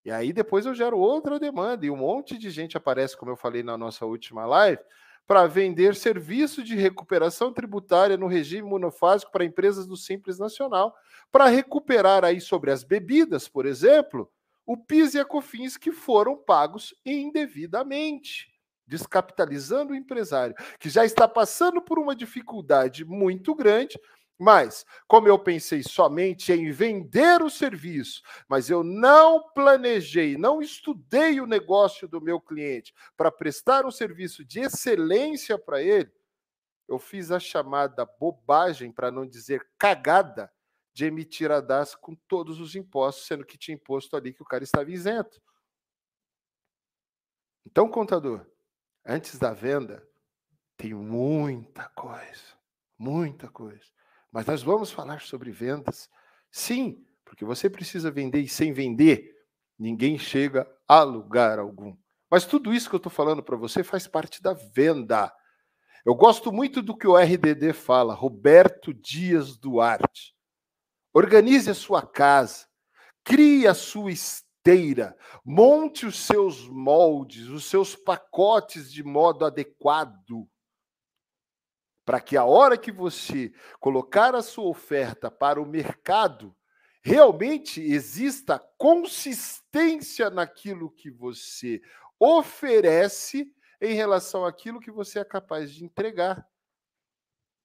E 0.04 0.10
aí 0.10 0.32
depois 0.32 0.66
eu 0.66 0.74
gero 0.74 0.98
outra 0.98 1.38
demanda 1.38 1.86
e 1.86 1.90
um 1.90 1.96
monte 1.96 2.36
de 2.36 2.50
gente 2.50 2.76
aparece, 2.76 3.16
como 3.16 3.30
eu 3.30 3.36
falei 3.36 3.62
na 3.62 3.78
nossa 3.78 4.04
última 4.04 4.44
live, 4.44 4.82
para 5.28 5.46
vender 5.46 5.94
serviço 5.94 6.64
de 6.64 6.74
recuperação 6.74 7.52
tributária 7.52 8.16
no 8.16 8.26
regime 8.26 8.66
monofásico 8.66 9.30
para 9.30 9.44
empresas 9.44 9.86
do 9.86 9.94
Simples 9.94 10.38
Nacional, 10.38 10.96
para 11.30 11.48
recuperar 11.48 12.24
aí 12.24 12.40
sobre 12.40 12.70
as 12.70 12.82
bebidas, 12.82 13.46
por 13.46 13.66
exemplo, 13.66 14.32
o 14.64 14.74
PIS 14.74 15.12
e 15.12 15.20
a 15.20 15.26
COFINS 15.26 15.76
que 15.76 15.92
foram 15.92 16.34
pagos 16.34 16.94
indevidamente, 17.04 18.48
descapitalizando 18.86 19.92
o 19.92 19.96
empresário, 19.96 20.54
que 20.80 20.88
já 20.88 21.04
está 21.04 21.28
passando 21.28 21.82
por 21.82 21.98
uma 21.98 22.16
dificuldade 22.16 23.04
muito 23.04 23.54
grande 23.54 24.00
mas, 24.38 24.86
como 25.08 25.26
eu 25.26 25.36
pensei 25.36 25.82
somente 25.82 26.52
em 26.52 26.70
vender 26.70 27.42
o 27.42 27.50
serviço, 27.50 28.22
mas 28.48 28.70
eu 28.70 28.84
não 28.84 29.50
planejei, 29.52 30.38
não 30.38 30.62
estudei 30.62 31.40
o 31.40 31.46
negócio 31.46 32.06
do 32.06 32.20
meu 32.20 32.40
cliente 32.40 32.94
para 33.16 33.32
prestar 33.32 33.84
um 33.84 33.90
serviço 33.90 34.44
de 34.44 34.60
excelência 34.60 35.58
para 35.58 35.82
ele, 35.82 36.12
eu 36.86 36.98
fiz 36.98 37.32
a 37.32 37.40
chamada 37.40 38.06
bobagem, 38.06 38.92
para 38.92 39.10
não 39.10 39.26
dizer 39.26 39.68
cagada, 39.76 40.50
de 40.94 41.04
emitir 41.04 41.50
a 41.50 41.60
DAS 41.60 41.94
com 41.94 42.14
todos 42.14 42.60
os 42.60 42.74
impostos, 42.74 43.26
sendo 43.26 43.44
que 43.44 43.58
tinha 43.58 43.74
imposto 43.74 44.16
ali 44.16 44.32
que 44.32 44.42
o 44.42 44.46
cara 44.46 44.64
estava 44.64 44.90
isento. 44.90 45.40
Então, 47.66 47.88
contador, 47.90 48.46
antes 49.04 49.38
da 49.38 49.52
venda, 49.52 50.08
tem 50.76 50.94
muita 50.94 51.88
coisa, 51.90 52.56
muita 52.98 53.48
coisa. 53.48 53.97
Mas 54.32 54.46
nós 54.46 54.62
vamos 54.62 54.90
falar 54.90 55.20
sobre 55.22 55.50
vendas. 55.50 56.08
Sim, 56.50 57.04
porque 57.24 57.44
você 57.44 57.68
precisa 57.68 58.10
vender 58.10 58.40
e 58.40 58.48
sem 58.48 58.72
vender, 58.72 59.34
ninguém 59.78 60.18
chega 60.18 60.68
a 60.86 61.02
lugar 61.02 61.58
algum. 61.58 61.96
Mas 62.30 62.44
tudo 62.44 62.74
isso 62.74 62.88
que 62.88 62.94
eu 62.94 62.98
estou 62.98 63.12
falando 63.12 63.42
para 63.42 63.56
você 63.56 63.82
faz 63.82 64.06
parte 64.06 64.42
da 64.42 64.52
venda. 64.52 65.32
Eu 66.04 66.14
gosto 66.14 66.52
muito 66.52 66.82
do 66.82 66.96
que 66.96 67.06
o 67.06 67.16
RDD 67.16 67.72
fala, 67.72 68.14
Roberto 68.14 68.92
Dias 68.92 69.56
Duarte. 69.56 70.34
Organize 71.12 71.70
a 71.70 71.74
sua 71.74 72.02
casa, 72.02 72.66
crie 73.24 73.66
a 73.66 73.74
sua 73.74 74.12
esteira, 74.12 75.16
monte 75.44 76.06
os 76.06 76.18
seus 76.18 76.68
moldes, 76.68 77.48
os 77.48 77.64
seus 77.64 77.96
pacotes 77.96 78.92
de 78.92 79.02
modo 79.02 79.44
adequado 79.44 80.48
para 82.08 82.22
que 82.22 82.38
a 82.38 82.44
hora 82.46 82.78
que 82.78 82.90
você 82.90 83.52
colocar 83.78 84.34
a 84.34 84.40
sua 84.40 84.64
oferta 84.64 85.30
para 85.30 85.60
o 85.60 85.66
mercado, 85.66 86.56
realmente 87.02 87.82
exista 87.82 88.58
consistência 88.78 90.30
naquilo 90.30 90.90
que 90.90 91.10
você 91.10 91.82
oferece 92.18 93.52
em 93.78 93.92
relação 93.92 94.46
àquilo 94.46 94.80
que 94.80 94.90
você 94.90 95.18
é 95.18 95.24
capaz 95.24 95.70
de 95.70 95.84
entregar. 95.84 96.48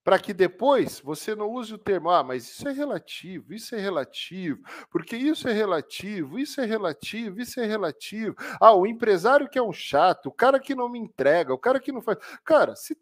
Para 0.03 0.19
que 0.19 0.33
depois 0.33 0.99
você 0.99 1.33
não 1.33 1.49
use 1.49 1.73
o 1.73 1.77
termo, 1.77 2.09
ah, 2.09 2.21
mas 2.21 2.49
isso 2.49 2.67
é 2.67 2.73
relativo, 2.73 3.53
isso 3.53 3.73
é 3.73 3.79
relativo, 3.79 4.61
porque 4.91 5.15
isso 5.15 5.47
é 5.47 5.53
relativo, 5.53 6.37
isso 6.37 6.59
é 6.59 6.65
relativo, 6.65 7.39
isso 7.39 7.61
é 7.61 7.65
relativo. 7.65 8.35
Ah, 8.59 8.73
o 8.73 8.85
empresário 8.85 9.47
que 9.47 9.57
é 9.57 9.63
um 9.63 9.71
chato, 9.71 10.25
o 10.25 10.33
cara 10.33 10.59
que 10.59 10.75
não 10.75 10.89
me 10.89 10.99
entrega, 10.99 11.53
o 11.53 11.57
cara 11.57 11.79
que 11.79 11.93
não 11.93 12.01
faz. 12.01 12.17
Cara, 12.43 12.75
se 12.75 12.93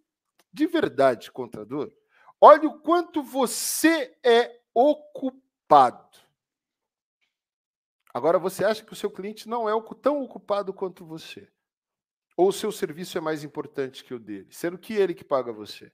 de 0.53 0.67
verdade, 0.67 1.31
contador, 1.31 1.91
olha 2.39 2.67
o 2.67 2.79
quanto 2.79 3.23
você 3.23 4.17
é 4.23 4.61
ocupado. 4.73 6.17
Agora, 8.13 8.37
você 8.37 8.65
acha 8.65 8.83
que 8.83 8.91
o 8.91 8.95
seu 8.95 9.09
cliente 9.09 9.47
não 9.47 9.69
é 9.69 9.73
tão 10.01 10.21
ocupado 10.21 10.73
quanto 10.73 11.05
você? 11.05 11.49
Ou 12.35 12.49
o 12.49 12.53
seu 12.53 12.71
serviço 12.71 13.17
é 13.17 13.21
mais 13.21 13.43
importante 13.43 14.03
que 14.03 14.13
o 14.13 14.19
dele, 14.19 14.47
sendo 14.51 14.77
que 14.77 14.93
ele 14.93 15.13
que 15.13 15.23
paga 15.23 15.53
você? 15.53 15.91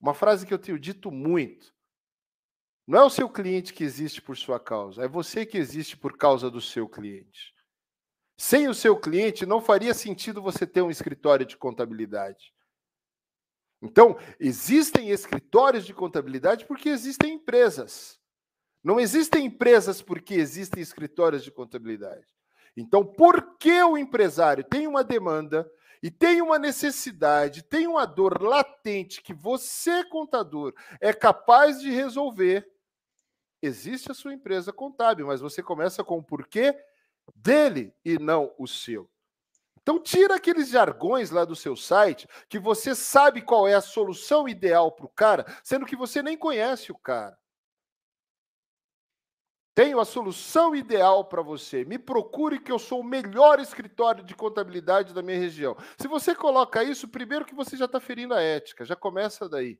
Uma 0.00 0.14
frase 0.14 0.46
que 0.46 0.54
eu 0.54 0.58
tenho 0.58 0.78
dito 0.78 1.10
muito. 1.10 1.74
Não 2.86 3.00
é 3.00 3.04
o 3.04 3.10
seu 3.10 3.28
cliente 3.28 3.74
que 3.74 3.82
existe 3.82 4.22
por 4.22 4.36
sua 4.36 4.60
causa, 4.60 5.04
é 5.04 5.08
você 5.08 5.44
que 5.44 5.58
existe 5.58 5.96
por 5.96 6.16
causa 6.16 6.50
do 6.50 6.60
seu 6.60 6.88
cliente. 6.88 7.52
Sem 8.38 8.68
o 8.68 8.74
seu 8.74 8.98
cliente, 8.98 9.44
não 9.44 9.60
faria 9.60 9.92
sentido 9.92 10.42
você 10.42 10.66
ter 10.66 10.82
um 10.82 10.90
escritório 10.90 11.44
de 11.44 11.56
contabilidade. 11.56 12.54
Então, 13.82 14.18
existem 14.40 15.10
escritórios 15.10 15.84
de 15.84 15.92
contabilidade 15.92 16.64
porque 16.64 16.88
existem 16.88 17.34
empresas. 17.34 18.18
Não 18.82 18.98
existem 19.00 19.46
empresas 19.46 20.00
porque 20.00 20.34
existem 20.34 20.82
escritórios 20.82 21.42
de 21.42 21.50
contabilidade. 21.50 22.26
Então, 22.76 23.04
por 23.04 23.56
que 23.58 23.82
o 23.82 23.96
empresário 23.96 24.62
tem 24.62 24.86
uma 24.86 25.02
demanda 25.02 25.68
e 26.02 26.10
tem 26.10 26.42
uma 26.42 26.58
necessidade, 26.58 27.62
tem 27.62 27.86
uma 27.86 28.04
dor 28.04 28.40
latente 28.42 29.22
que 29.22 29.34
você, 29.34 30.04
contador, 30.04 30.74
é 31.00 31.12
capaz 31.12 31.80
de 31.80 31.90
resolver? 31.90 32.68
Existe 33.62 34.10
a 34.10 34.14
sua 34.14 34.34
empresa 34.34 34.72
contábil, 34.72 35.26
mas 35.26 35.40
você 35.40 35.62
começa 35.62 36.04
com 36.04 36.18
o 36.18 36.22
porquê 36.22 36.78
dele 37.34 37.94
e 38.04 38.18
não 38.18 38.54
o 38.58 38.66
seu. 38.66 39.10
Então 39.86 40.00
tira 40.00 40.34
aqueles 40.34 40.68
jargões 40.68 41.30
lá 41.30 41.44
do 41.44 41.54
seu 41.54 41.76
site 41.76 42.26
que 42.48 42.58
você 42.58 42.92
sabe 42.92 43.40
qual 43.40 43.68
é 43.68 43.74
a 43.74 43.80
solução 43.80 44.48
ideal 44.48 44.90
para 44.90 45.06
o 45.06 45.08
cara, 45.08 45.46
sendo 45.62 45.86
que 45.86 45.94
você 45.94 46.20
nem 46.20 46.36
conhece 46.36 46.90
o 46.90 46.98
cara. 46.98 47.38
Tenho 49.76 50.00
a 50.00 50.04
solução 50.04 50.74
ideal 50.74 51.24
para 51.26 51.40
você. 51.40 51.84
Me 51.84 52.00
procure 52.00 52.58
que 52.58 52.72
eu 52.72 52.80
sou 52.80 52.98
o 52.98 53.04
melhor 53.04 53.60
escritório 53.60 54.24
de 54.24 54.34
contabilidade 54.34 55.14
da 55.14 55.22
minha 55.22 55.38
região. 55.38 55.76
Se 55.96 56.08
você 56.08 56.34
coloca 56.34 56.82
isso, 56.82 57.06
primeiro 57.06 57.44
que 57.44 57.54
você 57.54 57.76
já 57.76 57.84
está 57.84 58.00
ferindo 58.00 58.34
a 58.34 58.40
ética, 58.40 58.84
já 58.84 58.96
começa 58.96 59.48
daí. 59.48 59.78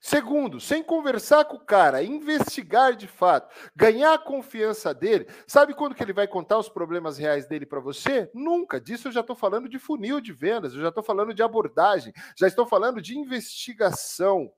Segundo, 0.00 0.58
sem 0.58 0.82
conversar 0.82 1.44
com 1.44 1.56
o 1.56 1.64
cara, 1.64 2.02
investigar 2.02 2.96
de 2.96 3.06
fato, 3.06 3.54
ganhar 3.76 4.14
a 4.14 4.18
confiança 4.18 4.94
dele. 4.94 5.26
Sabe 5.46 5.74
quando 5.74 5.94
que 5.94 6.02
ele 6.02 6.14
vai 6.14 6.26
contar 6.26 6.58
os 6.58 6.70
problemas 6.70 7.18
reais 7.18 7.46
dele 7.46 7.66
para 7.66 7.80
você? 7.80 8.30
Nunca. 8.34 8.80
Disso 8.80 9.08
eu 9.08 9.12
já 9.12 9.20
estou 9.20 9.36
falando 9.36 9.68
de 9.68 9.78
funil 9.78 10.18
de 10.20 10.32
vendas, 10.32 10.72
eu 10.74 10.80
já 10.80 10.88
estou 10.88 11.02
falando 11.02 11.34
de 11.34 11.42
abordagem, 11.42 12.14
já 12.36 12.46
estou 12.46 12.64
falando 12.66 13.02
de 13.02 13.18
investigação. 13.18 14.50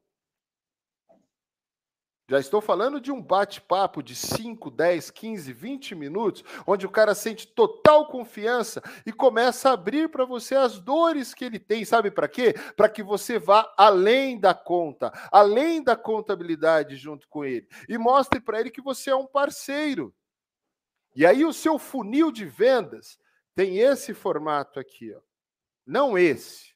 Já 2.28 2.38
estou 2.38 2.60
falando 2.60 3.00
de 3.00 3.10
um 3.10 3.20
bate-papo 3.20 4.02
de 4.02 4.14
5, 4.14 4.70
10, 4.70 5.10
15, 5.10 5.52
20 5.52 5.94
minutos, 5.94 6.44
onde 6.66 6.86
o 6.86 6.90
cara 6.90 7.14
sente 7.14 7.46
total 7.48 8.06
confiança 8.06 8.80
e 9.04 9.12
começa 9.12 9.68
a 9.68 9.72
abrir 9.72 10.08
para 10.08 10.24
você 10.24 10.54
as 10.54 10.78
dores 10.78 11.34
que 11.34 11.44
ele 11.44 11.58
tem. 11.58 11.84
Sabe 11.84 12.10
para 12.10 12.28
quê? 12.28 12.54
Para 12.76 12.88
que 12.88 13.02
você 13.02 13.38
vá 13.38 13.72
além 13.76 14.38
da 14.38 14.54
conta, 14.54 15.10
além 15.32 15.82
da 15.82 15.96
contabilidade 15.96 16.96
junto 16.96 17.28
com 17.28 17.44
ele 17.44 17.66
e 17.88 17.98
mostre 17.98 18.40
para 18.40 18.60
ele 18.60 18.70
que 18.70 18.80
você 18.80 19.10
é 19.10 19.16
um 19.16 19.26
parceiro. 19.26 20.14
E 21.14 21.26
aí 21.26 21.44
o 21.44 21.52
seu 21.52 21.78
funil 21.78 22.30
de 22.30 22.46
vendas 22.46 23.18
tem 23.54 23.78
esse 23.78 24.14
formato 24.14 24.80
aqui, 24.80 25.12
ó. 25.14 25.20
não 25.84 26.16
esse. 26.16 26.72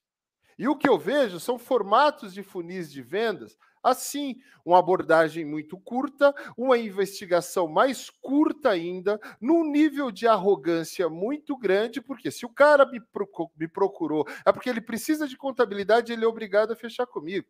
E 0.59 0.69
o 0.69 0.77
que 0.77 0.89
eu 0.89 0.99
vejo 0.99 1.39
são 1.39 1.59
formatos 1.59 2.33
de 2.33 2.43
funis 2.43 2.91
de 2.91 3.03
vendas 3.03 3.57
Assim, 3.87 4.35
uma 4.65 4.81
abordagem 4.81 5.45
muito 5.45 5.79
curta, 5.79 6.35
uma 6.59 6.77
investigação 6.77 7.69
mais 7.69 8.11
curta 8.11 8.71
ainda, 8.71 9.21
num 9.41 9.65
nível 9.65 10.11
de 10.11 10.27
arrogância 10.27 11.09
muito 11.09 11.57
grande, 11.57 12.01
porque 12.01 12.33
se 12.33 12.45
o 12.45 12.49
cara 12.49 12.85
me 12.85 13.69
procurou, 13.69 14.27
é 14.45 14.51
porque 14.51 14.69
ele 14.69 14.81
precisa 14.81 15.29
de 15.29 15.37
contabilidade, 15.37 16.13
ele 16.13 16.25
é 16.25 16.29
obrigado 16.29 16.73
a 16.73 16.77
fechar 16.77 17.07
comigo. 17.07 17.47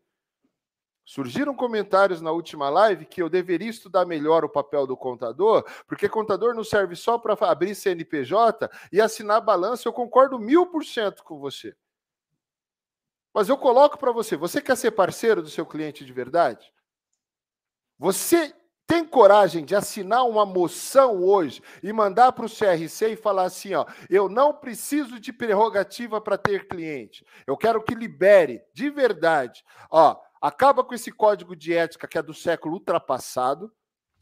Surgiram 1.07 1.55
comentários 1.55 2.21
na 2.21 2.33
última 2.33 2.69
live 2.69 3.07
que 3.07 3.23
eu 3.23 3.31
deveria 3.31 3.71
estudar 3.71 4.05
melhor 4.05 4.45
o 4.45 4.49
papel 4.49 4.87
do 4.87 4.97
contador, 4.97 5.65
porque 5.87 6.09
contador 6.09 6.53
não 6.53 6.65
serve 6.65 6.97
só 6.97 7.17
para 7.17 7.35
abrir 7.49 7.77
CNPJ 7.77 8.69
e 8.93 9.01
assinar 9.01 9.41
balança. 9.41 9.89
Eu 9.89 9.93
concordo 9.93 10.39
mil 10.39 10.67
por 10.67 10.85
cento 10.85 11.23
com 11.23 11.39
você. 11.39 11.75
Mas 13.37 13.51
eu 13.51 13.59
coloco 13.59 13.99
para 13.99 14.13
você: 14.13 14.35
você 14.35 14.63
quer 14.63 14.75
ser 14.79 14.93
parceiro 14.93 15.43
do 15.43 15.51
seu 15.51 15.67
cliente 15.67 16.07
de 16.07 16.11
verdade? 16.11 16.73
Você 17.99 18.55
tem 18.87 19.05
coragem 19.05 19.63
de 19.63 19.77
assinar 19.77 20.27
uma 20.27 20.47
moção 20.47 21.23
hoje 21.23 21.63
e 21.83 21.93
mandar 21.93 22.33
para 22.33 22.47
o 22.47 22.49
CRC 22.49 23.09
e 23.09 23.17
falar 23.17 23.45
assim: 23.45 23.75
ó, 23.75 23.85
eu 24.09 24.31
não 24.31 24.55
preciso 24.55 25.21
de 25.21 25.35
prerrogativa 25.35 26.19
para 26.19 26.39
ter 26.39 26.67
cliente. 26.67 27.27
Eu 27.47 27.59
quero 27.59 27.83
que 27.83 27.95
libere 27.95 28.63
de 28.73 28.89
verdade. 28.89 29.63
Ó, 29.91 30.17
acaba 30.41 30.83
com 30.83 30.95
esse 30.95 31.13
código 31.13 31.55
de 31.55 31.75
ética 31.75 32.09
que 32.09 32.17
é 32.17 32.23
do 32.23 32.33
século 32.33 32.77
ultrapassado. 32.77 33.71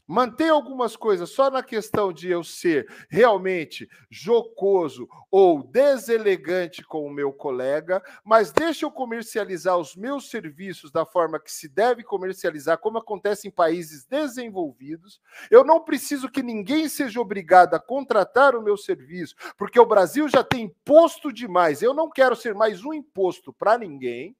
Mantém 0.07 0.49
algumas 0.49 0.95
coisas 0.95 1.31
só 1.31 1.49
na 1.49 1.63
questão 1.63 2.13
de 2.13 2.29
eu 2.29 2.43
ser 2.43 2.87
realmente 3.09 3.89
jocoso 4.07 5.09
ou 5.31 5.63
deselegante 5.63 6.83
com 6.83 7.07
o 7.07 7.09
meu 7.09 7.33
colega, 7.33 8.03
mas 8.23 8.51
deixa 8.51 8.85
eu 8.85 8.91
comercializar 8.91 9.77
os 9.79 9.95
meus 9.95 10.29
serviços 10.29 10.91
da 10.91 11.07
forma 11.07 11.39
que 11.39 11.51
se 11.51 11.67
deve 11.67 12.03
comercializar, 12.03 12.77
como 12.77 12.99
acontece 12.99 13.47
em 13.47 13.51
países 13.51 14.05
desenvolvidos. 14.05 15.19
Eu 15.49 15.63
não 15.63 15.83
preciso 15.83 16.29
que 16.29 16.43
ninguém 16.43 16.87
seja 16.87 17.19
obrigado 17.19 17.73
a 17.73 17.79
contratar 17.79 18.55
o 18.55 18.61
meu 18.61 18.77
serviço, 18.77 19.33
porque 19.57 19.79
o 19.79 19.87
Brasil 19.87 20.29
já 20.29 20.43
tem 20.43 20.65
imposto 20.65 21.33
demais. 21.33 21.81
Eu 21.81 21.95
não 21.95 22.11
quero 22.11 22.35
ser 22.35 22.53
mais 22.53 22.85
um 22.85 22.93
imposto 22.93 23.51
para 23.51 23.75
ninguém. 23.75 24.35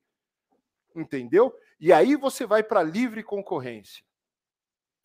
Entendeu? 0.95 1.53
E 1.79 1.91
aí 1.91 2.15
você 2.15 2.45
vai 2.45 2.63
para 2.63 2.81
livre 2.81 3.21
concorrência 3.21 4.04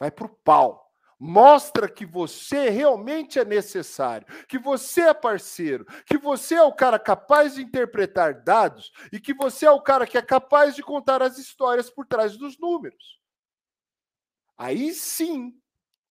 vai 0.01 0.11
para 0.11 0.26
o 0.26 0.36
pau. 0.42 0.90
Mostra 1.22 1.86
que 1.86 2.07
você 2.07 2.70
realmente 2.70 3.38
é 3.38 3.44
necessário, 3.44 4.26
que 4.48 4.59
você 4.59 5.03
é 5.03 5.14
parceiro, 5.14 5.84
que 6.07 6.16
você 6.16 6.55
é 6.55 6.62
o 6.62 6.72
cara 6.72 6.98
capaz 6.98 7.57
de 7.57 7.62
interpretar 7.62 8.42
dados 8.42 8.90
e 9.12 9.20
que 9.20 9.34
você 9.34 9.66
é 9.66 9.70
o 9.70 9.82
cara 9.82 10.07
que 10.07 10.16
é 10.16 10.22
capaz 10.22 10.74
de 10.74 10.82
contar 10.82 11.22
as 11.22 11.36
histórias 11.36 11.90
por 11.90 12.07
trás 12.07 12.38
dos 12.38 12.59
números. 12.59 13.20
Aí 14.57 14.94
sim 14.94 15.55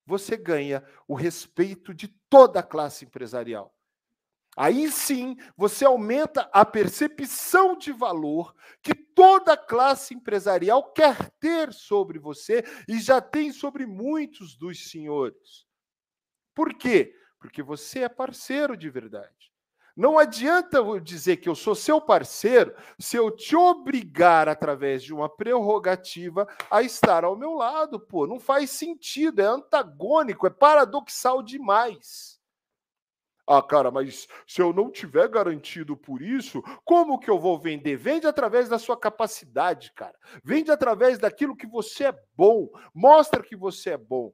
você 0.05 0.37
ganha 0.37 0.83
o 1.07 1.15
respeito 1.15 1.91
de 1.91 2.07
toda 2.29 2.59
a 2.59 2.63
classe 2.63 3.05
empresarial. 3.05 3.75
Aí 4.57 4.91
sim 4.91 5.37
você 5.55 5.85
aumenta 5.85 6.49
a 6.51 6.65
percepção 6.65 7.77
de 7.77 7.91
valor 7.91 8.53
que 8.81 8.93
toda 8.93 9.55
classe 9.55 10.13
empresarial 10.13 10.91
quer 10.91 11.29
ter 11.39 11.71
sobre 11.71 12.19
você 12.19 12.63
e 12.87 12.99
já 12.99 13.21
tem 13.21 13.51
sobre 13.51 13.85
muitos 13.85 14.57
dos 14.57 14.89
senhores. 14.89 15.65
Por 16.53 16.73
quê? 16.73 17.13
Porque 17.39 17.63
você 17.63 17.99
é 17.99 18.09
parceiro 18.09 18.75
de 18.75 18.89
verdade. 18.89 19.49
Não 19.95 20.17
adianta 20.17 20.77
eu 20.77 20.99
dizer 20.99 21.37
que 21.37 21.49
eu 21.49 21.55
sou 21.55 21.75
seu 21.75 21.99
parceiro 21.99 22.73
se 22.97 23.17
eu 23.17 23.29
te 23.29 23.53
obrigar, 23.55 24.47
através 24.47 25.03
de 25.03 25.13
uma 25.13 25.27
prerrogativa, 25.27 26.47
a 26.71 26.81
estar 26.81 27.25
ao 27.25 27.35
meu 27.35 27.53
lado. 27.53 27.99
Pô, 27.99 28.25
não 28.25 28.39
faz 28.39 28.71
sentido, 28.71 29.41
é 29.41 29.45
antagônico, 29.45 30.47
é 30.47 30.49
paradoxal 30.49 31.43
demais. 31.43 32.38
Ah, 33.51 33.63
cara, 33.63 33.89
mas 33.89 34.27
se 34.45 34.61
eu 34.61 34.71
não 34.71 34.91
tiver 34.91 35.27
garantido 35.27 35.97
por 35.97 36.21
isso, 36.21 36.61
como 36.85 37.17
que 37.19 37.29
eu 37.31 37.39
vou 37.39 37.57
vender? 37.59 37.97
Vende 37.97 38.27
através 38.27 38.69
da 38.69 38.77
sua 38.77 38.95
capacidade, 38.95 39.91
cara. 39.95 40.15
Vende 40.43 40.69
através 40.71 41.17
daquilo 41.17 41.55
que 41.55 41.65
você 41.65 42.05
é 42.05 42.19
bom. 42.37 42.69
Mostra 42.93 43.41
que 43.41 43.55
você 43.55 43.91
é 43.91 43.97
bom. 43.97 44.31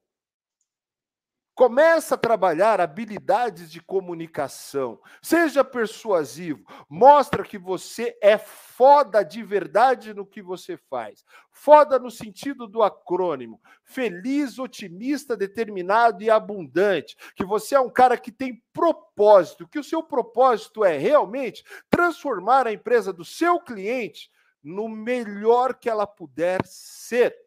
Começa 1.56 2.16
a 2.16 2.18
trabalhar 2.18 2.82
habilidades 2.82 3.72
de 3.72 3.80
comunicação. 3.82 5.00
Seja 5.22 5.64
persuasivo. 5.64 6.66
Mostra 6.90 7.46
que 7.46 7.58
você 7.58 8.18
é 8.22 8.38
foda 8.38 9.24
de 9.24 9.42
verdade 9.42 10.14
no 10.14 10.26
que 10.26 10.42
você 10.42 10.76
faz. 10.76 11.24
Foda 11.50 11.98
no 11.98 12.12
sentido 12.12 12.68
do 12.68 12.84
acrônimo. 12.84 13.62
Feliz, 13.86 14.60
otimista, 14.60 15.38
determinado 15.38 16.22
e 16.22 16.30
abundante. 16.30 17.16
Que 17.38 17.46
você 17.46 17.76
é 17.76 17.80
um 17.80 17.90
cara 17.90 18.18
que 18.18 18.34
tem 18.34 18.62
propósito. 18.74 19.66
Que 19.66 19.80
o 19.80 19.84
seu 19.84 20.04
propósito 20.04 20.84
é 20.84 20.98
realmente 20.98 21.64
transformar 21.90 22.68
a 22.68 22.74
empresa 22.74 23.14
do 23.14 23.24
seu 23.24 23.62
cliente 23.62 24.30
no 24.62 24.90
melhor 24.90 25.74
que 25.76 25.90
ela 25.90 26.06
puder 26.06 26.60
ser. 26.66 27.45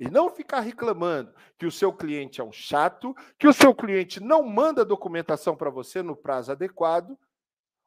E 0.00 0.08
não 0.08 0.30
ficar 0.30 0.60
reclamando 0.60 1.30
que 1.58 1.66
o 1.66 1.70
seu 1.70 1.92
cliente 1.92 2.40
é 2.40 2.44
um 2.44 2.50
chato, 2.50 3.14
que 3.38 3.46
o 3.46 3.52
seu 3.52 3.74
cliente 3.74 4.18
não 4.18 4.42
manda 4.42 4.82
documentação 4.82 5.54
para 5.54 5.68
você 5.68 6.02
no 6.02 6.16
prazo 6.16 6.50
adequado, 6.50 7.18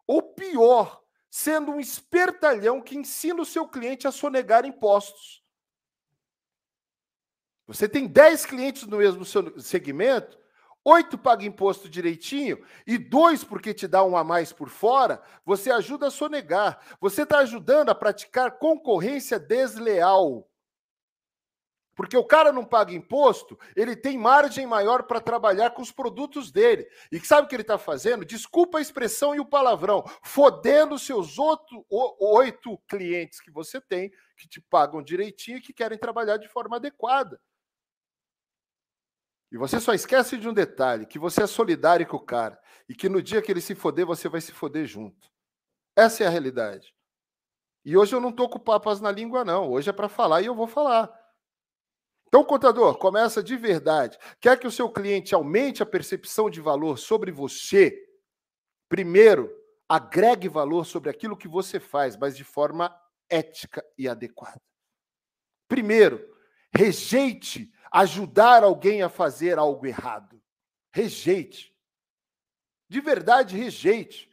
ou 0.06 0.22
pior, 0.22 1.02
sendo 1.28 1.72
um 1.72 1.80
espertalhão 1.80 2.80
que 2.84 2.96
ensina 2.96 3.42
o 3.42 3.46
seu 3.46 3.68
cliente 3.68 4.08
a 4.08 4.12
sonegar 4.12 4.64
impostos. 4.64 5.44
Você 7.66 7.90
tem 7.90 8.06
10 8.06 8.46
clientes 8.46 8.84
no 8.84 8.98
mesmo 8.98 9.26
segmento, 9.60 10.38
oito 10.86 11.18
pagam 11.18 11.48
imposto 11.48 11.90
direitinho 11.90 12.64
e 12.86 13.00
dois 13.00 13.44
porque 13.44 13.74
te 13.74 13.88
dá 13.88 14.04
um 14.04 14.16
a 14.16 14.24
mais 14.24 14.54
por 14.54 14.70
fora, 14.70 15.20
você 15.44 15.72
ajuda 15.72 16.08
a 16.08 16.12
sonegar. 16.12 16.80
Você 17.02 17.24
está 17.24 17.40
ajudando 17.40 17.90
a 17.90 17.96
praticar 17.96 18.60
concorrência 18.60 19.40
desleal. 19.40 20.48
Porque 21.96 22.18
o 22.18 22.24
cara 22.24 22.52
não 22.52 22.66
paga 22.66 22.94
imposto, 22.94 23.58
ele 23.76 23.96
tem 23.96 24.18
margem 24.18 24.66
maior 24.66 25.04
para 25.04 25.22
trabalhar 25.22 25.72
com 25.72 25.82
os 25.82 25.92
produtos 25.92 26.52
dele. 26.52 26.88
E 27.12 27.20
sabe 27.20 27.46
o 27.46 27.50
que 27.50 27.56
ele 27.56 27.62
está 27.62 27.78
fazendo? 27.78 28.26
Desculpa 28.26 28.80
a 28.80 28.82
expressão 28.82 29.36
e 29.36 29.40
o 29.40 29.46
palavrão, 29.46 30.04
fodendo 30.24 30.98
seus 30.98 31.38
outro, 31.38 31.86
oito 31.90 32.78
clientes 32.88 33.40
que 33.40 33.52
você 33.52 33.80
tem, 33.80 34.12
que 34.38 34.48
te 34.48 34.60
pagam 34.60 35.04
direitinho 35.04 35.58
e 35.58 35.62
que 35.62 35.74
querem 35.74 35.98
trabalhar 35.98 36.38
de 36.38 36.48
forma 36.48 36.78
adequada. 36.78 37.40
E 39.52 39.58
você 39.58 39.80
só 39.80 39.94
esquece 39.94 40.36
de 40.36 40.50
um 40.50 40.54
detalhe: 40.54 41.06
que 41.06 41.20
você 41.20 41.44
é 41.44 41.48
solidário 41.48 42.08
com 42.08 42.18
o 42.18 42.26
cara. 42.26 42.60
E 42.90 42.96
que 42.96 43.08
no 43.08 43.22
dia 43.22 43.42
que 43.42 43.52
ele 43.52 43.62
se 43.62 43.76
foder, 43.76 44.06
você 44.06 44.28
vai 44.28 44.42
se 44.42 44.52
foder 44.52 44.86
junto. 44.88 45.32
Essa 45.96 46.24
é 46.24 46.28
a 46.28 46.30
realidade. 46.30 46.94
E 47.86 47.96
hoje 47.96 48.16
eu 48.16 48.20
não 48.20 48.30
estou 48.30 48.50
com 48.50 48.60
papas 48.60 49.00
na 49.00 49.12
língua, 49.12 49.46
não. 49.46 49.70
Hoje 49.72 49.90
é 49.90 49.94
para 49.94 50.10
falar 50.10 50.42
e 50.42 50.48
eu 50.48 50.56
vou 50.56 50.68
falar. 50.68 51.23
Então, 52.34 52.44
contador, 52.44 52.98
começa 52.98 53.44
de 53.44 53.56
verdade. 53.56 54.18
Quer 54.42 54.60
que 54.60 54.66
o 54.66 54.72
seu 54.72 54.90
cliente 54.90 55.36
aumente 55.36 55.84
a 55.84 55.86
percepção 55.86 56.50
de 56.50 56.60
valor 56.60 56.98
sobre 56.98 57.32
você? 57.32 57.96
Primeiro, 58.90 59.56
agregue 59.88 60.50
valor 60.50 60.84
sobre 60.84 61.12
aquilo 61.12 61.38
que 61.38 61.48
você 61.48 61.80
faz, 61.80 62.18
mas 62.18 62.36
de 62.36 62.44
forma 62.44 62.92
ética 63.30 63.86
e 63.96 64.08
adequada. 64.08 64.60
Primeiro, 65.68 66.28
rejeite 66.76 67.72
ajudar 67.92 68.64
alguém 68.64 69.04
a 69.04 69.10
fazer 69.10 69.60
algo 69.60 69.86
errado. 69.86 70.42
Rejeite. 70.92 71.72
De 72.90 73.00
verdade, 73.00 73.56
rejeite. 73.56 74.33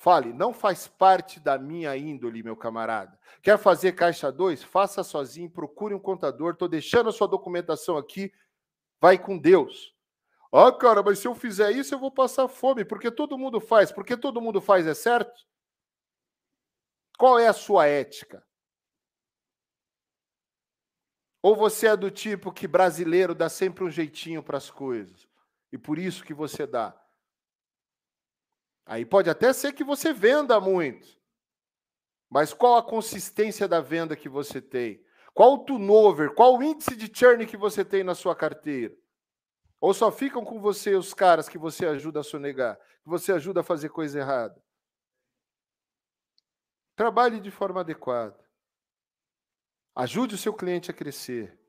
Fale, 0.00 0.32
não 0.32 0.54
faz 0.54 0.86
parte 0.86 1.40
da 1.40 1.58
minha 1.58 1.96
índole, 1.96 2.40
meu 2.40 2.56
camarada. 2.56 3.18
Quer 3.42 3.58
fazer 3.58 3.92
caixa 3.92 4.30
2? 4.30 4.62
Faça 4.62 5.02
sozinho, 5.02 5.50
procure 5.50 5.92
um 5.92 5.98
contador. 5.98 6.52
Estou 6.52 6.68
deixando 6.68 7.08
a 7.08 7.12
sua 7.12 7.26
documentação 7.26 7.96
aqui. 7.96 8.32
Vai 9.00 9.18
com 9.18 9.36
Deus. 9.36 9.92
Ah, 10.52 10.70
cara, 10.70 11.02
mas 11.02 11.18
se 11.18 11.26
eu 11.26 11.34
fizer 11.34 11.72
isso, 11.72 11.92
eu 11.92 11.98
vou 11.98 12.12
passar 12.12 12.46
fome, 12.46 12.84
porque 12.84 13.10
todo 13.10 13.36
mundo 13.36 13.60
faz. 13.60 13.90
Porque 13.90 14.16
todo 14.16 14.40
mundo 14.40 14.60
faz, 14.60 14.86
é 14.86 14.94
certo? 14.94 15.44
Qual 17.18 17.36
é 17.36 17.48
a 17.48 17.52
sua 17.52 17.86
ética? 17.86 18.46
Ou 21.42 21.56
você 21.56 21.88
é 21.88 21.96
do 21.96 22.08
tipo 22.08 22.52
que 22.52 22.68
brasileiro 22.68 23.34
dá 23.34 23.48
sempre 23.48 23.82
um 23.82 23.90
jeitinho 23.90 24.44
para 24.44 24.58
as 24.58 24.70
coisas? 24.70 25.26
E 25.72 25.76
por 25.76 25.98
isso 25.98 26.22
que 26.22 26.32
você 26.32 26.68
dá? 26.68 26.96
Aí 28.88 29.04
pode 29.04 29.28
até 29.28 29.52
ser 29.52 29.74
que 29.74 29.84
você 29.84 30.14
venda 30.14 30.58
muito. 30.58 31.06
Mas 32.30 32.54
qual 32.54 32.78
a 32.78 32.82
consistência 32.82 33.68
da 33.68 33.82
venda 33.82 34.16
que 34.16 34.30
você 34.30 34.62
tem? 34.62 35.04
Qual 35.34 35.52
o 35.52 35.58
turnover? 35.58 36.34
Qual 36.34 36.56
o 36.56 36.62
índice 36.62 36.96
de 36.96 37.06
churn 37.14 37.44
que 37.46 37.56
você 37.56 37.84
tem 37.84 38.02
na 38.02 38.14
sua 38.14 38.34
carteira? 38.34 38.96
Ou 39.78 39.92
só 39.92 40.10
ficam 40.10 40.42
com 40.42 40.58
você 40.58 40.94
os 40.94 41.12
caras 41.12 41.50
que 41.50 41.58
você 41.58 41.84
ajuda 41.84 42.20
a 42.20 42.24
sonegar, 42.24 42.76
que 42.76 43.10
você 43.10 43.30
ajuda 43.30 43.60
a 43.60 43.62
fazer 43.62 43.90
coisa 43.90 44.20
errada? 44.20 44.58
Trabalhe 46.96 47.40
de 47.40 47.50
forma 47.50 47.82
adequada. 47.82 48.42
Ajude 49.94 50.34
o 50.34 50.38
seu 50.38 50.54
cliente 50.54 50.90
a 50.90 50.94
crescer. 50.94 51.60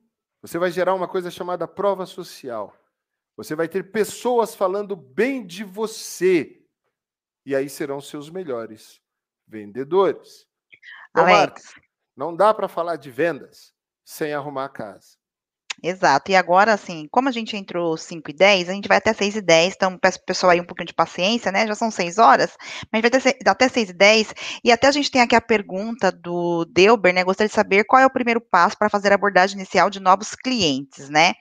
Você 0.42 0.58
vai 0.58 0.72
gerar 0.72 0.94
uma 0.94 1.08
coisa 1.08 1.30
chamada 1.30 1.68
prova 1.68 2.06
social. 2.06 2.74
Você 3.36 3.56
vai 3.56 3.68
ter 3.68 3.92
pessoas 3.92 4.56
falando 4.56 4.96
bem 4.96 5.46
de 5.46 5.66
você 5.66 6.59
e 7.46 7.56
aí 7.56 7.70
serão 7.70 8.02
seus 8.02 8.30
melhores 8.30 9.02
vendedores. 9.48 10.48
Então, 11.10 11.26
Alex. 11.26 11.38
Marcos, 11.38 11.74
não 12.16 12.36
dá 12.36 12.54
para 12.54 12.68
falar 12.68 12.96
de 12.96 13.10
vendas 13.10 13.74
sem 14.04 14.34
arrumar 14.34 14.66
a 14.66 14.70
casa. 14.70 15.19
Exato. 15.82 16.32
E 16.32 16.36
agora, 16.36 16.74
assim, 16.74 17.08
como 17.10 17.30
a 17.30 17.32
gente 17.32 17.56
entrou 17.56 17.96
5 17.96 18.32
e 18.32 18.34
10, 18.34 18.70
a 18.70 18.74
gente 18.74 18.88
vai 18.88 18.98
até 18.98 19.14
6 19.14 19.38
e 19.38 19.42
10, 19.42 19.76
então 19.76 19.98
peço 19.98 20.18
pro 20.20 20.26
pessoal 20.28 20.52
aí 20.52 20.60
um 20.60 20.66
pouquinho 20.66 20.88
de 20.88 20.94
paciência, 20.94 21.52
né? 21.52 21.66
Já 21.66 21.76
são 21.76 21.90
6 21.90 22.18
horas, 22.18 22.52
mas 22.92 23.02
vai 23.02 23.10
até, 23.14 23.38
até 23.50 23.70
6 23.70 23.90
e 23.90 23.94
10. 23.94 24.34
E 24.64 24.72
até 24.72 24.88
a 24.88 24.92
gente 24.92 25.10
tem 25.10 25.22
aqui 25.22 25.36
a 25.36 25.42
pergunta 25.42 26.12
do 26.12 26.66
Delber, 26.66 27.14
né? 27.14 27.24
Gostaria 27.24 27.48
de 27.48 27.56
saber 27.56 27.86
qual 27.86 28.02
é 28.02 28.06
o 28.06 28.10
primeiro 28.10 28.42
passo 28.42 28.78
para 28.78 28.90
fazer 28.90 29.12
a 29.12 29.16
abordagem 29.16 29.58
inicial 29.58 29.90
de 29.90 30.00
novos 30.00 30.36
clientes, 30.36 31.10
né? 31.10 31.34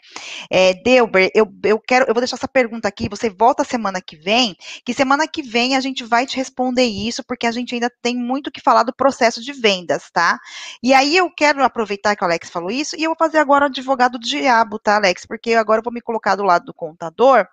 É, 0.51 0.75
Delber, 0.75 1.31
eu, 1.35 1.47
eu 1.65 1.81
quero, 1.81 2.05
eu 2.09 2.15
vou 2.15 2.21
deixar 2.21 2.37
essa 2.37 2.49
pergunta 2.49 2.87
aqui, 2.87 3.09
você 3.09 3.29
volta 3.29 3.65
semana 3.65 4.01
que 4.01 4.17
vem, 4.17 4.55
que 4.85 4.95
semana 4.95 5.27
que 5.27 5.43
vem 5.43 5.77
a 5.77 5.81
gente 5.81 6.05
vai 6.05 6.27
te 6.27 6.37
responder 6.37 6.85
isso, 6.85 7.25
porque 7.25 7.47
a 7.47 7.53
gente 7.53 7.75
ainda 7.75 7.91
tem 8.03 8.17
muito 8.17 8.51
que 8.53 8.61
falar 8.61 8.85
do 8.85 8.95
processo 8.95 9.43
de 9.43 9.53
vendas, 9.53 10.11
tá? 10.13 10.39
E 10.83 10.95
aí 10.95 11.17
eu 11.17 11.31
quero 11.31 11.63
aproveitar 11.63 12.15
que 12.15 12.23
o 12.23 12.27
Alex 12.27 12.51
falou 12.51 12.71
isso, 12.71 12.95
e 12.97 13.03
eu 13.03 13.11
vou 13.11 13.17
fazer 13.19 13.39
agora 13.39 13.65
o 13.65 13.69
advogado 13.69 14.19
diabo, 14.29 14.79
tá, 14.79 14.97
Alex? 14.97 15.27
Porque 15.27 15.55
agora 15.55 15.81
eu 15.81 15.85
vou 15.85 15.93
me 15.93 16.01
colocar 16.01 16.37
do 16.37 16.43
lado 16.43 16.67
do 16.67 16.75
contador 16.75 17.47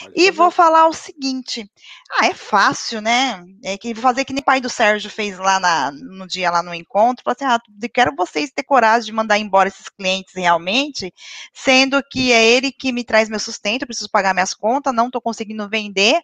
Pode 0.00 0.12
e 0.14 0.26
fazer. 0.26 0.30
vou 0.32 0.50
falar 0.50 0.86
o 0.86 0.92
seguinte: 0.92 1.70
ah, 2.10 2.26
é 2.26 2.34
fácil, 2.34 3.00
né? 3.00 3.44
É 3.62 3.76
que 3.76 3.92
vou 3.92 4.02
fazer 4.02 4.24
que 4.24 4.32
nem 4.32 4.42
pai 4.42 4.60
do 4.60 4.68
Sérgio 4.68 5.10
fez 5.10 5.38
lá 5.38 5.60
na, 5.60 5.90
no 5.90 6.26
dia 6.26 6.50
lá 6.50 6.62
no 6.62 6.74
encontro, 6.74 7.24
falou 7.24 7.36
assim: 7.36 7.44
ah, 7.44 7.88
quero 7.92 8.14
vocês 8.14 8.50
ter 8.50 8.62
coragem 8.62 9.06
de 9.06 9.12
mandar 9.12 9.38
embora 9.38 9.68
esses 9.68 9.88
clientes 9.88 10.32
realmente, 10.34 11.12
sendo 11.52 12.02
que 12.10 12.32
é 12.32 12.44
ele 12.44 12.72
que 12.72 12.92
me 12.92 13.04
traz 13.04 13.28
meu 13.28 13.40
sustento, 13.40 13.82
eu 13.82 13.86
preciso 13.86 14.10
pagar 14.10 14.34
minhas 14.34 14.54
contas, 14.54 14.94
não 14.94 15.06
estou 15.06 15.20
conseguindo 15.20 15.68
vender. 15.68 16.20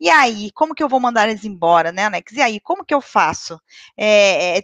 E 0.00 0.08
aí, 0.08 0.50
como 0.52 0.74
que 0.74 0.82
eu 0.82 0.88
vou 0.88 1.00
mandar 1.00 1.28
eles 1.28 1.44
embora, 1.44 1.92
né, 1.92 2.06
Alex? 2.06 2.32
E 2.32 2.40
aí, 2.40 2.60
como 2.60 2.84
que 2.84 2.94
eu 2.94 3.00
faço? 3.00 3.60
É, 3.96 4.58
é, 4.58 4.62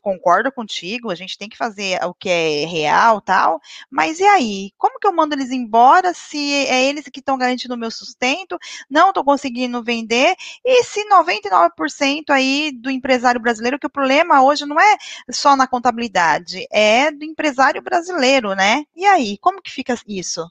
concordo 0.00 0.50
contigo, 0.52 1.10
a 1.10 1.14
gente 1.14 1.38
tem 1.38 1.48
que 1.48 1.56
fazer 1.56 2.02
o 2.04 2.14
que 2.14 2.28
é 2.28 2.66
real 2.66 3.20
tal, 3.20 3.60
mas 3.90 4.18
e 4.20 4.24
aí? 4.32 4.72
Como 4.76 4.98
que 4.98 5.06
eu 5.06 5.12
mando 5.12 5.34
eles 5.34 5.50
embora 5.50 6.12
se 6.14 6.66
é 6.66 6.84
eles 6.84 7.04
que 7.08 7.20
estão 7.20 7.38
garantindo 7.38 7.74
o 7.74 7.78
meu 7.78 7.90
sustento, 7.90 8.58
não 8.90 9.08
estou 9.08 9.24
conseguindo 9.24 9.82
vender, 9.82 10.34
e 10.64 10.84
se 10.84 11.04
99% 11.08 12.30
aí 12.30 12.72
do 12.72 12.90
empresário 12.90 13.40
brasileiro, 13.40 13.78
que 13.78 13.86
o 13.86 13.90
problema 13.90 14.42
hoje 14.42 14.66
não 14.66 14.80
é 14.80 14.96
só 15.30 15.56
na 15.56 15.66
contabilidade, 15.66 16.66
é 16.70 17.10
do 17.10 17.24
empresário 17.24 17.82
brasileiro, 17.82 18.54
né? 18.54 18.84
E 18.94 19.06
aí, 19.06 19.38
como 19.38 19.62
que 19.62 19.70
fica 19.70 19.94
isso? 20.06 20.50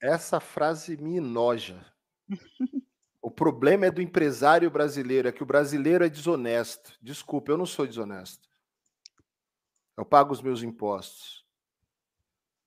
Essa 0.00 0.40
frase 0.40 0.96
me 0.96 1.16
enoja. 1.16 1.84
o 3.22 3.30
problema 3.30 3.86
é 3.86 3.90
do 3.90 4.02
empresário 4.02 4.70
brasileiro, 4.70 5.28
é 5.28 5.32
que 5.32 5.42
o 5.42 5.46
brasileiro 5.46 6.04
é 6.04 6.08
desonesto. 6.08 6.92
Desculpa, 7.00 7.52
eu 7.52 7.58
não 7.58 7.66
sou 7.66 7.86
desonesto. 7.86 8.48
Eu 9.96 10.04
pago 10.04 10.32
os 10.32 10.42
meus 10.42 10.62
impostos. 10.62 11.41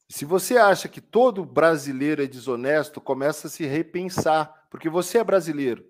Se 0.08 0.24
você 0.24 0.58
acha 0.58 0.88
que 0.88 1.02
todo 1.02 1.44
brasileiro 1.44 2.24
é 2.24 2.28
desonesto, 2.28 3.02
começa 3.02 3.48
a 3.48 3.50
se 3.50 3.66
repensar, 3.66 4.68
porque 4.70 4.90
você 4.90 5.18
é 5.18 5.24
brasileiro. 5.24 5.86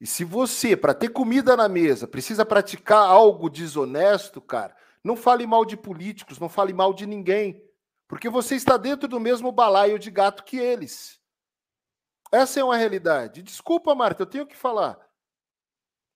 E 0.00 0.06
se 0.06 0.24
você, 0.24 0.76
para 0.76 0.92
ter 0.92 1.08
comida 1.08 1.56
na 1.56 1.68
mesa, 1.68 2.06
precisa 2.06 2.44
praticar 2.44 3.08
algo 3.08 3.48
desonesto, 3.48 4.40
cara, 4.40 4.76
não 5.02 5.16
fale 5.16 5.46
mal 5.46 5.64
de 5.64 5.76
políticos, 5.76 6.38
não 6.38 6.48
fale 6.48 6.72
mal 6.72 6.92
de 6.92 7.06
ninguém, 7.06 7.62
porque 8.08 8.28
você 8.28 8.56
está 8.56 8.76
dentro 8.76 9.08
do 9.08 9.18
mesmo 9.18 9.50
balaio 9.50 9.98
de 9.98 10.10
gato 10.10 10.44
que 10.44 10.58
eles. 10.58 11.20
Essa 12.30 12.60
é 12.60 12.64
uma 12.64 12.76
realidade. 12.76 13.42
Desculpa, 13.42 13.94
Marta, 13.94 14.22
eu 14.22 14.26
tenho 14.26 14.46
que 14.46 14.56
falar. 14.56 14.98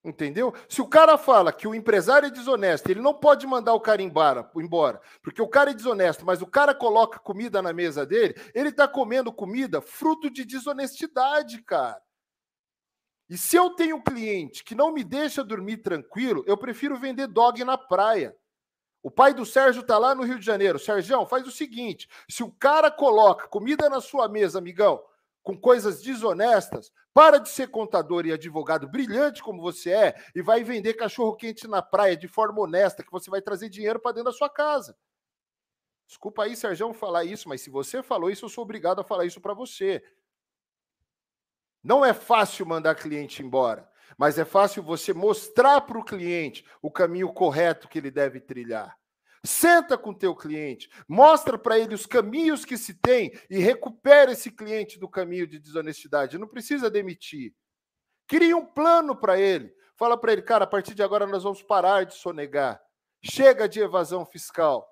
Entendeu? 0.03 0.55
Se 0.67 0.81
o 0.81 0.89
cara 0.89 1.19
fala 1.19 1.53
que 1.53 1.69
o 1.69 1.75
empresário 1.75 2.29
é 2.29 2.31
desonesto, 2.31 2.91
ele 2.91 3.03
não 3.03 3.13
pode 3.13 3.47
mandar 3.47 3.75
o 3.75 3.81
cara 3.81 4.01
embora, 4.01 4.51
embora, 4.57 4.99
porque 5.23 5.43
o 5.43 5.49
cara 5.49 5.73
é 5.73 5.75
desonesto, 5.75 6.25
mas 6.25 6.41
o 6.41 6.47
cara 6.47 6.75
coloca 6.75 7.19
comida 7.19 7.61
na 7.61 7.71
mesa 7.71 8.07
dele, 8.07 8.35
ele 8.55 8.71
está 8.71 8.89
comendo 8.89 9.31
comida 9.31 9.83
fruto 9.83 10.31
de 10.31 10.47
desonestidade, 10.47 11.63
cara. 11.63 12.01
E 13.29 13.37
se 13.37 13.57
eu 13.57 13.71
tenho 13.71 13.97
um 13.97 14.03
cliente 14.03 14.65
que 14.65 14.75
não 14.75 14.91
me 14.91 15.05
deixa 15.05 15.45
dormir 15.45 15.77
tranquilo, 15.77 16.43
eu 16.47 16.57
prefiro 16.57 16.99
vender 16.99 17.27
dog 17.27 17.63
na 17.63 17.77
praia. 17.77 18.35
O 19.03 19.11
pai 19.11 19.33
do 19.33 19.47
Sérgio 19.47 19.83
tá 19.83 19.99
lá 19.99 20.15
no 20.15 20.25
Rio 20.25 20.39
de 20.39 20.45
Janeiro. 20.45 20.79
Sérgio, 20.79 21.25
faz 21.27 21.47
o 21.47 21.51
seguinte: 21.51 22.09
se 22.29 22.43
o 22.43 22.51
cara 22.51 22.91
coloca 22.91 23.47
comida 23.49 23.89
na 23.89 24.01
sua 24.01 24.29
mesa, 24.29 24.59
amigão, 24.59 25.01
com 25.43 25.57
coisas 25.57 26.03
desonestas, 26.03 26.93
para 27.12 27.38
de 27.38 27.49
ser 27.49 27.68
contador 27.68 28.26
e 28.26 28.32
advogado 28.32 28.88
brilhante 28.88 29.43
como 29.43 29.61
você 29.61 29.91
é 29.91 30.14
e 30.34 30.43
vai 30.43 30.62
vender 30.62 30.95
cachorro 30.95 31.34
quente 31.34 31.66
na 31.66 31.82
praia 31.82 32.16
de 32.16 32.28
forma 32.28 32.61
honesta, 32.61 33.03
que 33.03 33.11
você 33.11 33.30
vai 33.30 33.41
trazer 33.41 33.68
dinheiro 33.68 33.99
para 33.99 34.12
dentro 34.12 34.30
da 34.30 34.36
sua 34.36 34.49
casa. 34.49 34.97
Desculpa 36.07 36.45
aí, 36.45 36.57
Sérgio, 36.57 36.93
falar 36.93 37.24
isso, 37.24 37.49
mas 37.49 37.61
se 37.61 37.70
você 37.70 38.03
falou 38.03 38.30
isso, 38.30 38.45
eu 38.45 38.49
sou 38.49 38.64
obrigado 38.64 39.01
a 39.01 39.05
falar 39.05 39.24
isso 39.24 39.41
para 39.41 39.55
você. 39.55 40.03
Não 41.82 42.05
é 42.05 42.12
fácil 42.12 42.66
mandar 42.66 42.95
cliente 42.95 43.43
embora, 43.43 43.91
mas 44.18 44.38
é 44.38 44.45
fácil 44.45 44.82
você 44.82 45.14
mostrar 45.14 45.80
para 45.80 45.99
o 45.99 46.05
cliente 46.05 46.64
o 46.82 46.91
caminho 46.91 47.32
correto 47.32 47.88
que 47.88 47.99
ele 47.99 48.11
deve 48.11 48.41
trilhar. 48.41 49.00
Senta 49.45 49.97
com 49.97 50.12
teu 50.12 50.34
cliente, 50.34 50.91
mostra 51.09 51.57
para 51.57 51.78
ele 51.78 51.95
os 51.95 52.05
caminhos 52.05 52.64
que 52.64 52.76
se 52.76 52.93
tem 52.93 53.32
e 53.49 53.59
recupera 53.59 54.32
esse 54.32 54.51
cliente 54.51 54.99
do 54.99 55.09
caminho 55.09 55.47
de 55.47 55.59
desonestidade. 55.59 56.36
Não 56.38 56.47
precisa 56.47 56.91
demitir. 56.91 57.55
Cria 58.26 58.57
um 58.57 58.66
plano 58.66 59.16
para 59.16 59.41
ele. 59.41 59.74
Fala 59.97 60.16
para 60.16 60.32
ele, 60.32 60.43
cara, 60.43 60.64
a 60.64 60.66
partir 60.66 60.95
de 60.95 61.03
agora 61.03 61.26
nós 61.26 61.43
vamos 61.43 61.62
parar 61.62 62.05
de 62.05 62.14
sonegar. 62.14 62.80
Chega 63.22 63.68
de 63.68 63.80
evasão 63.80 64.24
fiscal. 64.26 64.86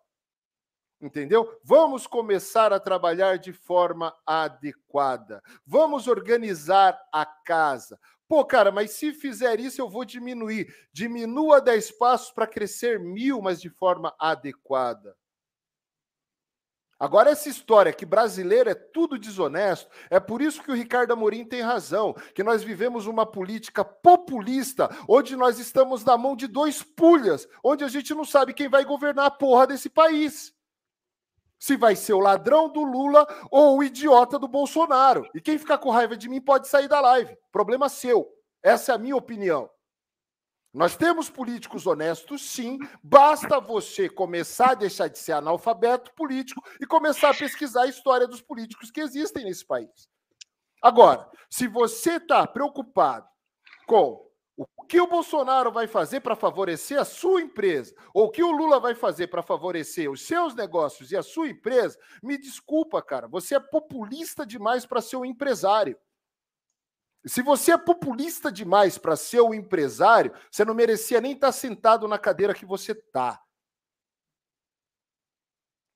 Entendeu? 1.01 1.57
Vamos 1.63 2.07
começar 2.07 2.73
a 2.73 2.81
trabalhar 2.81 3.39
de 3.39 3.53
forma 3.53 4.13
adequada. 4.27 5.41
Vamos 5.65 6.09
organizar 6.09 7.01
a 7.13 7.25
casa. 7.25 8.01
Pô, 8.29 8.45
cara, 8.45 8.71
mas 8.71 8.91
se 8.91 9.15
fizer 9.15 9.59
isso, 9.59 9.81
eu 9.81 9.89
vou 9.89 10.05
diminuir. 10.05 10.73
Diminua 10.93 11.63
10 11.63 11.93
passos 11.93 12.31
para 12.31 12.47
crescer 12.47 13.01
mil, 13.01 13.41
mas 13.41 13.59
de 13.61 13.71
forma 13.71 14.15
adequada. 14.19 15.17
Agora, 17.01 17.31
essa 17.31 17.49
história 17.49 17.93
que 17.93 18.05
brasileiro 18.05 18.69
é 18.69 18.75
tudo 18.75 19.19
desonesto, 19.19 19.89
é 20.11 20.19
por 20.19 20.43
isso 20.43 20.63
que 20.63 20.71
o 20.71 20.75
Ricardo 20.75 21.13
Amorim 21.13 21.45
tem 21.45 21.63
razão, 21.63 22.13
que 22.35 22.43
nós 22.43 22.65
vivemos 22.65 23.07
uma 23.07 23.25
política 23.25 23.85
populista, 23.85 24.91
onde 25.09 25.37
nós 25.37 25.61
estamos 25.61 26.05
na 26.05 26.19
mão 26.19 26.35
de 26.35 26.49
dois 26.49 26.83
pulhas, 26.83 27.49
onde 27.63 27.85
a 27.85 27.89
gente 27.89 28.13
não 28.13 28.25
sabe 28.25 28.53
quem 28.53 28.69
vai 28.69 28.85
governar 28.85 29.27
a 29.27 29.31
porra 29.31 29.69
desse 29.69 29.89
país. 29.89 30.53
Se 31.59 31.77
vai 31.77 31.97
ser 31.97 32.13
o 32.13 32.21
ladrão 32.21 32.69
do 32.71 32.83
Lula 32.83 33.27
ou 33.51 33.79
o 33.79 33.83
idiota 33.83 34.39
do 34.39 34.47
Bolsonaro. 34.47 35.29
E 35.35 35.41
quem 35.41 35.59
ficar 35.59 35.79
com 35.79 35.91
raiva 35.91 36.17
de 36.17 36.29
mim 36.29 36.41
pode 36.41 36.69
sair 36.69 36.89
da 36.89 37.01
live. 37.01 37.37
Problema 37.51 37.89
seu. 37.89 38.29
Essa 38.63 38.93
é 38.93 38.95
a 38.95 38.99
minha 38.99 39.17
opinião. 39.17 39.69
Nós 40.73 40.97
temos 40.97 41.31
políticos 41.31 41.87
honestos, 41.87 42.43
sim. 42.51 42.79
Basta 43.03 43.59
você 43.59 44.09
começar 44.09 44.73
a 44.73 44.75
deixar 44.75 45.09
de 45.09 45.19
ser 45.19 45.33
analfabeto 45.33 46.13
político 46.15 46.63
e 46.81 46.87
começar 46.87 47.31
a 47.31 47.35
pesquisar 47.35 47.83
a 47.83 47.89
história 47.89 48.29
dos 48.29 48.43
políticos 48.43 48.91
que 48.91 49.01
existem 49.01 49.45
nesse 49.45 49.67
país. 49.67 50.09
Agora, 50.83 51.29
se 51.51 51.67
você 51.67 52.17
está 52.17 52.47
preocupado 52.47 53.27
com 53.87 54.28
o 54.59 54.85
que 54.85 55.01
o 55.01 55.07
Bolsonaro 55.07 55.71
vai 55.71 55.87
fazer 55.87 56.21
para 56.21 56.35
favorecer 56.35 56.99
a 56.99 57.05
sua 57.05 57.41
empresa, 57.41 57.95
ou 58.13 58.27
o 58.27 58.31
que 58.31 58.43
o 58.43 58.51
Lula 58.51 58.81
vai 58.81 58.93
fazer 58.93 59.29
para 59.29 59.41
favorecer 59.41 60.11
os 60.11 60.27
seus 60.27 60.53
negócios 60.53 61.13
e 61.13 61.17
a 61.17 61.23
sua 61.23 61.49
empresa, 61.49 61.97
me 62.21 62.37
desculpa, 62.37 63.01
cara, 63.01 63.29
você 63.29 63.55
é 63.55 63.61
populista 63.61 64.45
demais 64.45 64.85
para 64.85 65.01
ser 65.01 65.17
um 65.17 65.25
empresário. 65.25 65.97
Se 67.25 67.41
você 67.41 67.73
é 67.73 67.79
populista 67.79 68.51
demais 68.51 68.99
para 68.99 69.15
ser 69.15 69.41
um 69.43 69.55
empresário, 69.55 70.33
você 70.51 70.65
não 70.65 70.75
merecia 70.75 71.21
nem 71.21 71.33
estar 71.33 71.49
tá 71.49 71.53
sentado 71.53 72.09
na 72.09 72.19
cadeira 72.19 72.55
que 72.55 72.67
você 72.67 72.93
está. 72.93 73.41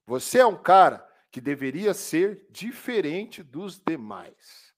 Você 0.07 0.39
é 0.39 0.47
um 0.47 0.61
cara 0.61 1.05
que 1.33 1.41
deveria 1.41 1.95
ser 1.95 2.47
diferente 2.51 3.43
dos 3.43 3.81
demais. 3.81 4.72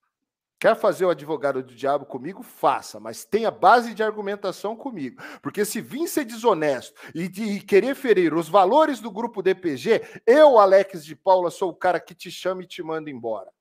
Quer 0.64 0.76
fazer 0.76 1.04
o 1.04 1.10
advogado 1.10 1.62
do 1.62 1.74
diabo 1.74 2.06
comigo? 2.06 2.42
Faça, 2.42 2.98
mas 2.98 3.22
tenha 3.22 3.50
base 3.50 3.92
de 3.92 4.02
argumentação 4.02 4.74
comigo. 4.74 5.22
Porque 5.42 5.62
se 5.62 5.78
vir 5.78 6.08
ser 6.08 6.24
desonesto 6.24 6.98
e 7.14 7.28
de 7.28 7.60
querer 7.60 7.94
ferir 7.94 8.32
os 8.32 8.48
valores 8.48 8.98
do 8.98 9.10
grupo 9.10 9.42
DPG, 9.42 10.22
eu, 10.26 10.58
Alex 10.58 11.04
de 11.04 11.14
Paula, 11.14 11.50
sou 11.50 11.68
o 11.68 11.76
cara 11.76 12.00
que 12.00 12.14
te 12.14 12.30
chama 12.30 12.62
e 12.62 12.66
te 12.66 12.82
manda 12.82 13.10
embora. 13.10 13.52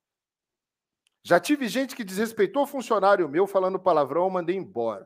Já 1.25 1.41
tive 1.41 1.67
gente 1.67 1.93
que 1.93 2.05
desrespeitou 2.05 2.65
funcionário 2.65 3.27
meu 3.27 3.45
falando 3.45 3.77
palavrão, 3.77 4.23
eu 4.23 4.29
mandei 4.29 4.55
embora. 4.55 5.05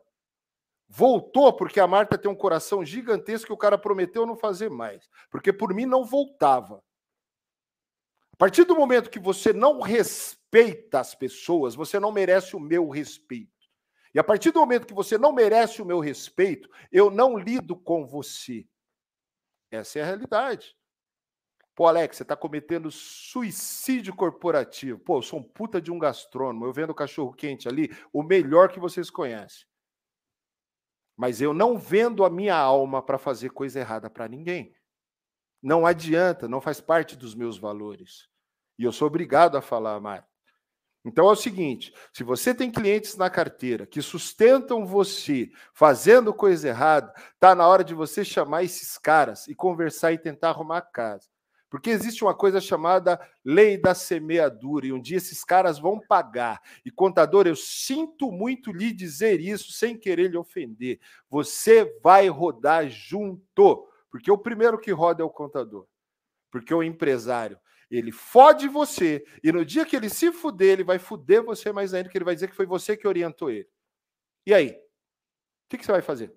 Voltou 0.87 1.51
porque 1.51 1.79
a 1.79 1.87
Marta 1.87 2.15
tem 2.15 2.29
um 2.29 2.35
coração 2.35 2.85
gigantesco 2.85 3.47
que 3.47 3.53
o 3.53 3.57
cara 3.57 3.75
prometeu 3.75 4.23
não 4.23 4.37
fazer 4.37 4.69
mais. 4.69 5.09
Porque 5.31 5.51
por 5.51 5.73
mim 5.73 5.87
não 5.87 6.05
voltava. 6.05 6.75
A 8.33 8.37
partir 8.37 8.65
do 8.65 8.75
momento 8.75 9.09
que 9.09 9.17
você 9.17 9.51
não 9.51 9.81
respeita 9.81 10.36
as 10.93 11.13
pessoas, 11.13 11.75
você 11.75 11.99
não 11.99 12.11
merece 12.11 12.55
o 12.55 12.59
meu 12.59 12.89
respeito. 12.89 13.51
E 14.13 14.19
a 14.19 14.23
partir 14.23 14.51
do 14.51 14.59
momento 14.59 14.87
que 14.87 14.93
você 14.93 15.17
não 15.17 15.31
merece 15.31 15.81
o 15.81 15.85
meu 15.85 15.99
respeito, 15.99 16.69
eu 16.91 17.11
não 17.11 17.37
lido 17.37 17.75
com 17.75 18.05
você. 18.05 18.67
Essa 19.69 19.99
é 19.99 20.01
a 20.01 20.05
realidade. 20.05 20.75
Pô, 21.75 21.85
Alex, 21.85 22.17
você 22.17 22.23
está 22.23 22.35
cometendo 22.35 22.89
suicídio 22.89 24.15
corporativo. 24.15 24.97
Pô, 24.97 25.19
eu 25.19 25.21
sou 25.21 25.39
um 25.39 25.43
puta 25.43 25.79
de 25.79 25.91
um 25.91 25.99
gastrônomo. 25.99 26.65
Eu 26.65 26.73
vendo 26.73 26.95
cachorro 26.95 27.31
quente 27.31 27.67
ali, 27.67 27.95
o 28.11 28.23
melhor 28.23 28.69
que 28.69 28.79
vocês 28.79 29.11
conhecem. 29.11 29.67
Mas 31.15 31.39
eu 31.39 31.53
não 31.53 31.77
vendo 31.77 32.25
a 32.25 32.29
minha 32.29 32.55
alma 32.55 33.03
para 33.03 33.19
fazer 33.19 33.49
coisa 33.49 33.79
errada 33.79 34.09
para 34.09 34.27
ninguém. 34.27 34.75
Não 35.61 35.85
adianta, 35.85 36.47
não 36.47 36.61
faz 36.61 36.81
parte 36.81 37.15
dos 37.15 37.35
meus 37.35 37.59
valores. 37.59 38.27
E 38.79 38.83
eu 38.83 38.91
sou 38.91 39.07
obrigado 39.07 39.55
a 39.57 39.61
falar, 39.61 39.99
Mário. 39.99 40.25
Então 41.07 41.29
é 41.29 41.31
o 41.31 41.35
seguinte: 41.35 41.93
se 42.11 42.21
você 42.21 42.53
tem 42.53 42.69
clientes 42.69 43.15
na 43.15 43.29
carteira 43.29 43.85
que 43.85 44.01
sustentam 44.01 44.85
você 44.85 45.49
fazendo 45.73 46.33
coisa 46.33 46.67
errada, 46.67 47.13
tá 47.39 47.55
na 47.55 47.65
hora 47.65 47.81
de 47.81 47.93
você 47.93 48.25
chamar 48.25 48.63
esses 48.63 48.97
caras 48.97 49.47
e 49.47 49.55
conversar 49.55 50.11
e 50.11 50.17
tentar 50.17 50.49
arrumar 50.49 50.79
a 50.79 50.81
casa. 50.81 51.29
Porque 51.69 51.89
existe 51.89 52.23
uma 52.23 52.35
coisa 52.35 52.59
chamada 52.59 53.19
lei 53.43 53.77
da 53.77 53.93
semeadura, 53.93 54.87
e 54.87 54.93
um 54.93 55.01
dia 55.01 55.17
esses 55.17 55.43
caras 55.43 55.79
vão 55.79 55.99
pagar. 55.99 56.61
E 56.85 56.91
contador, 56.91 57.47
eu 57.47 57.55
sinto 57.55 58.31
muito 58.31 58.71
lhe 58.71 58.91
dizer 58.91 59.39
isso 59.39 59.71
sem 59.71 59.97
querer 59.97 60.29
lhe 60.29 60.37
ofender. 60.37 60.99
Você 61.29 61.99
vai 62.01 62.27
rodar 62.27 62.89
junto, 62.89 63.87
porque 64.09 64.31
o 64.31 64.37
primeiro 64.37 64.77
que 64.77 64.91
roda 64.91 65.23
é 65.23 65.25
o 65.25 65.29
contador. 65.29 65.85
Porque 66.49 66.73
o 66.73 66.83
empresário, 66.83 67.59
ele 67.89 68.11
fode 68.11 68.67
você, 68.67 69.23
e 69.43 69.51
no 69.51 69.65
dia 69.65 69.85
que 69.85 69.95
ele 69.95 70.09
se 70.09 70.31
fuder, 70.31 70.73
ele 70.73 70.83
vai 70.83 70.99
fuder 70.99 71.43
você 71.43 71.71
mais 71.71 71.93
ainda, 71.93 72.09
que 72.09 72.17
ele 72.17 72.25
vai 72.25 72.35
dizer 72.35 72.49
que 72.49 72.55
foi 72.55 72.65
você 72.65 72.97
que 72.97 73.07
orientou 73.07 73.49
ele. 73.49 73.67
E 74.45 74.53
aí? 74.53 74.69
O 74.69 75.69
que, 75.69 75.77
que 75.77 75.85
você 75.85 75.91
vai 75.91 76.01
fazer? 76.01 76.33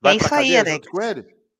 Vai 0.00 0.14
é 0.14 0.16
isso 0.16 0.34
aí, 0.34 0.56
Alex. 0.56 0.88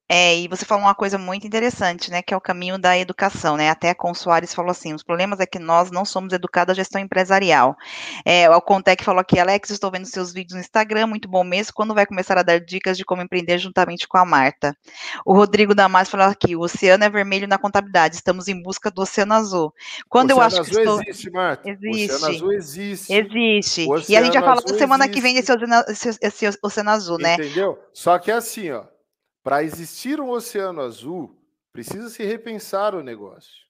É, 0.08 0.38
e 0.38 0.46
você 0.46 0.64
falou 0.64 0.84
uma 0.84 0.94
coisa 0.94 1.18
muito 1.18 1.46
interessante, 1.46 2.10
né, 2.10 2.22
que 2.22 2.32
é 2.32 2.36
o 2.36 2.40
caminho 2.40 2.78
da 2.78 2.96
educação, 2.96 3.56
né, 3.56 3.70
até 3.70 3.90
a 3.90 3.94
Com 3.94 4.14
Soares 4.14 4.54
falou 4.54 4.70
assim, 4.70 4.94
os 4.94 5.02
problemas 5.02 5.40
é 5.40 5.46
que 5.46 5.58
nós 5.58 5.90
não 5.90 6.04
somos 6.04 6.32
educados 6.32 6.72
à 6.72 6.74
gestão 6.74 7.00
empresarial. 7.00 7.76
É, 8.24 8.48
o 8.48 8.52
Alcontec 8.52 9.02
falou 9.02 9.20
aqui, 9.20 9.38
Alex, 9.40 9.70
estou 9.70 9.90
vendo 9.90 10.06
seus 10.06 10.32
vídeos 10.32 10.54
no 10.54 10.60
Instagram, 10.60 11.08
muito 11.08 11.28
bom 11.28 11.42
mesmo, 11.42 11.72
quando 11.74 11.92
vai 11.92 12.06
começar 12.06 12.38
a 12.38 12.42
dar 12.42 12.60
dicas 12.60 12.96
de 12.96 13.04
como 13.04 13.20
empreender 13.20 13.58
juntamente 13.58 14.06
com 14.06 14.16
a 14.16 14.24
Marta? 14.24 14.76
O 15.24 15.34
Rodrigo 15.34 15.74
Damas 15.74 16.08
falou 16.08 16.26
aqui, 16.26 16.54
o 16.54 16.60
oceano 16.60 17.02
é 17.02 17.10
vermelho 17.10 17.48
na 17.48 17.58
contabilidade, 17.58 18.14
estamos 18.14 18.46
em 18.46 18.62
busca 18.62 18.90
do 18.92 19.02
oceano 19.02 19.34
azul. 19.34 19.74
Quando 20.08 20.30
o 20.30 20.34
eu 20.34 20.40
acho 20.40 20.60
azul 20.60 20.72
que 20.72 20.80
estou... 20.80 21.02
existe, 21.02 21.30
Marta. 21.30 21.68
Existe. 21.68 22.12
O 22.12 22.14
oceano 22.14 22.34
azul 22.34 22.52
existe. 22.52 23.12
Existe. 23.12 23.86
E 24.08 24.16
a 24.16 24.22
gente 24.22 24.34
já 24.34 24.42
falou 24.42 24.62
semana 24.68 25.04
existe. 25.04 25.14
que 25.14 25.20
vem 25.20 25.34
desse 25.34 25.52
oceano, 25.52 25.84
esse, 25.88 26.18
esse 26.20 26.58
oceano 26.62 26.90
azul, 26.90 27.18
né? 27.18 27.34
Entendeu? 27.34 27.76
Só 27.92 28.18
que 28.18 28.30
é 28.30 28.34
assim, 28.34 28.70
ó, 28.70 28.84
para 29.46 29.62
existir 29.62 30.20
um 30.20 30.30
oceano 30.30 30.80
azul, 30.80 31.40
precisa 31.72 32.10
se 32.10 32.24
repensar 32.24 32.96
o 32.96 33.00
negócio. 33.00 33.64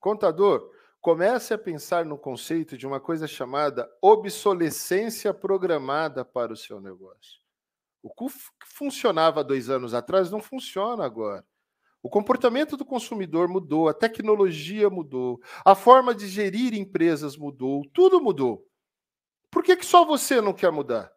Contador, 0.00 0.68
comece 1.00 1.54
a 1.54 1.58
pensar 1.58 2.04
no 2.04 2.18
conceito 2.18 2.76
de 2.76 2.84
uma 2.84 2.98
coisa 2.98 3.28
chamada 3.28 3.88
obsolescência 4.02 5.32
programada 5.32 6.24
para 6.24 6.52
o 6.52 6.56
seu 6.56 6.80
negócio. 6.80 7.40
O 8.02 8.12
que 8.12 8.24
funcionava 8.66 9.44
dois 9.44 9.70
anos 9.70 9.94
atrás 9.94 10.32
não 10.32 10.42
funciona 10.42 11.04
agora. 11.04 11.46
O 12.02 12.10
comportamento 12.10 12.76
do 12.76 12.84
consumidor 12.84 13.46
mudou, 13.46 13.88
a 13.88 13.94
tecnologia 13.94 14.90
mudou, 14.90 15.40
a 15.64 15.76
forma 15.76 16.12
de 16.12 16.26
gerir 16.26 16.74
empresas 16.74 17.36
mudou, 17.36 17.88
tudo 17.94 18.20
mudou. 18.20 18.68
Por 19.48 19.62
que, 19.62 19.76
que 19.76 19.86
só 19.86 20.04
você 20.04 20.40
não 20.40 20.52
quer 20.52 20.72
mudar? 20.72 21.12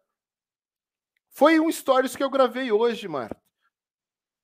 Foi 1.30 1.58
um 1.58 1.68
stories 1.68 2.14
que 2.14 2.22
eu 2.22 2.30
gravei 2.30 2.70
hoje, 2.70 3.08
Marta. 3.08 3.47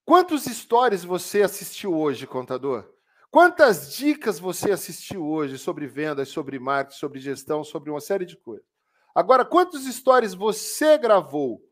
Quantos 0.04 0.44
stories 0.44 1.02
você 1.02 1.42
assistiu 1.42 1.96
hoje, 1.96 2.26
contador? 2.26 2.92
Quantas 3.30 3.94
dicas 3.96 4.38
você 4.38 4.70
assistiu 4.70 5.26
hoje 5.26 5.56
sobre 5.56 5.86
vendas, 5.86 6.28
sobre 6.28 6.58
marketing, 6.58 6.98
sobre 6.98 7.20
gestão, 7.20 7.64
sobre 7.64 7.90
uma 7.90 8.00
série 8.00 8.26
de 8.26 8.36
coisas? 8.36 8.66
Agora, 9.14 9.46
quantos 9.46 9.86
stories 9.86 10.34
você 10.34 10.98
gravou 10.98 11.66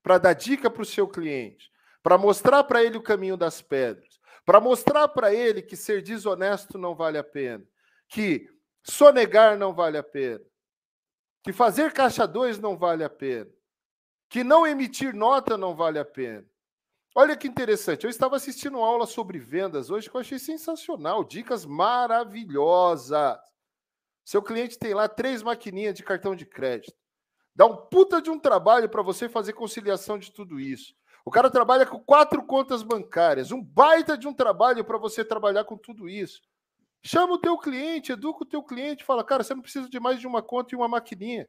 para 0.00 0.18
dar 0.18 0.32
dica 0.32 0.70
para 0.70 0.82
o 0.82 0.86
seu 0.86 1.08
cliente, 1.08 1.72
para 2.04 2.16
mostrar 2.16 2.62
para 2.64 2.84
ele 2.84 2.96
o 2.96 3.02
caminho 3.02 3.36
das 3.36 3.60
pedras, 3.60 4.20
para 4.44 4.60
mostrar 4.60 5.08
para 5.08 5.34
ele 5.34 5.60
que 5.60 5.76
ser 5.76 6.02
desonesto 6.02 6.78
não 6.78 6.94
vale 6.94 7.18
a 7.18 7.24
pena, 7.24 7.64
que 8.08 8.48
sonegar 8.82 9.58
não 9.58 9.74
vale 9.74 9.98
a 9.98 10.04
pena, 10.04 10.40
que 11.42 11.52
fazer 11.52 11.92
caixa 11.92 12.26
2 12.26 12.60
não 12.60 12.78
vale 12.78 13.02
a 13.02 13.10
pena, 13.10 13.50
que 14.28 14.44
não 14.44 14.64
emitir 14.64 15.14
nota 15.14 15.58
não 15.58 15.74
vale 15.74 15.98
a 15.98 16.04
pena, 16.04 16.47
Olha 17.20 17.36
que 17.36 17.48
interessante, 17.48 18.04
eu 18.04 18.10
estava 18.10 18.36
assistindo 18.36 18.78
aula 18.78 19.04
sobre 19.04 19.40
vendas 19.40 19.90
hoje 19.90 20.08
que 20.08 20.14
eu 20.14 20.20
achei 20.20 20.38
sensacional, 20.38 21.24
dicas 21.24 21.66
maravilhosas. 21.66 23.36
Seu 24.24 24.40
cliente 24.40 24.78
tem 24.78 24.94
lá 24.94 25.08
três 25.08 25.42
maquininhas 25.42 25.96
de 25.96 26.04
cartão 26.04 26.36
de 26.36 26.46
crédito. 26.46 26.96
Dá 27.56 27.66
um 27.66 27.74
puta 27.74 28.22
de 28.22 28.30
um 28.30 28.38
trabalho 28.38 28.88
para 28.88 29.02
você 29.02 29.28
fazer 29.28 29.52
conciliação 29.52 30.16
de 30.16 30.30
tudo 30.30 30.60
isso. 30.60 30.94
O 31.24 31.30
cara 31.32 31.50
trabalha 31.50 31.84
com 31.84 31.98
quatro 31.98 32.40
contas 32.46 32.84
bancárias, 32.84 33.50
um 33.50 33.60
baita 33.60 34.16
de 34.16 34.28
um 34.28 34.32
trabalho 34.32 34.84
para 34.84 34.96
você 34.96 35.24
trabalhar 35.24 35.64
com 35.64 35.76
tudo 35.76 36.08
isso. 36.08 36.40
Chama 37.02 37.32
o 37.32 37.40
teu 37.40 37.58
cliente, 37.58 38.12
educa 38.12 38.44
o 38.44 38.48
teu 38.48 38.62
cliente, 38.62 39.02
fala, 39.02 39.24
cara, 39.24 39.42
você 39.42 39.56
não 39.56 39.62
precisa 39.62 39.88
de 39.88 39.98
mais 39.98 40.20
de 40.20 40.26
uma 40.28 40.40
conta 40.40 40.72
e 40.72 40.76
uma 40.76 40.86
maquininha. 40.86 41.48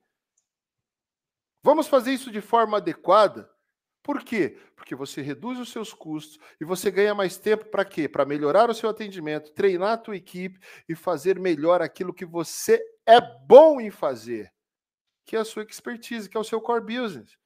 Vamos 1.62 1.88
fazer 1.88 2.12
isso 2.12 2.32
de 2.32 2.42
forma 2.42 2.78
adequada 2.78 3.48
por 4.02 4.24
quê? 4.24 4.58
Porque 4.76 4.96
você 4.96 5.22
reduz 5.22 5.60
os 5.60 5.72
seus 5.72 5.94
custos 5.94 6.40
e 6.60 6.66
você 6.66 6.90
ganha 6.90 7.14
mais 7.14 7.38
tempo 7.38 7.66
para 7.66 7.86
quê? 7.86 8.08
Para 8.08 8.26
melhorar 8.26 8.70
o 8.70 8.74
seu 8.74 8.90
atendimento, 8.90 9.52
treinar 9.52 9.94
a 9.94 9.98
tua 9.98 10.16
equipe 10.16 10.60
e 10.88 10.96
fazer 10.96 11.40
melhor 11.40 11.82
aquilo 11.82 12.14
que 12.14 12.26
você 12.26 12.82
é 13.06 13.20
bom 13.22 13.80
em 13.82 13.92
fazer, 13.92 14.52
que 15.26 15.36
é 15.36 15.40
a 15.40 15.46
sua 15.46 15.64
expertise, 15.64 16.30
que 16.30 16.38
é 16.38 16.40
o 16.40 16.46
seu 16.46 16.62
core 16.62 16.82
business. 16.82 17.38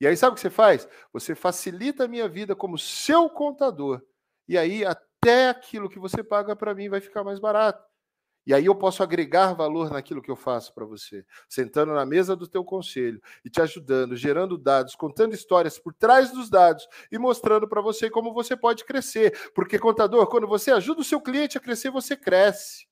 E 0.00 0.06
aí 0.06 0.16
sabe 0.16 0.32
o 0.32 0.34
que 0.34 0.40
você 0.40 0.50
faz? 0.50 0.88
Você 1.12 1.34
facilita 1.34 2.04
a 2.04 2.08
minha 2.08 2.28
vida 2.28 2.54
como 2.54 2.78
seu 2.78 3.28
contador. 3.28 4.02
E 4.48 4.56
aí 4.56 4.84
até 4.84 5.48
aquilo 5.48 5.88
que 5.88 5.98
você 5.98 6.22
paga 6.22 6.54
para 6.54 6.74
mim 6.74 6.88
vai 6.88 7.00
ficar 7.00 7.24
mais 7.24 7.40
barato. 7.40 7.84
E 8.46 8.54
aí 8.54 8.66
eu 8.66 8.74
posso 8.76 9.02
agregar 9.02 9.54
valor 9.54 9.90
naquilo 9.90 10.22
que 10.22 10.30
eu 10.30 10.36
faço 10.36 10.72
para 10.72 10.84
você, 10.84 11.26
sentando 11.48 11.92
na 11.92 12.06
mesa 12.06 12.36
do 12.36 12.46
teu 12.46 12.64
conselho 12.64 13.20
e 13.44 13.50
te 13.50 13.60
ajudando, 13.60 14.14
gerando 14.14 14.56
dados, 14.56 14.94
contando 14.94 15.34
histórias 15.34 15.80
por 15.80 15.92
trás 15.92 16.30
dos 16.30 16.48
dados 16.48 16.86
e 17.10 17.18
mostrando 17.18 17.66
para 17.66 17.80
você 17.80 18.08
como 18.08 18.32
você 18.32 18.56
pode 18.56 18.84
crescer. 18.84 19.50
Porque 19.52 19.80
contador, 19.80 20.28
quando 20.28 20.46
você 20.46 20.70
ajuda 20.70 21.00
o 21.00 21.04
seu 21.04 21.20
cliente 21.20 21.58
a 21.58 21.60
crescer, 21.60 21.90
você 21.90 22.16
cresce. 22.16 22.86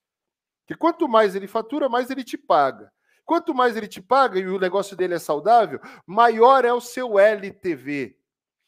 Que 0.67 0.75
quanto 0.75 1.07
mais 1.09 1.37
ele 1.37 1.47
fatura, 1.47 1.89
mais 1.89 2.11
ele 2.11 2.25
te 2.25 2.37
paga. 2.37 2.91
Quanto 3.25 3.55
mais 3.55 3.77
ele 3.77 3.87
te 3.87 4.03
paga 4.03 4.41
e 4.41 4.47
o 4.49 4.59
negócio 4.59 4.97
dele 4.97 5.15
é 5.15 5.19
saudável, 5.21 5.81
maior 6.05 6.65
é 6.65 6.73
o 6.73 6.81
seu 6.81 7.17
LTV. 7.17 8.17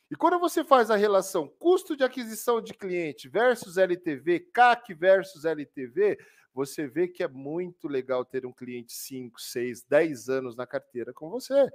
E 0.09 0.15
quando 0.15 0.39
você 0.39 0.63
faz 0.63 0.89
a 0.89 0.97
relação 0.97 1.49
custo 1.59 1.97
de 1.97 2.05
aquisição 2.05 2.61
de 2.61 2.73
cliente 2.73 3.29
versus 3.29 3.77
LTV, 3.77 4.39
CAC 4.53 4.95
versus 4.95 5.45
LTV, 5.45 6.17
você 6.57 6.87
vê 6.87 7.07
que 7.07 7.23
é 7.23 7.29
muito 7.29 7.87
legal 7.87 8.25
ter 8.25 8.47
um 8.47 8.53
cliente 8.53 8.95
5, 8.95 9.39
6, 9.39 9.83
10 9.83 10.31
anos 10.31 10.57
na 10.57 10.67
carteira 10.67 11.13
com 11.13 11.29
você. 11.29 11.69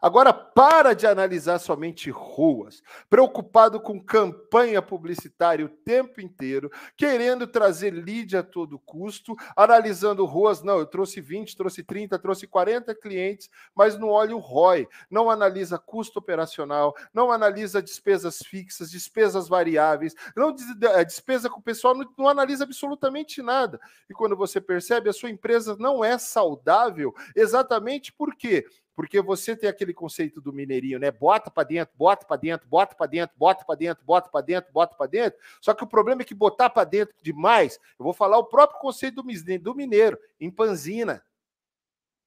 Agora, 0.00 0.32
para 0.32 0.94
de 0.94 1.06
analisar 1.06 1.58
somente 1.58 2.10
ruas, 2.10 2.82
preocupado 3.10 3.78
com 3.78 4.02
campanha 4.02 4.80
publicitária 4.80 5.64
o 5.64 5.68
tempo 5.68 6.22
inteiro, 6.22 6.70
querendo 6.96 7.46
trazer 7.46 7.90
lead 7.90 8.34
a 8.36 8.42
todo 8.42 8.78
custo, 8.78 9.36
analisando 9.54 10.24
ruas. 10.24 10.62
Não, 10.62 10.78
eu 10.78 10.86
trouxe 10.86 11.20
20, 11.20 11.54
trouxe 11.54 11.82
30, 11.82 12.18
trouxe 12.18 12.46
40 12.46 12.94
clientes, 12.94 13.50
mas 13.74 13.98
não 13.98 14.08
olha 14.08 14.34
o 14.34 14.38
ROI, 14.38 14.88
não 15.10 15.30
analisa 15.30 15.78
custo 15.78 16.18
operacional, 16.18 16.94
não 17.12 17.30
analisa 17.30 17.82
despesas 17.82 18.38
fixas, 18.38 18.90
despesas 18.90 19.48
variáveis, 19.48 20.14
não 20.34 20.54
eh, 20.94 21.04
despesa 21.04 21.50
com 21.50 21.60
o 21.60 21.62
pessoal, 21.62 21.94
não, 21.94 22.10
não 22.16 22.28
analisa 22.28 22.64
absolutamente 22.64 23.42
nada. 23.42 23.78
E 24.08 24.14
quando 24.14 24.34
você 24.34 24.60
percebe, 24.60 25.10
a 25.10 25.12
sua 25.12 25.30
empresa 25.30 25.76
não 25.78 26.02
é 26.02 26.16
saudável, 26.16 27.14
exatamente 27.36 28.12
por 28.12 28.34
quê? 28.34 28.64
Porque 28.94 29.20
você 29.20 29.56
tem 29.56 29.68
aquele 29.68 29.94
conceito 29.94 30.40
do 30.40 30.52
mineirinho, 30.52 30.98
né? 30.98 31.10
Bota 31.10 31.50
para 31.50 31.66
dentro, 31.66 31.94
bota 31.96 32.26
para 32.26 32.36
dentro, 32.36 32.68
bota 32.68 32.94
para 32.94 33.06
dentro, 33.06 33.34
bota 33.36 33.64
para 33.64 33.76
dentro, 33.76 34.04
bota 34.04 34.28
para 34.28 34.40
dentro, 34.44 34.72
bota 34.72 34.96
para 34.96 35.06
dentro. 35.06 35.38
Só 35.60 35.72
que 35.72 35.84
o 35.84 35.86
problema 35.86 36.22
é 36.22 36.24
que 36.24 36.34
botar 36.34 36.68
para 36.70 36.84
dentro 36.84 37.14
demais, 37.22 37.78
eu 37.98 38.04
vou 38.04 38.12
falar 38.12 38.38
o 38.38 38.46
próprio 38.46 38.80
conceito 38.80 39.22
do 39.22 39.74
mineiro, 39.74 40.18
empanzina. 40.40 41.24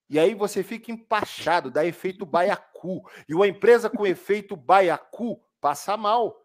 E 0.09 0.19
aí 0.19 0.33
você 0.35 0.63
fica 0.63 0.91
empachado, 0.91 1.71
dá 1.71 1.85
efeito 1.85 2.25
baiacu. 2.25 3.03
E 3.27 3.33
uma 3.33 3.47
empresa 3.47 3.89
com 3.89 4.05
efeito 4.05 4.55
baiacu 4.55 5.41
passa 5.59 5.97
mal. 5.97 6.43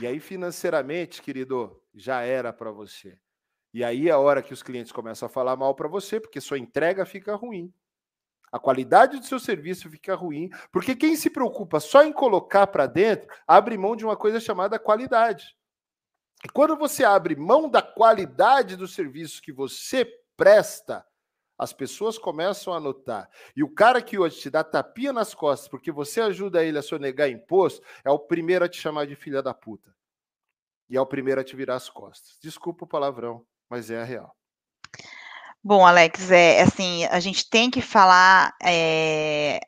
E 0.00 0.06
aí 0.06 0.18
financeiramente, 0.18 1.22
querido, 1.22 1.80
já 1.94 2.22
era 2.22 2.52
para 2.52 2.70
você. 2.70 3.18
E 3.72 3.84
aí 3.84 4.08
é 4.08 4.12
a 4.12 4.18
hora 4.18 4.42
que 4.42 4.52
os 4.52 4.62
clientes 4.62 4.90
começam 4.90 5.26
a 5.26 5.28
falar 5.28 5.54
mal 5.56 5.74
para 5.74 5.86
você, 5.86 6.18
porque 6.18 6.40
sua 6.40 6.58
entrega 6.58 7.04
fica 7.04 7.34
ruim. 7.36 7.72
A 8.50 8.58
qualidade 8.58 9.18
do 9.18 9.24
seu 9.24 9.38
serviço 9.38 9.90
fica 9.90 10.14
ruim, 10.14 10.48
porque 10.72 10.96
quem 10.96 11.16
se 11.16 11.30
preocupa 11.30 11.80
só 11.80 12.02
em 12.02 12.12
colocar 12.12 12.66
para 12.66 12.86
dentro 12.86 13.28
abre 13.46 13.76
mão 13.76 13.94
de 13.94 14.04
uma 14.04 14.16
coisa 14.16 14.40
chamada 14.40 14.78
qualidade. 14.78 15.56
E 16.44 16.48
quando 16.48 16.76
você 16.76 17.04
abre 17.04 17.34
mão 17.34 17.68
da 17.68 17.82
qualidade 17.82 18.76
do 18.76 18.86
serviço 18.86 19.42
que 19.42 19.52
você 19.52 20.06
presta, 20.36 21.04
as 21.58 21.72
pessoas 21.72 22.16
começam 22.16 22.72
a 22.72 22.78
notar. 22.78 23.28
E 23.56 23.64
o 23.64 23.74
cara 23.74 24.00
que 24.00 24.16
hoje 24.16 24.38
te 24.38 24.50
dá 24.50 24.62
tapinha 24.62 25.12
nas 25.12 25.34
costas 25.34 25.68
porque 25.68 25.90
você 25.90 26.20
ajuda 26.20 26.64
ele 26.64 26.78
a 26.78 26.82
sonegar 26.82 27.28
imposto, 27.28 27.84
é 28.04 28.10
o 28.10 28.18
primeiro 28.18 28.64
a 28.64 28.68
te 28.68 28.80
chamar 28.80 29.06
de 29.06 29.16
filha 29.16 29.42
da 29.42 29.52
puta. 29.52 29.92
E 30.88 30.96
é 30.96 31.00
o 31.00 31.06
primeiro 31.06 31.40
a 31.40 31.44
te 31.44 31.56
virar 31.56 31.74
as 31.74 31.90
costas. 31.90 32.38
Desculpa 32.40 32.84
o 32.84 32.88
palavrão, 32.88 33.44
mas 33.68 33.90
é 33.90 34.00
a 34.00 34.04
real. 34.04 34.34
Bom, 35.62 35.84
Alex, 35.86 36.30
é 36.30 36.62
assim, 36.62 37.04
a 37.06 37.20
gente 37.20 37.48
tem 37.50 37.70
que 37.70 37.82
falar 37.82 38.54
é, 38.62 39.60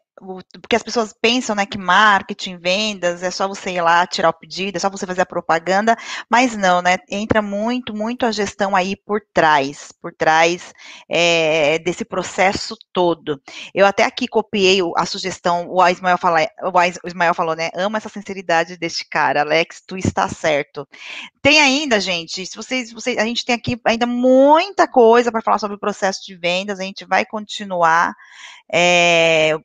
porque 0.60 0.76
as 0.76 0.82
pessoas 0.82 1.12
pensam, 1.12 1.56
né, 1.56 1.64
que 1.64 1.78
marketing, 1.78 2.58
vendas, 2.58 3.22
é 3.22 3.30
só 3.30 3.48
você 3.48 3.70
ir 3.70 3.80
lá 3.80 4.06
tirar 4.06 4.28
o 4.28 4.34
pedido, 4.34 4.76
é 4.76 4.78
só 4.78 4.90
você 4.90 5.06
fazer 5.06 5.22
a 5.22 5.26
propaganda, 5.26 5.96
mas 6.28 6.56
não, 6.56 6.82
né, 6.82 6.98
entra 7.08 7.40
muito, 7.40 7.94
muito 7.94 8.26
a 8.26 8.32
gestão 8.32 8.76
aí 8.76 8.94
por 8.94 9.20
trás, 9.32 9.92
por 10.00 10.12
trás 10.12 10.72
é, 11.08 11.78
desse 11.78 12.04
processo 12.04 12.76
todo. 12.92 13.40
Eu 13.74 13.86
até 13.86 14.04
aqui 14.04 14.28
copiei 14.28 14.80
a 14.96 15.06
sugestão, 15.06 15.68
o 15.70 15.86
Ismael, 15.88 16.18
fala, 16.18 16.46
o 16.62 17.08
Ismael 17.08 17.34
falou, 17.34 17.56
né, 17.56 17.70
ama 17.74 17.98
essa 17.98 18.08
sinceridade 18.08 18.76
deste 18.76 19.08
cara, 19.08 19.40
Alex, 19.40 19.82
tu 19.86 19.96
está 19.96 20.28
certo. 20.28 20.86
Tem 21.42 21.60
ainda, 21.60 21.98
gente, 21.98 22.44
se 22.44 22.56
vocês, 22.56 22.92
vocês 22.92 23.16
a 23.16 23.24
gente 23.24 23.44
tem 23.44 23.54
aqui 23.54 23.80
ainda 23.84 24.06
muita 24.06 24.86
coisa 24.86 25.32
para 25.32 25.40
falar 25.40 25.58
sobre 25.58 25.76
o 25.76 25.80
processo 25.80 26.20
de 26.26 26.36
vendas, 26.36 26.78
a 26.78 26.82
gente 26.82 27.04
vai 27.06 27.24
continuar, 27.24 28.14
é, 28.72 29.56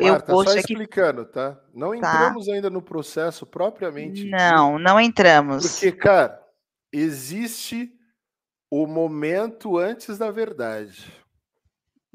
Marta, 0.00 0.32
eu 0.32 0.44
só 0.44 0.54
explicando, 0.54 1.24
tá? 1.24 1.60
Não 1.74 1.90
tá. 1.90 1.96
entramos 1.96 2.46
tá. 2.46 2.52
ainda 2.52 2.70
no 2.70 2.82
processo 2.82 3.46
propriamente. 3.46 4.28
Não, 4.28 4.78
não 4.78 5.00
entramos. 5.00 5.66
Porque, 5.72 5.92
cara, 5.92 6.40
existe 6.92 7.92
o 8.70 8.86
momento 8.86 9.78
antes 9.78 10.18
da 10.18 10.30
verdade. 10.30 11.12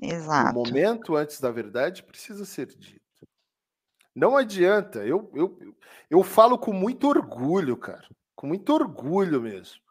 Exato. 0.02 0.60
O 0.60 0.66
momento 0.66 1.16
antes 1.16 1.40
da 1.40 1.52
verdade 1.52 2.04
precisa 2.04 2.46
ser 2.46 2.68
dito. 2.68 3.02
Não 4.14 4.38
adianta. 4.38 5.06
Eu, 5.06 5.30
eu, 5.34 5.76
eu 6.10 6.24
falo 6.24 6.58
com 6.58 6.72
muito 6.72 7.08
orgulho, 7.08 7.76
cara. 7.76 8.08
Com 8.36 8.48
muito 8.48 8.74
orgulho 8.74 9.42
mesmo. 9.42 9.82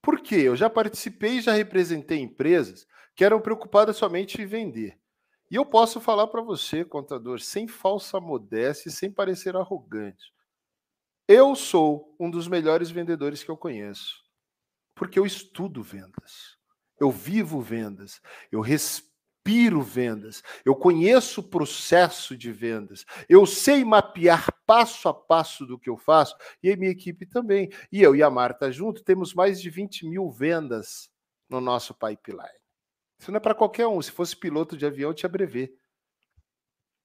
Por 0.00 0.20
quê? 0.20 0.36
Eu 0.36 0.54
já 0.54 0.68
participei 0.68 1.38
e 1.38 1.40
já 1.40 1.52
representei 1.52 2.20
empresas 2.20 2.86
que 3.16 3.24
eram 3.24 3.40
preocupadas 3.40 3.96
somente 3.96 4.40
em 4.40 4.46
vender. 4.46 4.98
E 5.50 5.56
eu 5.56 5.66
posso 5.66 6.00
falar 6.00 6.26
para 6.28 6.42
você, 6.42 6.84
contador, 6.84 7.40
sem 7.40 7.68
falsa 7.68 8.20
modéstia 8.20 8.88
e 8.88 8.92
sem 8.92 9.10
parecer 9.10 9.56
arrogante. 9.56 10.32
Eu 11.28 11.54
sou 11.54 12.14
um 12.18 12.30
dos 12.30 12.48
melhores 12.48 12.90
vendedores 12.90 13.42
que 13.42 13.50
eu 13.50 13.56
conheço, 13.56 14.22
porque 14.94 15.18
eu 15.18 15.24
estudo 15.24 15.82
vendas. 15.82 16.56
Eu 17.00 17.10
vivo 17.10 17.60
vendas, 17.60 18.20
eu 18.52 18.60
respiro 18.60 19.82
vendas, 19.82 20.42
eu 20.64 20.74
conheço 20.74 21.40
o 21.40 21.48
processo 21.48 22.36
de 22.36 22.52
vendas, 22.52 23.04
eu 23.28 23.44
sei 23.44 23.84
mapear 23.84 24.46
passo 24.66 25.08
a 25.08 25.14
passo 25.14 25.66
do 25.66 25.78
que 25.78 25.90
eu 25.90 25.96
faço 25.96 26.36
e 26.62 26.70
a 26.70 26.76
minha 26.76 26.90
equipe 26.90 27.26
também. 27.26 27.70
E 27.90 28.02
eu 28.02 28.14
e 28.14 28.22
a 28.22 28.30
Marta 28.30 28.70
junto 28.70 29.02
temos 29.02 29.34
mais 29.34 29.60
de 29.60 29.68
20 29.70 30.06
mil 30.06 30.30
vendas 30.30 31.10
no 31.48 31.60
nosso 31.60 31.94
pipeline. 31.94 32.63
Isso 33.24 33.32
não 33.32 33.38
é 33.38 33.40
para 33.40 33.54
qualquer 33.54 33.86
um. 33.86 34.02
Se 34.02 34.10
fosse 34.10 34.36
piloto 34.36 34.76
de 34.76 34.84
avião, 34.84 35.14
tinha 35.14 35.30
brevet. 35.30 35.74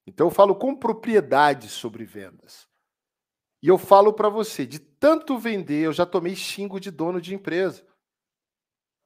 Então 0.06 0.28
eu 0.28 0.32
falo 0.32 0.54
com 0.54 0.76
propriedade 0.76 1.70
sobre 1.70 2.04
vendas. 2.04 2.68
E 3.64 3.70
eu 3.70 3.78
falo 3.78 4.12
para 4.12 4.28
você, 4.28 4.66
de 4.66 4.80
tanto 4.80 5.38
vender, 5.38 5.86
eu 5.86 5.94
já 5.94 6.06
tomei 6.06 6.36
xingo 6.36 6.78
de 6.78 6.92
dono 6.92 7.22
de 7.22 7.34
empresa. 7.34 7.88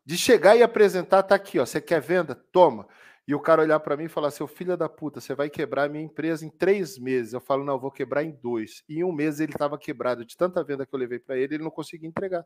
De 0.04 0.18
chegar 0.18 0.56
e 0.56 0.64
apresentar, 0.64 1.22
tá 1.22 1.36
aqui, 1.36 1.60
ó, 1.60 1.66
você 1.68 1.80
quer 1.80 2.02
venda? 2.02 2.34
Toma. 2.34 2.88
E 3.28 3.36
o 3.36 3.40
cara 3.40 3.62
olhar 3.62 3.80
para 3.80 3.96
mim 3.96 4.06
e 4.06 4.10
falar, 4.10 4.32
seu 4.32 4.48
filho 4.48 4.76
da 4.76 4.90
puta, 4.90 5.22
você 5.22 5.36
vai 5.36 5.52
quebrar 5.52 5.84
a 5.84 5.90
minha 5.90 6.04
empresa 6.04 6.44
em 6.44 6.50
três 6.50 6.98
meses. 6.98 7.34
Eu 7.34 7.42
falo, 7.42 7.64
não, 7.64 7.74
eu 7.74 7.80
vou 7.80 7.92
quebrar 7.92 8.24
em 8.24 8.32
dois. 8.32 8.84
E 8.90 8.98
em 8.98 9.04
um 9.04 9.12
mês 9.12 9.40
ele 9.40 9.52
estava 9.52 9.78
quebrado 9.78 10.26
de 10.26 10.36
tanta 10.36 10.64
venda 10.64 10.84
que 10.84 10.96
eu 10.96 11.00
levei 11.00 11.20
para 11.20 11.38
ele, 11.38 11.54
ele 11.54 11.64
não 11.64 11.70
conseguia 11.70 12.10
entregar. 12.10 12.44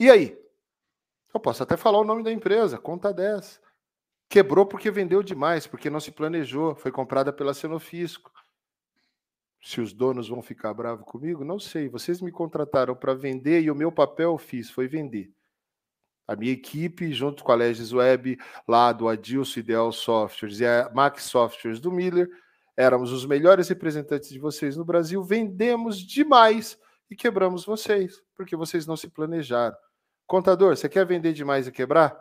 E 0.00 0.10
aí? 0.10 0.49
Eu 1.32 1.40
posso 1.40 1.62
até 1.62 1.76
falar 1.76 1.98
o 2.00 2.04
nome 2.04 2.22
da 2.22 2.32
empresa, 2.32 2.78
conta 2.78 3.12
10. 3.12 3.60
Quebrou 4.28 4.66
porque 4.66 4.90
vendeu 4.90 5.22
demais, 5.22 5.66
porque 5.66 5.90
não 5.90 6.00
se 6.00 6.12
planejou, 6.12 6.74
foi 6.74 6.90
comprada 6.90 7.32
pela 7.32 7.54
Senofisco. 7.54 8.30
Se 9.62 9.80
os 9.80 9.92
donos 9.92 10.28
vão 10.28 10.40
ficar 10.40 10.72
bravos 10.72 11.04
comigo, 11.04 11.44
não 11.44 11.58
sei. 11.58 11.88
Vocês 11.88 12.20
me 12.20 12.32
contrataram 12.32 12.94
para 12.96 13.14
vender 13.14 13.60
e 13.60 13.70
o 13.70 13.74
meu 13.74 13.92
papel 13.92 14.32
eu 14.32 14.38
fiz 14.38 14.70
foi 14.70 14.88
vender. 14.88 15.32
A 16.26 16.36
minha 16.36 16.52
equipe, 16.52 17.12
junto 17.12 17.42
com 17.42 17.50
a 17.52 17.56
Legis 17.56 17.92
Web, 17.92 18.38
lá 18.66 18.92
do 18.92 19.08
Adilson 19.08 19.60
Ideal 19.60 19.90
Softwares 19.92 20.60
e 20.60 20.66
a 20.66 20.90
Max 20.94 21.24
Softwares 21.24 21.80
do 21.80 21.90
Miller, 21.90 22.28
éramos 22.76 23.12
os 23.12 23.26
melhores 23.26 23.68
representantes 23.68 24.30
de 24.30 24.38
vocês 24.38 24.76
no 24.76 24.84
Brasil, 24.84 25.22
vendemos 25.22 25.98
demais 25.98 26.78
e 27.10 27.16
quebramos 27.16 27.64
vocês, 27.64 28.22
porque 28.36 28.54
vocês 28.54 28.86
não 28.86 28.96
se 28.96 29.08
planejaram. 29.08 29.76
Contador, 30.30 30.76
você 30.76 30.88
quer 30.88 31.04
vender 31.04 31.32
demais 31.32 31.66
e 31.66 31.72
quebrar? 31.72 32.16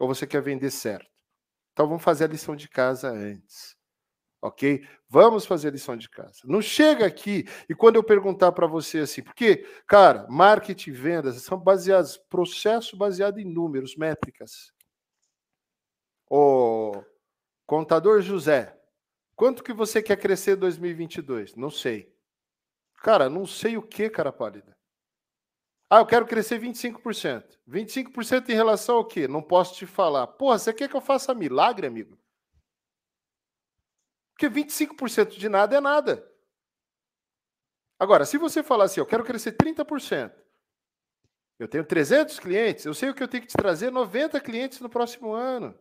Ou 0.00 0.08
você 0.08 0.26
quer 0.26 0.42
vender 0.42 0.68
certo? 0.72 1.08
Então 1.72 1.86
vamos 1.86 2.02
fazer 2.02 2.24
a 2.24 2.26
lição 2.26 2.56
de 2.56 2.68
casa 2.68 3.08
antes. 3.08 3.76
Ok? 4.42 4.84
Vamos 5.08 5.46
fazer 5.46 5.68
a 5.68 5.70
lição 5.70 5.96
de 5.96 6.10
casa. 6.10 6.40
Não 6.44 6.60
chega 6.60 7.06
aqui 7.06 7.44
e 7.68 7.74
quando 7.76 7.94
eu 7.94 8.02
perguntar 8.02 8.50
para 8.50 8.66
você 8.66 8.98
assim, 8.98 9.22
porque, 9.22 9.58
cara, 9.86 10.26
marketing 10.28 10.90
e 10.90 10.92
vendas 10.92 11.40
são 11.42 11.56
baseados, 11.56 12.16
processo 12.28 12.96
baseado 12.96 13.38
em 13.38 13.44
números, 13.44 13.94
métricas. 13.96 14.72
O 16.28 17.00
contador 17.64 18.22
José, 18.22 18.76
quanto 19.36 19.62
que 19.62 19.72
você 19.72 20.02
quer 20.02 20.16
crescer 20.16 20.56
em 20.56 20.60
2022? 20.60 21.54
Não 21.54 21.70
sei. 21.70 22.12
Cara, 23.04 23.30
não 23.30 23.46
sei 23.46 23.76
o 23.76 23.82
que, 23.82 24.10
cara 24.10 24.32
pálida. 24.32 24.76
Ah, 25.94 25.98
eu 25.98 26.06
quero 26.06 26.26
crescer 26.26 26.58
25%. 26.58 27.44
25% 27.68 28.48
em 28.48 28.54
relação 28.54 28.96
ao 28.96 29.04
quê? 29.04 29.28
Não 29.28 29.42
posso 29.42 29.74
te 29.74 29.84
falar. 29.84 30.26
Porra, 30.26 30.58
você 30.58 30.72
quer 30.72 30.88
que 30.88 30.96
eu 30.96 31.02
faça 31.02 31.34
milagre, 31.34 31.86
amigo? 31.86 32.18
Porque 34.32 34.48
25% 34.48 35.36
de 35.36 35.50
nada 35.50 35.76
é 35.76 35.80
nada. 35.82 36.26
Agora, 37.98 38.24
se 38.24 38.38
você 38.38 38.62
falar 38.62 38.84
assim, 38.84 39.00
eu 39.00 39.06
quero 39.06 39.22
crescer 39.22 39.52
30%, 39.52 40.32
eu 41.58 41.68
tenho 41.68 41.84
300 41.84 42.40
clientes, 42.40 42.86
eu 42.86 42.94
sei 42.94 43.10
o 43.10 43.14
que 43.14 43.22
eu 43.22 43.28
tenho 43.28 43.42
que 43.42 43.50
te 43.50 43.56
trazer 43.58 43.92
90 43.92 44.40
clientes 44.40 44.80
no 44.80 44.88
próximo 44.88 45.34
ano. 45.34 45.78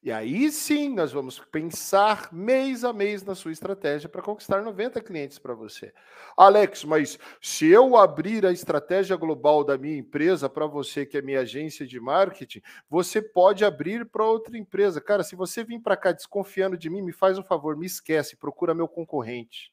E 0.00 0.12
aí 0.12 0.48
sim 0.52 0.94
nós 0.94 1.10
vamos 1.10 1.40
pensar 1.50 2.32
mês 2.32 2.84
a 2.84 2.92
mês 2.92 3.24
na 3.24 3.34
sua 3.34 3.50
estratégia 3.50 4.08
para 4.08 4.22
conquistar 4.22 4.62
90 4.62 5.00
clientes 5.00 5.40
para 5.40 5.54
você. 5.54 5.92
Alex, 6.36 6.84
mas 6.84 7.18
se 7.42 7.66
eu 7.66 7.96
abrir 7.96 8.46
a 8.46 8.52
estratégia 8.52 9.16
global 9.16 9.64
da 9.64 9.76
minha 9.76 9.98
empresa 9.98 10.48
para 10.48 10.66
você, 10.66 11.04
que 11.04 11.18
é 11.18 11.22
minha 11.22 11.40
agência 11.40 11.84
de 11.84 11.98
marketing, 11.98 12.62
você 12.88 13.20
pode 13.20 13.64
abrir 13.64 14.06
para 14.06 14.24
outra 14.24 14.56
empresa. 14.56 15.00
Cara, 15.00 15.24
se 15.24 15.34
você 15.34 15.64
vir 15.64 15.80
para 15.80 15.96
cá 15.96 16.12
desconfiando 16.12 16.78
de 16.78 16.88
mim, 16.88 17.02
me 17.02 17.12
faz 17.12 17.36
um 17.36 17.42
favor, 17.42 17.76
me 17.76 17.86
esquece, 17.86 18.36
procura 18.36 18.74
meu 18.74 18.86
concorrente. 18.86 19.72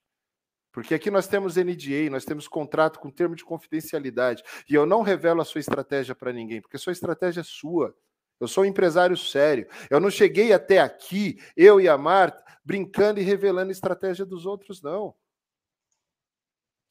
Porque 0.71 0.95
aqui 0.95 1.11
nós 1.11 1.28
temos 1.28 1.55
NDA, 1.55 2.09
nós 2.09 2.26
temos 2.26 2.47
contrato 2.47 2.99
com 2.99 3.11
termo 3.11 3.36
de 3.36 3.45
confidencialidade. 3.45 4.43
E 4.67 4.73
eu 4.73 4.88
não 4.88 5.03
revelo 5.03 5.39
a 5.39 5.45
sua 5.45 5.59
estratégia 5.59 6.15
para 6.15 6.34
ninguém, 6.34 6.61
porque 6.61 6.78
a 6.78 6.80
sua 6.80 6.91
estratégia 6.91 7.41
é 7.41 7.43
sua. 7.43 7.95
Eu 8.39 8.47
sou 8.47 8.63
um 8.63 8.67
empresário 8.67 9.15
sério. 9.15 9.67
Eu 9.89 9.99
não 9.99 10.09
cheguei 10.09 10.51
até 10.53 10.79
aqui, 10.79 11.38
eu 11.55 11.79
e 11.79 11.88
a 11.88 11.97
Marta, 11.97 12.43
brincando 12.63 13.19
e 13.19 13.23
revelando 13.23 13.71
estratégia 13.71 14.25
dos 14.25 14.45
outros, 14.45 14.81
não. 14.81 15.15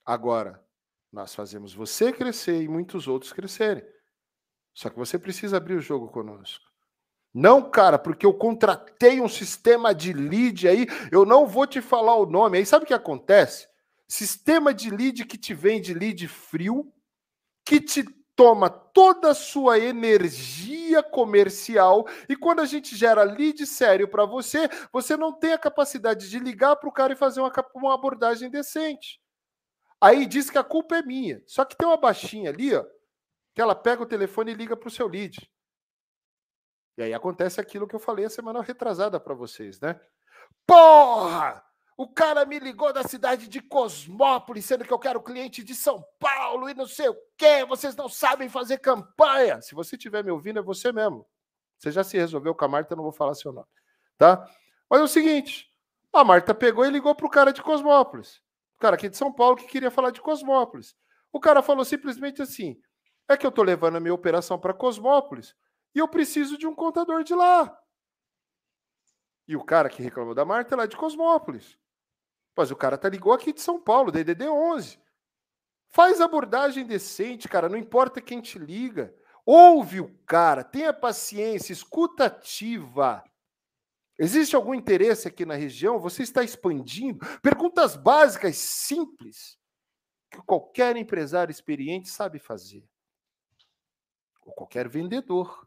Agora, 0.04 0.62
nós 1.12 1.34
fazemos 1.34 1.72
você 1.72 2.12
crescer 2.12 2.62
e 2.62 2.68
muitos 2.68 3.08
outros 3.08 3.32
crescerem. 3.32 3.84
Só 4.74 4.90
que 4.90 4.98
você 4.98 5.18
precisa 5.18 5.56
abrir 5.56 5.74
o 5.74 5.80
jogo 5.80 6.08
conosco. 6.08 6.64
Não, 7.32 7.68
cara, 7.68 7.98
porque 7.98 8.24
eu 8.24 8.34
contratei 8.34 9.20
um 9.20 9.28
sistema 9.28 9.94
de 9.94 10.12
lead 10.12 10.68
aí, 10.68 10.86
eu 11.10 11.24
não 11.24 11.46
vou 11.46 11.66
te 11.66 11.80
falar 11.80 12.16
o 12.16 12.26
nome. 12.26 12.58
Aí 12.58 12.66
sabe 12.66 12.84
o 12.84 12.86
que 12.86 12.94
acontece? 12.94 13.68
Sistema 14.06 14.72
de 14.72 14.90
lead 14.90 15.24
que 15.24 15.38
te 15.38 15.52
vende 15.54 15.94
lead 15.94 16.28
frio, 16.28 16.92
que 17.64 17.80
te 17.80 18.04
toma 18.36 18.68
toda 18.68 19.30
a 19.30 19.34
sua 19.34 19.78
energia 19.78 21.02
comercial 21.02 22.06
e 22.28 22.36
quando 22.36 22.60
a 22.60 22.66
gente 22.66 22.96
gera 22.96 23.22
lead 23.22 23.66
sério 23.66 24.08
para 24.08 24.24
você, 24.24 24.68
você 24.92 25.16
não 25.16 25.32
tem 25.32 25.52
a 25.52 25.58
capacidade 25.58 26.28
de 26.28 26.38
ligar 26.38 26.76
para 26.76 26.88
o 26.88 26.92
cara 26.92 27.12
e 27.12 27.16
fazer 27.16 27.40
uma, 27.40 27.52
uma 27.74 27.94
abordagem 27.94 28.50
decente. 28.50 29.20
Aí 30.00 30.26
diz 30.26 30.50
que 30.50 30.58
a 30.58 30.64
culpa 30.64 30.96
é 30.96 31.02
minha. 31.02 31.42
Só 31.46 31.64
que 31.64 31.76
tem 31.76 31.86
uma 31.86 31.96
baixinha 31.96 32.50
ali, 32.50 32.74
ó, 32.74 32.84
que 33.54 33.60
ela 33.60 33.74
pega 33.74 34.02
o 34.02 34.06
telefone 34.06 34.52
e 34.52 34.54
liga 34.54 34.76
para 34.76 34.88
o 34.88 34.90
seu 34.90 35.08
lead. 35.08 35.50
E 36.96 37.02
aí 37.02 37.14
acontece 37.14 37.60
aquilo 37.60 37.88
que 37.88 37.94
eu 37.94 38.00
falei 38.00 38.24
a 38.24 38.30
semana 38.30 38.62
retrasada 38.62 39.18
para 39.18 39.34
vocês, 39.34 39.80
né? 39.80 39.98
Porra! 40.66 41.64
O 41.96 42.08
cara 42.08 42.44
me 42.44 42.58
ligou 42.58 42.92
da 42.92 43.04
cidade 43.04 43.46
de 43.46 43.60
Cosmópolis, 43.60 44.64
sendo 44.64 44.84
que 44.84 44.92
eu 44.92 44.98
quero 44.98 45.22
cliente 45.22 45.62
de 45.62 45.74
São 45.74 46.04
Paulo 46.18 46.68
e 46.68 46.74
não 46.74 46.86
sei 46.86 47.08
o 47.08 47.16
quê. 47.36 47.64
Vocês 47.64 47.94
não 47.94 48.08
sabem 48.08 48.48
fazer 48.48 48.78
campanha. 48.78 49.60
Se 49.62 49.74
você 49.74 49.94
estiver 49.94 50.24
me 50.24 50.30
ouvindo, 50.30 50.58
é 50.58 50.62
você 50.62 50.90
mesmo. 50.90 51.24
Você 51.78 51.92
já 51.92 52.02
se 52.02 52.16
resolveu 52.16 52.54
com 52.54 52.64
a 52.64 52.68
Marta, 52.68 52.92
eu 52.92 52.96
não 52.96 53.04
vou 53.04 53.12
falar 53.12 53.34
seu 53.34 53.52
nome. 53.52 53.68
Tá? 54.18 54.44
Mas 54.90 55.00
é 55.00 55.04
o 55.04 55.08
seguinte: 55.08 55.72
a 56.12 56.24
Marta 56.24 56.52
pegou 56.52 56.84
e 56.84 56.90
ligou 56.90 57.14
para 57.14 57.26
o 57.26 57.30
cara 57.30 57.52
de 57.52 57.62
Cosmópolis. 57.62 58.42
O 58.76 58.80
cara 58.80 58.96
aqui 58.96 59.08
de 59.08 59.16
São 59.16 59.32
Paulo 59.32 59.56
que 59.56 59.66
queria 59.66 59.90
falar 59.90 60.10
de 60.10 60.20
Cosmópolis. 60.20 60.96
O 61.32 61.38
cara 61.38 61.62
falou 61.62 61.84
simplesmente 61.84 62.42
assim: 62.42 62.76
é 63.28 63.36
que 63.36 63.46
eu 63.46 63.50
estou 63.50 63.64
levando 63.64 63.96
a 63.96 64.00
minha 64.00 64.14
operação 64.14 64.58
para 64.58 64.74
Cosmópolis 64.74 65.54
e 65.94 65.98
eu 66.00 66.08
preciso 66.08 66.58
de 66.58 66.66
um 66.66 66.74
contador 66.74 67.22
de 67.22 67.34
lá. 67.34 67.76
E 69.46 69.56
o 69.56 69.64
cara 69.64 69.88
que 69.88 70.02
reclamou 70.02 70.34
da 70.34 70.44
Marta 70.44 70.74
é 70.74 70.78
lá 70.78 70.86
de 70.86 70.96
Cosmópolis. 70.96 71.78
Mas 72.56 72.70
o 72.70 72.76
cara 72.76 72.96
tá 72.96 73.08
ligou 73.08 73.32
aqui 73.32 73.52
de 73.52 73.60
São 73.60 73.80
Paulo, 73.80 74.12
DDD 74.12 74.48
11. 74.48 74.98
Faz 75.88 76.20
abordagem 76.20 76.86
decente, 76.86 77.48
cara, 77.48 77.68
não 77.68 77.76
importa 77.76 78.20
quem 78.20 78.40
te 78.40 78.58
liga. 78.58 79.14
Ouve 79.46 80.00
o 80.00 80.12
cara, 80.26 80.64
tenha 80.64 80.92
paciência, 80.92 81.72
escuta 81.72 82.26
ativa. 82.26 83.22
Existe 84.18 84.54
algum 84.54 84.74
interesse 84.74 85.26
aqui 85.26 85.44
na 85.44 85.54
região? 85.54 85.98
Você 85.98 86.22
está 86.22 86.42
expandindo? 86.42 87.18
Perguntas 87.42 87.96
básicas, 87.96 88.56
simples, 88.56 89.58
que 90.30 90.40
qualquer 90.42 90.96
empresário 90.96 91.50
experiente 91.50 92.08
sabe 92.08 92.38
fazer. 92.38 92.88
Ou 94.42 94.52
qualquer 94.52 94.88
vendedor. 94.88 95.66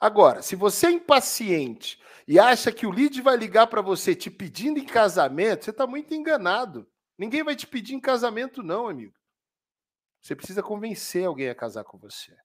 Agora, 0.00 0.42
se 0.42 0.54
você 0.54 0.86
é 0.88 0.90
impaciente 0.92 2.00
e 2.26 2.38
acha 2.38 2.70
que 2.70 2.86
o 2.86 2.90
lead 2.90 3.20
vai 3.20 3.36
ligar 3.36 3.66
para 3.66 3.82
você 3.82 4.14
te 4.14 4.30
pedindo 4.30 4.78
em 4.78 4.84
casamento, 4.84 5.64
você 5.64 5.70
está 5.70 5.86
muito 5.86 6.14
enganado. 6.14 6.88
Ninguém 7.16 7.42
vai 7.42 7.56
te 7.56 7.66
pedir 7.66 7.94
em 7.94 8.00
casamento, 8.00 8.62
não, 8.62 8.88
amigo. 8.88 9.14
Você 10.20 10.36
precisa 10.36 10.62
convencer 10.62 11.26
alguém 11.26 11.48
a 11.48 11.54
casar 11.54 11.84
com 11.84 11.98
você. 11.98 12.36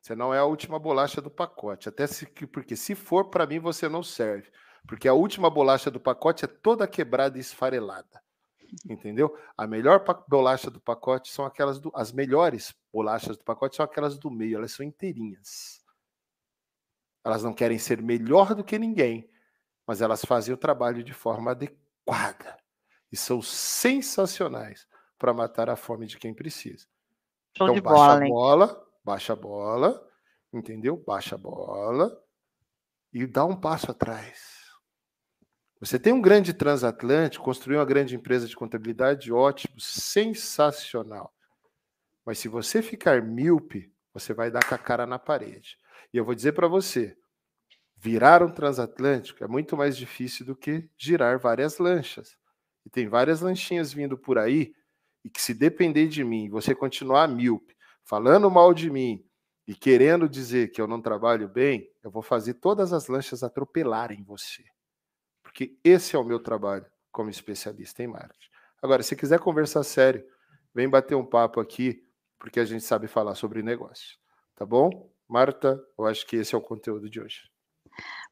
Você 0.00 0.14
não 0.14 0.34
é 0.34 0.38
a 0.38 0.44
última 0.44 0.78
bolacha 0.78 1.20
do 1.20 1.30
pacote. 1.30 1.88
Até 1.88 2.06
se, 2.06 2.26
porque 2.26 2.76
se 2.76 2.94
for 2.94 3.30
para 3.30 3.46
mim, 3.46 3.58
você 3.58 3.88
não 3.88 4.02
serve. 4.02 4.50
Porque 4.86 5.08
a 5.08 5.14
última 5.14 5.48
bolacha 5.48 5.90
do 5.90 5.98
pacote 5.98 6.44
é 6.44 6.48
toda 6.48 6.86
quebrada 6.86 7.38
e 7.38 7.40
esfarelada. 7.40 8.22
Entendeu? 8.88 9.36
A 9.56 9.66
melhor 9.66 10.04
bolacha 10.28 10.70
do 10.70 10.80
pacote 10.80 11.30
são 11.30 11.44
aquelas 11.44 11.78
do. 11.78 11.90
As 11.94 12.12
melhores 12.12 12.74
bolachas 12.92 13.36
do 13.36 13.44
pacote 13.44 13.76
são 13.76 13.84
aquelas 13.84 14.18
do 14.18 14.30
meio, 14.30 14.56
elas 14.58 14.72
são 14.72 14.84
inteirinhas. 14.84 15.82
Elas 17.24 17.42
não 17.42 17.54
querem 17.54 17.78
ser 17.78 18.02
melhor 18.02 18.54
do 18.54 18.62
que 18.64 18.78
ninguém, 18.78 19.30
mas 19.86 20.02
elas 20.02 20.24
fazem 20.24 20.52
o 20.54 20.58
trabalho 20.58 21.02
de 21.02 21.14
forma 21.14 21.52
adequada. 21.52 22.58
E 23.10 23.16
são 23.16 23.40
sensacionais 23.40 24.86
para 25.18 25.32
matar 25.32 25.70
a 25.70 25.76
fome 25.76 26.06
de 26.06 26.18
quem 26.18 26.34
precisa. 26.34 26.86
Show 27.56 27.68
então, 27.68 27.82
baixa 27.82 27.96
bola, 27.96 28.14
a 28.14 28.28
bola, 28.28 28.88
baixa 29.04 29.32
a 29.32 29.36
bola, 29.36 30.08
entendeu? 30.52 30.96
Baixa 30.96 31.36
a 31.36 31.38
bola 31.38 32.20
e 33.12 33.26
dá 33.26 33.44
um 33.44 33.54
passo 33.54 33.90
atrás. 33.90 34.53
Você 35.84 35.98
tem 35.98 36.14
um 36.14 36.20
grande 36.22 36.54
transatlântico, 36.54 37.44
construiu 37.44 37.78
uma 37.78 37.84
grande 37.84 38.16
empresa 38.16 38.48
de 38.48 38.56
contabilidade, 38.56 39.30
ótimo, 39.30 39.78
sensacional. 39.78 41.30
Mas 42.24 42.38
se 42.38 42.48
você 42.48 42.80
ficar 42.80 43.20
míope, 43.20 43.92
você 44.10 44.32
vai 44.32 44.50
dar 44.50 44.66
com 44.66 44.74
a 44.74 44.78
cara 44.78 45.04
na 45.04 45.18
parede. 45.18 45.76
E 46.10 46.16
eu 46.16 46.24
vou 46.24 46.34
dizer 46.34 46.52
para 46.52 46.66
você, 46.66 47.14
virar 47.98 48.42
um 48.42 48.50
transatlântico 48.50 49.44
é 49.44 49.46
muito 49.46 49.76
mais 49.76 49.94
difícil 49.94 50.46
do 50.46 50.56
que 50.56 50.88
girar 50.96 51.38
várias 51.38 51.76
lanchas. 51.76 52.34
E 52.86 52.88
tem 52.88 53.06
várias 53.06 53.42
lanchinhas 53.42 53.92
vindo 53.92 54.16
por 54.16 54.38
aí, 54.38 54.74
e 55.22 55.28
que 55.28 55.42
se 55.42 55.52
depender 55.52 56.08
de 56.08 56.24
mim, 56.24 56.48
você 56.48 56.74
continuar 56.74 57.28
míope, 57.28 57.76
falando 58.04 58.50
mal 58.50 58.72
de 58.72 58.88
mim 58.88 59.22
e 59.68 59.74
querendo 59.74 60.30
dizer 60.30 60.70
que 60.70 60.80
eu 60.80 60.86
não 60.86 61.02
trabalho 61.02 61.46
bem, 61.46 61.90
eu 62.02 62.10
vou 62.10 62.22
fazer 62.22 62.54
todas 62.54 62.90
as 62.94 63.06
lanchas 63.06 63.42
atropelarem 63.42 64.22
você 64.22 64.64
porque 65.54 65.78
esse 65.84 66.16
é 66.16 66.18
o 66.18 66.24
meu 66.24 66.40
trabalho 66.40 66.84
como 67.12 67.30
especialista 67.30 68.02
em 68.02 68.08
marketing. 68.08 68.50
Agora, 68.82 69.04
se 69.04 69.14
quiser 69.14 69.38
conversar 69.38 69.84
sério, 69.84 70.26
vem 70.74 70.88
bater 70.88 71.14
um 71.14 71.24
papo 71.24 71.60
aqui, 71.60 72.04
porque 72.40 72.58
a 72.58 72.64
gente 72.64 72.82
sabe 72.82 73.06
falar 73.06 73.36
sobre 73.36 73.62
negócio. 73.62 74.18
Tá 74.56 74.66
bom? 74.66 75.08
Marta, 75.28 75.80
eu 75.96 76.06
acho 76.06 76.26
que 76.26 76.34
esse 76.34 76.56
é 76.56 76.58
o 76.58 76.60
conteúdo 76.60 77.08
de 77.08 77.20
hoje. 77.20 77.48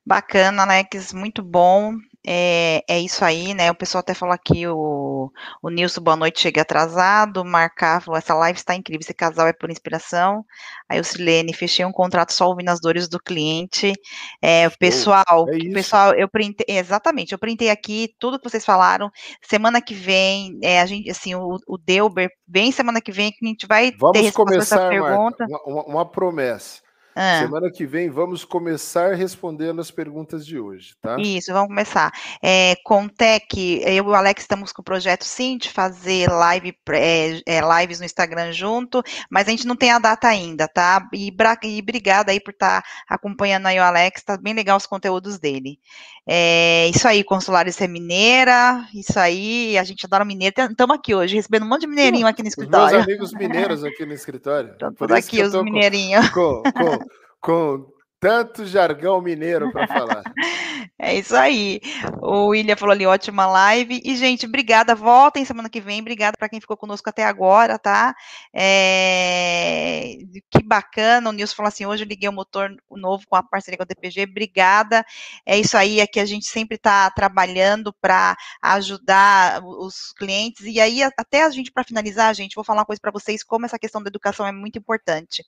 Bacana, 0.05 0.62
Alex, 0.64 1.12
muito 1.12 1.42
bom. 1.42 1.94
É, 2.24 2.84
é 2.88 3.00
isso 3.00 3.24
aí, 3.24 3.53
né? 3.53 3.70
O 3.70 3.74
pessoal 3.74 4.00
até 4.00 4.14
falou 4.14 4.32
aqui, 4.34 4.66
o, 4.66 5.30
o 5.61 5.70
Nilson, 5.70 6.00
boa 6.00 6.16
noite, 6.16 6.40
chega 6.40 6.62
atrasado. 6.62 7.44
Marcar 7.44 8.00
falou: 8.00 8.16
essa 8.18 8.34
live 8.34 8.57
está 8.59 8.74
incrível, 8.74 9.00
esse 9.03 9.14
casal 9.14 9.46
é 9.48 9.53
por 9.53 9.70
inspiração. 9.70 10.44
Aí 10.88 11.00
o 11.00 11.05
Silene, 11.05 11.53
fechei 11.53 11.84
um 11.84 11.92
contrato 11.92 12.32
só 12.32 12.48
ouvindo 12.48 12.68
as 12.68 12.80
dores 12.80 13.09
do 13.09 13.18
cliente. 13.20 13.92
É, 14.40 14.66
o 14.68 14.78
pessoal, 14.78 15.24
é 15.48 15.72
pessoal, 15.72 16.14
eu 16.14 16.28
printei, 16.28 16.66
exatamente, 16.68 17.32
eu 17.32 17.38
printei 17.38 17.70
aqui 17.70 18.14
tudo 18.20 18.38
que 18.38 18.48
vocês 18.48 18.64
falaram. 18.64 19.11
Semana 19.42 19.80
que 19.80 19.94
vem, 19.94 20.59
é, 20.62 20.80
a 20.80 20.86
gente, 20.86 21.11
assim, 21.11 21.34
o, 21.34 21.59
o 21.66 21.78
Delber 21.78 22.28
vem 22.46 22.70
semana 22.72 23.00
que 23.00 23.11
vem, 23.12 23.30
que 23.32 23.44
a 23.44 23.48
gente 23.48 23.66
vai 23.66 23.90
ter 23.90 23.98
Vamos 23.98 24.20
resposta 24.20 24.44
pra 24.53 24.62
essa 24.62 24.78
começar, 24.78 24.88
pergunta. 24.90 25.46
Marta, 25.48 25.64
uma- 25.66 25.84
uma 25.86 26.11
promessa. 26.11 26.80
Ah. 27.15 27.41
Semana 27.41 27.71
que 27.71 27.85
vem 27.85 28.09
vamos 28.09 28.45
começar 28.45 29.15
respondendo 29.15 29.81
as 29.81 29.91
perguntas 29.91 30.47
de 30.47 30.59
hoje, 30.59 30.95
tá? 31.01 31.17
Isso, 31.19 31.53
vamos 31.53 31.69
começar. 31.69 32.11
É, 32.43 32.75
Contec, 32.85 33.83
eu 33.85 33.93
e 33.93 34.01
o 34.01 34.15
Alex 34.15 34.43
estamos 34.43 34.73
com 34.73 34.81
o 34.81 34.85
projeto 34.85 35.25
sim 35.25 35.59
de 35.59 35.69
fazer 35.69 36.31
live, 36.31 36.75
é, 36.91 37.41
é, 37.47 37.61
lives 37.61 37.99
no 37.99 38.07
Instagram 38.07 38.53
junto, 38.53 39.03
mas 39.31 39.47
a 39.47 39.51
gente 39.51 39.67
não 39.67 39.77
tem 39.77 39.91
a 39.91 39.99
data 39.99 40.27
ainda, 40.27 40.67
tá? 40.67 41.07
E, 41.13 41.35
e 41.65 41.81
obrigada 41.81 42.33
aí 42.33 42.41
por 42.41 42.53
estar 42.53 42.83
acompanhando 43.09 43.67
aí 43.67 43.79
o 43.79 43.83
Alex, 43.83 44.23
tá 44.23 44.37
bem 44.37 44.55
legal 44.55 44.77
os 44.77 44.87
conteúdos 44.87 45.39
dele. 45.39 45.79
É, 46.27 46.89
isso 46.89 47.09
aí, 47.09 47.25
Consulares 47.25 47.81
é 47.81 47.89
mineira, 47.89 48.87
isso 48.95 49.19
aí, 49.19 49.77
a 49.77 49.83
gente 49.83 50.07
adora 50.07 50.25
mineiro, 50.25 50.55
estamos 50.71 50.97
aqui 50.97 51.15
hoje, 51.15 51.35
recebendo 51.35 51.65
um 51.65 51.69
monte 51.69 51.81
de 51.83 51.89
mineirinho 51.89 52.27
aqui 52.27 52.43
no 52.43 52.49
Os 52.49 52.57
meus 52.57 52.69
escritório. 52.69 53.03
amigos 53.03 53.33
mineiros 53.33 53.85
aqui 53.85 54.07
no 54.07 54.13
escritório. 54.13 54.77
Que 54.77 55.13
aqui, 55.13 55.43
os 55.43 55.53
mineirinhos. 55.63 56.31
com, 56.31 56.63
com, 56.63 57.01
com 57.43 57.93
tanto 58.20 58.64
jargão 58.64 59.20
mineiro 59.20 59.70
para 59.72 59.86
falar. 59.88 60.22
É 61.05 61.16
isso 61.16 61.34
aí. 61.34 61.80
O 62.20 62.46
William 62.50 62.76
falou 62.76 62.92
ali, 62.92 63.05
ótima 63.05 63.44
live. 63.44 64.00
E, 64.05 64.16
gente, 64.16 64.46
obrigada. 64.46 64.94
Voltem 64.94 65.44
semana 65.44 65.68
que 65.68 65.80
vem. 65.80 66.00
Obrigada 66.00 66.36
para 66.38 66.48
quem 66.48 66.61
ficou 66.61 66.76
conosco 66.76 67.09
até 67.11 67.24
agora, 67.24 67.76
tá? 67.76 68.14
É, 68.55 70.16
Que 70.48 70.62
bacana. 70.62 71.28
O 71.28 71.32
Nilson 71.32 71.57
falou 71.57 71.68
assim: 71.68 71.86
hoje 71.86 72.05
eu 72.05 72.09
liguei 72.09 72.28
o 72.28 72.32
motor 72.32 72.70
novo 72.88 73.24
com 73.26 73.34
a 73.34 73.42
parceria 73.42 73.76
com 73.76 73.82
a 73.82 73.86
DPG. 73.86 74.22
Obrigada. 74.30 75.05
É 75.44 75.59
isso 75.59 75.76
aí. 75.76 76.00
Aqui 76.00 76.20
a 76.20 76.24
gente 76.24 76.46
sempre 76.46 76.76
está 76.76 77.11
trabalhando 77.11 77.92
para 78.00 78.36
ajudar 78.62 79.61
os 79.64 80.12
clientes. 80.12 80.64
E 80.64 80.80
aí, 80.80 81.03
até 81.03 81.42
a 81.42 81.50
gente, 81.50 81.72
para 81.72 81.82
finalizar, 81.82 82.32
gente, 82.32 82.55
vou 82.55 82.62
falar 82.62 82.80
uma 82.80 82.86
coisa 82.86 83.00
para 83.00 83.11
vocês: 83.11 83.42
como 83.42 83.66
essa 83.66 83.78
questão 83.78 84.00
da 84.00 84.09
educação 84.09 84.46
é 84.46 84.53
muito 84.53 84.78
importante. 84.78 85.44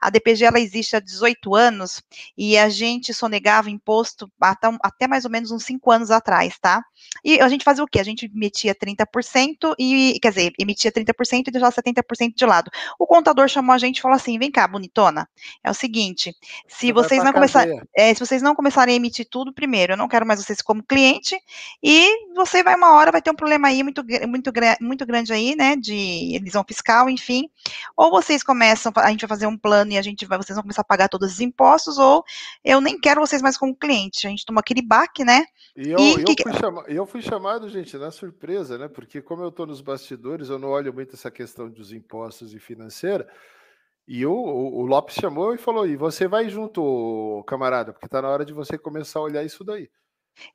A 0.00 0.10
DPG 0.10 0.44
ela 0.44 0.60
existe 0.60 0.96
há 0.96 1.00
18 1.00 1.54
anos 1.54 2.02
e 2.36 2.58
a 2.58 2.68
gente 2.68 3.14
sonegava 3.14 3.70
imposto 3.70 4.30
até, 4.97 4.97
até 4.98 5.06
mais 5.06 5.24
ou 5.24 5.30
menos 5.30 5.52
uns 5.52 5.64
5 5.64 5.90
anos 5.90 6.10
atrás, 6.10 6.58
tá? 6.58 6.82
E 7.24 7.40
a 7.40 7.48
gente 7.48 7.64
fazia 7.64 7.84
o 7.84 7.86
quê? 7.86 8.00
A 8.00 8.04
gente 8.04 8.26
emitia 8.26 8.74
30% 8.74 9.74
e, 9.78 10.18
quer 10.20 10.30
dizer, 10.30 10.52
emitia 10.58 10.90
30% 10.90 11.46
e 11.46 11.50
deixava 11.52 11.72
70% 11.72 12.34
de 12.34 12.44
lado. 12.44 12.70
O 12.98 13.06
contador 13.06 13.48
chamou 13.48 13.72
a 13.72 13.78
gente 13.78 13.98
e 13.98 14.02
falou 14.02 14.16
assim: 14.16 14.38
vem 14.38 14.50
cá, 14.50 14.66
bonitona, 14.66 15.28
é 15.62 15.70
o 15.70 15.74
seguinte, 15.74 16.34
se 16.66 16.92
Você 16.92 17.08
vocês 17.08 17.24
não 17.24 17.32
começarem. 17.32 17.80
É, 17.96 18.12
se 18.12 18.20
vocês 18.20 18.42
não 18.42 18.54
começarem 18.54 18.94
a 18.94 18.96
emitir 18.96 19.26
tudo 19.30 19.52
primeiro, 19.52 19.92
eu 19.92 19.96
não 19.96 20.08
quero 20.08 20.26
mais 20.26 20.42
vocês 20.44 20.60
como 20.60 20.82
cliente, 20.82 21.38
e 21.82 22.34
você 22.34 22.62
vai 22.62 22.74
uma 22.74 22.92
hora, 22.92 23.12
vai 23.12 23.22
ter 23.22 23.30
um 23.30 23.36
problema 23.36 23.68
aí 23.68 23.82
muito, 23.82 24.04
muito, 24.26 24.52
muito 24.80 25.06
grande 25.06 25.32
aí, 25.32 25.54
né, 25.56 25.76
de 25.76 26.34
elisão 26.34 26.64
fiscal, 26.66 27.08
enfim, 27.08 27.48
ou 27.96 28.10
vocês 28.10 28.42
começam, 28.42 28.92
a 28.96 29.10
gente 29.10 29.20
vai 29.20 29.28
fazer 29.28 29.46
um 29.46 29.56
plano 29.56 29.92
e 29.92 29.98
a 29.98 30.02
gente 30.02 30.26
vai, 30.26 30.38
vocês 30.38 30.56
vão 30.56 30.62
começar 30.62 30.82
a 30.82 30.84
pagar 30.84 31.08
todos 31.08 31.32
os 31.32 31.40
impostos, 31.40 31.98
ou 31.98 32.24
eu 32.64 32.80
nem 32.80 32.98
quero 32.98 33.20
vocês 33.20 33.40
mais 33.40 33.56
como 33.56 33.74
cliente, 33.74 34.26
a 34.26 34.30
gente 34.30 34.44
tomou 34.44 34.60
aquele 34.60 34.82
baque, 34.88 35.24
né, 35.24 35.44
E 35.76 35.88
eu, 35.90 36.18
E 36.18 36.22
eu, 36.22 36.34
que 36.34 36.42
fui 36.42 36.52
chama- 36.52 36.84
eu 36.88 37.06
fui 37.06 37.22
chamado, 37.22 37.68
gente, 37.68 37.96
na 37.96 38.10
surpresa, 38.10 38.76
né? 38.78 38.88
Porque 38.88 39.22
como 39.22 39.42
eu 39.42 39.48
estou 39.48 39.66
nos 39.66 39.80
bastidores, 39.80 40.48
eu 40.48 40.58
não 40.58 40.70
olho 40.70 40.92
muito 40.92 41.14
essa 41.14 41.30
questão 41.30 41.70
dos 41.70 41.92
impostos 41.92 42.52
e 42.54 42.58
financeira. 42.58 43.28
E 44.08 44.26
o, 44.26 44.32
o, 44.32 44.78
o 44.80 44.86
Lopes 44.86 45.16
chamou 45.16 45.54
e 45.54 45.58
falou: 45.58 45.86
e 45.86 45.96
você 45.96 46.26
vai 46.28 46.48
junto, 46.48 47.44
camarada, 47.46 47.92
porque 47.92 48.06
está 48.06 48.22
na 48.22 48.28
hora 48.28 48.44
de 48.44 48.52
você 48.52 48.78
começar 48.78 49.20
a 49.20 49.22
olhar 49.22 49.44
isso 49.44 49.64
daí. 49.64 49.90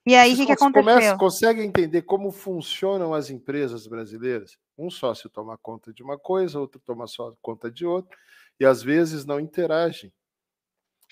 e 0.05 0.15
aí 0.15 0.33
o 0.33 0.37
que, 0.37 0.45
que 0.45 0.51
aconteceu? 0.53 1.17
conseguem 1.17 1.65
entender 1.65 2.01
como 2.03 2.31
funcionam 2.31 3.13
as 3.13 3.29
empresas 3.29 3.87
brasileiras? 3.87 4.57
Um 4.77 4.89
sócio 4.89 5.29
toma 5.29 5.57
conta 5.57 5.93
de 5.93 6.03
uma 6.03 6.17
coisa, 6.17 6.59
outro 6.59 6.81
toma 6.83 7.07
só 7.07 7.33
conta 7.41 7.69
de 7.71 7.85
outra, 7.85 8.17
e 8.59 8.65
às 8.65 8.81
vezes 8.83 9.25
não 9.25 9.39
interagem. 9.39 10.11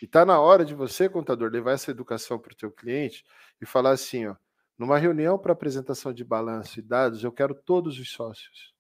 E 0.02 0.06
está 0.06 0.26
na 0.26 0.40
hora 0.40 0.65
de 0.65 0.73
você, 0.73 1.07
contador, 1.07 1.52
levar 1.52 1.73
essa 1.73 1.91
educação 1.91 2.40
para 2.40 2.53
o 2.53 2.56
teu 2.56 2.72
cliente 2.72 3.23
e 3.61 3.65
falar 3.65 3.91
assim, 3.91 4.26
ó, 4.26 4.36
numa 4.78 4.98
reunião 4.98 5.38
para 5.38 5.53
apresentação 5.53 6.11
de 6.11 6.23
balanço 6.23 6.80
e 6.80 6.82
dados, 6.82 7.23
eu 7.23 7.32
quero 7.32 7.53
todos 7.53 7.99
os 7.99 8.11
sócios. 8.11 8.73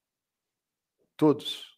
Todos. 1.15 1.77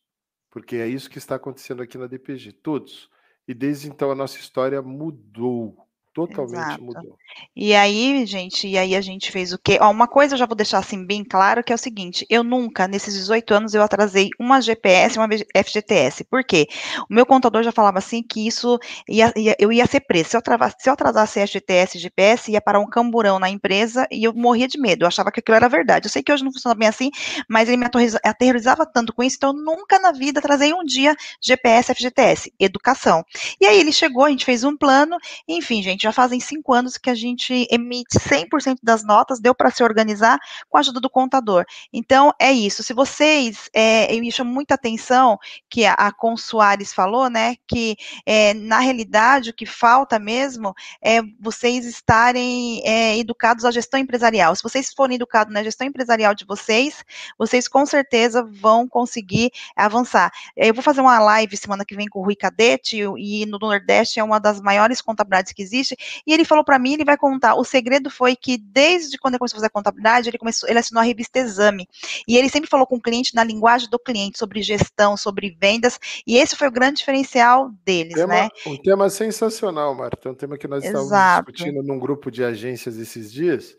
Porque 0.49 0.77
é 0.77 0.87
isso 0.87 1.09
que 1.09 1.17
está 1.17 1.35
acontecendo 1.35 1.83
aqui 1.83 1.97
na 1.97 2.07
DPG, 2.07 2.53
todos. 2.53 3.09
E 3.45 3.53
desde 3.53 3.89
então 3.89 4.09
a 4.11 4.15
nossa 4.15 4.37
história 4.37 4.81
mudou. 4.81 5.82
Totalmente 6.13 6.53
Exato. 6.53 6.83
mudou. 6.83 7.17
E 7.55 7.73
aí, 7.73 8.23
gente, 8.25 8.67
e 8.67 8.77
aí 8.77 8.95
a 8.95 9.01
gente 9.01 9.31
fez 9.31 9.51
o 9.51 9.57
quê? 9.57 9.79
Ó, 9.81 9.89
uma 9.89 10.07
coisa 10.07 10.35
eu 10.35 10.37
já 10.37 10.45
vou 10.45 10.55
deixar 10.55 10.77
assim 10.77 11.03
bem 11.03 11.23
claro, 11.23 11.63
que 11.63 11.71
é 11.71 11.75
o 11.75 11.79
seguinte, 11.79 12.25
eu 12.29 12.43
nunca, 12.43 12.87
nesses 12.87 13.15
18 13.15 13.53
anos, 13.53 13.73
eu 13.73 13.81
atrasei 13.81 14.29
uma 14.39 14.61
GPS 14.61 15.15
e 15.15 15.19
uma 15.19 15.27
FGTS. 15.55 16.23
Por 16.25 16.43
quê? 16.43 16.67
O 17.09 17.13
meu 17.13 17.25
contador 17.25 17.63
já 17.63 17.71
falava 17.71 17.97
assim 17.97 18.21
que 18.21 18.45
isso 18.45 18.79
ia, 19.09 19.33
ia 19.35 19.55
eu 19.57 19.71
ia 19.71 19.87
ser 19.87 20.01
preso. 20.01 20.29
Se 20.29 20.37
eu, 20.37 20.41
travasse, 20.41 20.75
se 20.79 20.89
eu 20.89 20.93
atrasasse 20.93 21.39
FGTS 21.39 21.97
e 21.97 22.01
GPS, 22.01 22.51
ia 22.51 22.61
parar 22.61 22.79
um 22.79 22.87
camburão 22.87 23.39
na 23.39 23.49
empresa 23.49 24.07
e 24.11 24.23
eu 24.23 24.33
morria 24.33 24.67
de 24.67 24.79
medo. 24.79 25.03
Eu 25.03 25.07
achava 25.07 25.31
que 25.31 25.39
aquilo 25.39 25.55
era 25.55 25.67
verdade. 25.67 26.05
Eu 26.05 26.11
sei 26.11 26.21
que 26.21 26.31
hoje 26.31 26.43
não 26.43 26.53
funciona 26.53 26.75
bem 26.75 26.87
assim, 26.87 27.09
mas 27.49 27.67
ele 27.67 27.77
me 27.77 27.87
aterrorizava 28.23 28.85
tanto 28.85 29.13
com 29.13 29.23
isso, 29.23 29.37
então 29.37 29.49
eu 29.49 29.63
nunca 29.63 29.99
na 29.99 30.11
vida 30.11 30.39
atrasei 30.39 30.73
um 30.73 30.83
dia 30.83 31.15
GPS, 31.41 31.93
FGTS, 31.93 32.53
educação. 32.59 33.23
E 33.59 33.65
aí 33.65 33.79
ele 33.79 33.91
chegou, 33.91 34.25
a 34.25 34.29
gente 34.29 34.45
fez 34.45 34.63
um 34.63 34.77
plano, 34.77 35.17
enfim, 35.47 35.81
gente, 35.81 36.02
já 36.03 36.11
fazem 36.11 36.39
cinco 36.39 36.73
anos 36.73 36.97
que 36.97 37.09
a 37.09 37.15
gente 37.15 37.67
emite 37.71 38.19
100% 38.19 38.79
das 38.83 39.03
notas, 39.03 39.39
deu 39.39 39.55
para 39.55 39.71
se 39.71 39.83
organizar 39.83 40.37
com 40.69 40.77
a 40.77 40.81
ajuda 40.81 40.99
do 40.99 41.09
contador. 41.09 41.65
Então, 41.91 42.33
é 42.39 42.51
isso. 42.51 42.83
Se 42.83 42.93
vocês, 42.93 43.69
é, 43.73 44.13
me 44.19 44.31
chamo 44.31 44.51
muita 44.51 44.73
atenção 44.73 45.37
que 45.69 45.85
a, 45.85 45.93
a 45.93 46.11
Soares 46.37 46.93
falou, 46.93 47.29
né, 47.29 47.55
que 47.67 47.95
é, 48.25 48.53
na 48.53 48.79
realidade 48.79 49.49
o 49.49 49.53
que 49.53 49.65
falta 49.65 50.17
mesmo 50.17 50.73
é 51.01 51.21
vocês 51.39 51.85
estarem 51.85 52.81
é, 52.85 53.17
educados 53.17 53.65
à 53.65 53.71
gestão 53.71 53.99
empresarial. 53.99 54.55
Se 54.55 54.63
vocês 54.63 54.93
forem 54.93 55.15
educados 55.15 55.53
na 55.53 55.63
gestão 55.63 55.87
empresarial 55.87 56.33
de 56.33 56.45
vocês, 56.45 57.03
vocês 57.37 57.67
com 57.67 57.85
certeza 57.85 58.43
vão 58.43 58.87
conseguir 58.87 59.51
avançar. 59.75 60.31
Eu 60.55 60.73
vou 60.73 60.83
fazer 60.83 61.01
uma 61.01 61.19
live 61.19 61.55
semana 61.55 61.85
que 61.85 61.95
vem 61.95 62.07
com 62.07 62.19
o 62.19 62.23
Rui 62.23 62.35
Cadete, 62.35 62.97
e 63.17 63.45
no 63.45 63.57
Nordeste 63.59 64.19
é 64.19 64.23
uma 64.23 64.39
das 64.39 64.59
maiores 64.59 65.01
contabilidades 65.01 65.53
que 65.53 65.61
existe, 65.61 65.92
e 66.25 66.33
ele 66.33 66.45
falou 66.45 66.63
para 66.63 66.79
mim, 66.79 66.93
ele 66.93 67.05
vai 67.05 67.17
contar, 67.17 67.55
o 67.55 67.63
segredo 67.63 68.09
foi 68.09 68.35
que 68.35 68.57
desde 68.57 69.17
quando 69.17 69.33
ele 69.33 69.39
começou 69.39 69.57
a 69.57 69.61
fazer 69.61 69.69
contabilidade, 69.69 70.29
ele 70.29 70.37
começou, 70.37 70.69
ele 70.69 70.79
assinou 70.79 71.01
a 71.01 71.05
revista 71.05 71.39
Exame, 71.39 71.87
e 72.27 72.37
ele 72.37 72.49
sempre 72.49 72.69
falou 72.69 72.85
com 72.85 72.97
o 72.97 73.01
cliente 73.01 73.35
na 73.35 73.43
linguagem 73.43 73.89
do 73.89 73.99
cliente, 73.99 74.37
sobre 74.37 74.61
gestão, 74.61 75.15
sobre 75.17 75.55
vendas, 75.59 75.99
e 76.25 76.37
esse 76.37 76.55
foi 76.55 76.67
o 76.67 76.71
grande 76.71 76.99
diferencial 76.99 77.71
deles, 77.85 78.15
tema, 78.15 78.33
né? 78.33 78.49
Um 78.65 78.77
tema 78.77 79.09
sensacional, 79.09 79.93
Marta, 79.95 80.29
é 80.29 80.31
um 80.31 80.35
tema 80.35 80.57
que 80.57 80.67
nós 80.67 80.83
Exato. 80.83 81.03
estávamos 81.03 81.53
discutindo 81.53 81.83
num 81.83 81.99
grupo 81.99 82.31
de 82.31 82.43
agências 82.43 82.97
esses 82.97 83.31
dias. 83.31 83.75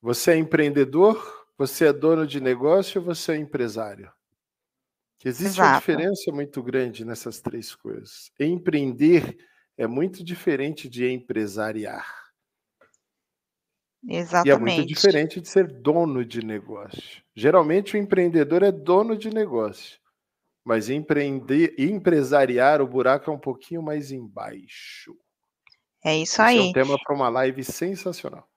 Você 0.00 0.32
é 0.32 0.36
empreendedor, 0.36 1.46
você 1.58 1.86
é 1.86 1.92
dono 1.92 2.26
de 2.26 2.40
negócio 2.40 3.00
ou 3.00 3.06
você 3.06 3.32
é 3.32 3.36
empresário? 3.36 4.10
Existe 5.24 5.58
Exato. 5.58 5.70
uma 5.70 5.78
diferença 5.78 6.32
muito 6.32 6.62
grande 6.62 7.04
nessas 7.04 7.40
três 7.40 7.74
coisas. 7.74 8.30
Empreender 8.38 9.36
é 9.76 9.86
muito 9.86 10.24
diferente 10.24 10.88
de 10.88 11.08
empresariar. 11.10 12.06
Exatamente. 14.08 14.48
E 14.48 14.50
é 14.50 14.58
muito 14.58 14.86
diferente 14.86 15.40
de 15.40 15.48
ser 15.48 15.66
dono 15.66 16.24
de 16.24 16.44
negócio. 16.44 17.22
Geralmente 17.34 17.96
o 17.96 17.98
empreendedor 17.98 18.62
é 18.62 18.70
dono 18.70 19.16
de 19.16 19.30
negócio, 19.30 19.98
mas 20.64 20.88
empreender, 20.88 21.74
empresariar, 21.78 22.80
o 22.80 22.86
buraco 22.86 23.30
é 23.30 23.34
um 23.34 23.38
pouquinho 23.38 23.82
mais 23.82 24.12
embaixo. 24.12 25.16
É 26.04 26.16
isso 26.16 26.34
Esse 26.34 26.42
aí. 26.42 26.58
É 26.58 26.62
um 26.62 26.72
tema 26.72 26.96
para 27.02 27.14
uma 27.14 27.28
live 27.28 27.64
sensacional. 27.64 28.48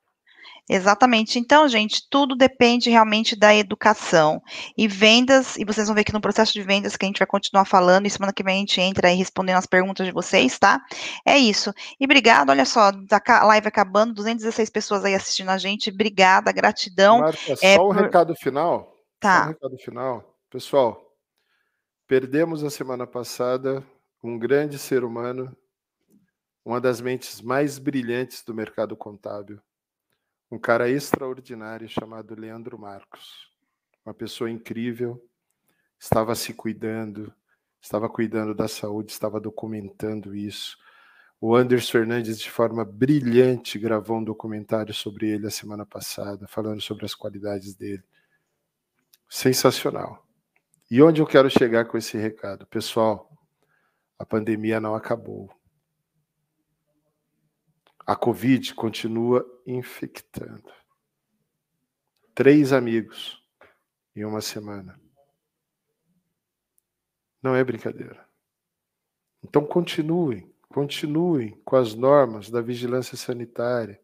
Exatamente. 0.69 1.39
Então, 1.39 1.67
gente, 1.67 2.07
tudo 2.07 2.35
depende 2.35 2.91
realmente 2.91 3.35
da 3.35 3.55
educação. 3.55 4.39
E 4.77 4.87
vendas, 4.87 5.57
e 5.57 5.65
vocês 5.65 5.87
vão 5.87 5.95
ver 5.95 6.03
que 6.03 6.13
no 6.13 6.21
processo 6.21 6.53
de 6.53 6.61
vendas 6.61 6.95
que 6.95 7.03
a 7.03 7.07
gente 7.07 7.17
vai 7.17 7.25
continuar 7.25 7.65
falando, 7.65 8.05
e 8.05 8.09
semana 8.09 8.31
que 8.31 8.43
vem 8.43 8.57
a 8.57 8.59
gente 8.59 8.79
entra 8.79 9.07
aí 9.07 9.15
respondendo 9.15 9.55
as 9.55 9.65
perguntas 9.65 10.05
de 10.05 10.13
vocês, 10.13 10.59
tá? 10.59 10.79
É 11.25 11.35
isso. 11.39 11.73
E 11.99 12.05
obrigado, 12.05 12.51
olha 12.51 12.65
só, 12.65 12.91
tá 13.07 13.19
a 13.27 13.45
live 13.45 13.67
acabando, 13.67 14.13
216 14.13 14.69
pessoas 14.69 15.03
aí 15.03 15.15
assistindo 15.15 15.49
a 15.49 15.57
gente. 15.57 15.89
Obrigada, 15.89 16.51
gratidão. 16.51 17.21
Marta, 17.21 17.53
é, 17.63 17.75
só 17.75 17.89
um 17.89 17.93
por... 17.93 18.03
recado 18.03 18.35
final. 18.35 18.95
Tá. 19.19 19.37
Só 19.37 19.45
um 19.45 19.53
recado 19.53 19.77
final. 19.79 20.35
Pessoal, 20.51 21.15
perdemos 22.07 22.63
a 22.63 22.69
semana 22.69 23.07
passada 23.07 23.83
um 24.23 24.37
grande 24.37 24.77
ser 24.77 25.03
humano, 25.03 25.55
uma 26.63 26.79
das 26.79 27.01
mentes 27.01 27.41
mais 27.41 27.79
brilhantes 27.79 28.43
do 28.43 28.53
mercado 28.53 28.95
contábil 28.95 29.59
um 30.51 30.57
cara 30.57 30.89
extraordinário 30.89 31.87
chamado 31.87 32.39
Leandro 32.39 32.77
Marcos. 32.77 33.51
Uma 34.05 34.13
pessoa 34.13 34.49
incrível, 34.49 35.23
estava 35.99 36.33
se 36.33 36.53
cuidando, 36.53 37.33
estava 37.81 38.09
cuidando 38.09 38.55
da 38.55 38.67
saúde, 38.67 39.11
estava 39.11 39.39
documentando 39.39 40.35
isso. 40.35 40.77
O 41.39 41.55
Anderson 41.55 41.91
Fernandes, 41.91 42.39
de 42.39 42.49
forma 42.49 42.83
brilhante, 42.83 43.79
gravou 43.79 44.17
um 44.17 44.23
documentário 44.23 44.93
sobre 44.93 45.29
ele 45.29 45.47
a 45.47 45.51
semana 45.51 45.85
passada, 45.85 46.47
falando 46.47 46.81
sobre 46.81 47.05
as 47.05 47.13
qualidades 47.13 47.75
dele. 47.75 48.03
Sensacional. 49.29 50.25
E 50.89 51.01
onde 51.01 51.21
eu 51.21 51.27
quero 51.27 51.49
chegar 51.49 51.85
com 51.85 51.97
esse 51.97 52.17
recado? 52.17 52.65
Pessoal, 52.65 53.29
a 54.17 54.25
pandemia 54.25 54.81
não 54.81 54.95
acabou. 54.95 55.49
A 58.09 58.15
Covid 58.15 58.73
continua 58.73 59.45
infectando. 59.67 60.73
Três 62.33 62.73
amigos 62.73 63.39
em 64.15 64.25
uma 64.25 64.41
semana. 64.41 64.99
Não 67.39 67.55
é 67.55 67.63
brincadeira. 67.63 68.27
Então 69.43 69.63
continuem, 69.63 70.51
continuem 70.69 71.51
com 71.63 71.75
as 71.75 71.93
normas 71.93 72.49
da 72.49 72.61
vigilância 72.61 73.15
sanitária, 73.15 74.01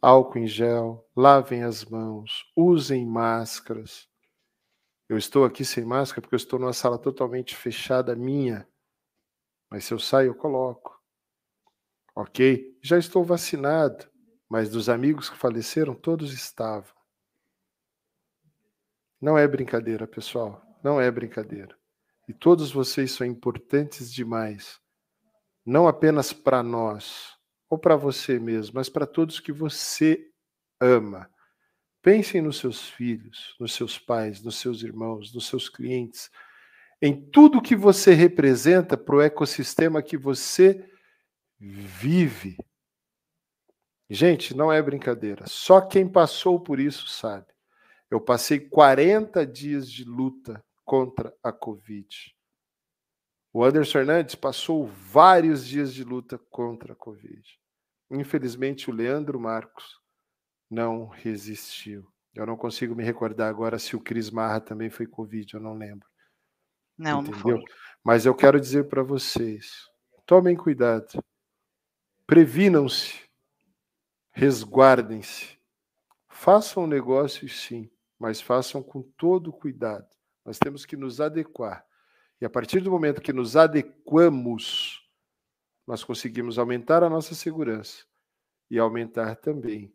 álcool 0.00 0.38
em 0.38 0.46
gel, 0.46 1.06
lavem 1.14 1.62
as 1.62 1.84
mãos, 1.84 2.50
usem 2.56 3.04
máscaras. 3.04 4.08
Eu 5.06 5.18
estou 5.18 5.44
aqui 5.44 5.62
sem 5.62 5.84
máscara 5.84 6.22
porque 6.22 6.36
eu 6.36 6.38
estou 6.38 6.58
numa 6.58 6.72
sala 6.72 6.98
totalmente 6.98 7.54
fechada 7.54 8.16
minha. 8.16 8.66
Mas 9.68 9.84
se 9.84 9.92
eu 9.92 9.98
saio, 9.98 10.28
eu 10.28 10.34
coloco. 10.34 11.01
Ok? 12.14 12.78
Já 12.82 12.98
estou 12.98 13.24
vacinado, 13.24 14.08
mas 14.48 14.70
dos 14.70 14.88
amigos 14.88 15.30
que 15.30 15.36
faleceram, 15.36 15.94
todos 15.94 16.32
estavam. 16.32 16.94
Não 19.20 19.38
é 19.38 19.46
brincadeira, 19.46 20.06
pessoal. 20.06 20.62
Não 20.82 21.00
é 21.00 21.10
brincadeira. 21.10 21.76
E 22.28 22.34
todos 22.34 22.72
vocês 22.72 23.12
são 23.12 23.26
importantes 23.26 24.12
demais. 24.12 24.80
Não 25.64 25.86
apenas 25.86 26.32
para 26.32 26.62
nós, 26.62 27.38
ou 27.70 27.78
para 27.78 27.96
você 27.96 28.38
mesmo, 28.38 28.74
mas 28.74 28.88
para 28.88 29.06
todos 29.06 29.40
que 29.40 29.52
você 29.52 30.28
ama. 30.80 31.30
Pensem 32.02 32.42
nos 32.42 32.58
seus 32.58 32.90
filhos, 32.90 33.54
nos 33.60 33.72
seus 33.72 33.98
pais, 33.98 34.42
nos 34.42 34.56
seus 34.56 34.82
irmãos, 34.82 35.32
nos 35.32 35.46
seus 35.46 35.68
clientes, 35.68 36.28
em 37.00 37.30
tudo 37.30 37.62
que 37.62 37.76
você 37.76 38.12
representa 38.12 38.96
para 38.96 39.16
o 39.16 39.22
ecossistema 39.22 40.02
que 40.02 40.16
você 40.16 40.84
vive. 41.62 42.56
Gente, 44.10 44.54
não 44.54 44.72
é 44.72 44.82
brincadeira. 44.82 45.46
Só 45.46 45.80
quem 45.80 46.08
passou 46.08 46.60
por 46.60 46.80
isso 46.80 47.08
sabe. 47.08 47.46
Eu 48.10 48.20
passei 48.20 48.60
40 48.60 49.46
dias 49.46 49.88
de 49.88 50.04
luta 50.04 50.62
contra 50.84 51.34
a 51.42 51.52
Covid. 51.52 52.36
O 53.52 53.64
Anderson 53.64 53.92
Fernandes 53.92 54.34
passou 54.34 54.86
vários 54.86 55.64
dias 55.66 55.94
de 55.94 56.02
luta 56.02 56.38
contra 56.50 56.94
a 56.94 56.96
Covid. 56.96 57.42
Infelizmente, 58.10 58.90
o 58.90 58.92
Leandro 58.92 59.38
Marcos 59.38 60.00
não 60.70 61.06
resistiu. 61.06 62.06
Eu 62.34 62.46
não 62.46 62.56
consigo 62.56 62.94
me 62.94 63.04
recordar 63.04 63.48
agora 63.48 63.78
se 63.78 63.94
o 63.94 64.00
Cris 64.00 64.30
Marra 64.30 64.60
também 64.60 64.90
foi 64.90 65.06
Covid, 65.06 65.54
eu 65.54 65.60
não 65.60 65.74
lembro. 65.74 66.08
Não, 66.98 67.20
Entendeu? 67.20 67.58
não 67.58 67.66
foi. 67.66 67.74
Mas 68.02 68.26
eu 68.26 68.34
quero 68.34 68.60
dizer 68.60 68.88
para 68.88 69.02
vocês: 69.02 69.86
tomem 70.26 70.56
cuidado. 70.56 71.22
Previnam-se, 72.26 73.20
resguardem-se. 74.30 75.58
Façam 76.28 76.86
negócios, 76.86 77.60
sim, 77.60 77.90
mas 78.18 78.40
façam 78.40 78.82
com 78.82 79.02
todo 79.02 79.52
cuidado. 79.52 80.08
Nós 80.44 80.58
temos 80.58 80.84
que 80.84 80.96
nos 80.96 81.20
adequar. 81.20 81.84
E 82.40 82.44
a 82.44 82.50
partir 82.50 82.80
do 82.80 82.90
momento 82.90 83.20
que 83.20 83.32
nos 83.32 83.56
adequamos, 83.56 85.00
nós 85.86 86.02
conseguimos 86.02 86.58
aumentar 86.58 87.02
a 87.02 87.10
nossa 87.10 87.34
segurança 87.34 88.04
e 88.70 88.78
aumentar 88.78 89.36
também 89.36 89.94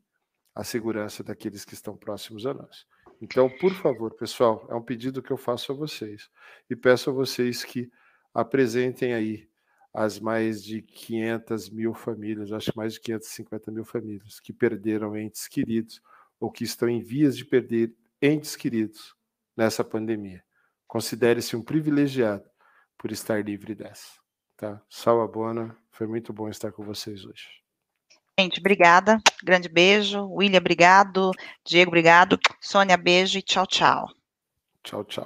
a 0.53 0.63
segurança 0.63 1.23
daqueles 1.23 1.65
que 1.65 1.73
estão 1.73 1.97
próximos 1.97 2.45
a 2.45 2.53
nós. 2.53 2.85
Então, 3.21 3.49
por 3.49 3.73
favor, 3.73 4.13
pessoal, 4.13 4.65
é 4.69 4.75
um 4.75 4.81
pedido 4.81 5.21
que 5.21 5.31
eu 5.31 5.37
faço 5.37 5.71
a 5.71 5.75
vocês 5.75 6.29
e 6.69 6.75
peço 6.75 7.09
a 7.09 7.13
vocês 7.13 7.63
que 7.63 7.91
apresentem 8.33 9.13
aí 9.13 9.49
as 9.97 10.19
mais 10.19 10.63
de 10.63 10.83
500 10.83 11.71
mil 11.71 11.91
famílias, 11.91 12.51
acho 12.51 12.71
que 12.71 12.77
mais 12.77 12.93
de 12.93 12.99
550 12.99 13.71
mil 13.71 13.83
famílias, 13.83 14.39
que 14.39 14.53
perderam 14.53 15.17
entes 15.17 15.47
queridos 15.47 15.99
ou 16.39 16.51
que 16.51 16.63
estão 16.63 16.87
em 16.87 17.01
vias 17.01 17.35
de 17.35 17.43
perder 17.43 17.95
entes 18.21 18.55
queridos 18.55 19.15
nessa 19.55 19.83
pandemia. 19.83 20.43
Considere-se 20.85 21.55
um 21.55 21.63
privilegiado 21.63 22.47
por 22.95 23.11
estar 23.11 23.43
livre 23.43 23.73
dessa. 23.73 24.19
Tá? 24.55 24.79
Salva 24.87 25.27
Bona, 25.27 25.75
foi 25.89 26.05
muito 26.05 26.31
bom 26.31 26.47
estar 26.47 26.71
com 26.71 26.83
vocês 26.83 27.25
hoje. 27.25 27.47
Gente, 28.39 28.59
obrigada. 28.59 29.19
Grande 29.43 29.67
beijo. 29.67 30.27
William, 30.27 30.59
obrigado. 30.59 31.31
Diego, 31.65 31.89
obrigado. 31.89 32.37
Sônia, 32.61 32.97
beijo 32.97 33.39
e 33.39 33.41
tchau, 33.41 33.65
tchau. 33.65 34.07
Tchau, 34.83 35.03
tchau. 35.05 35.25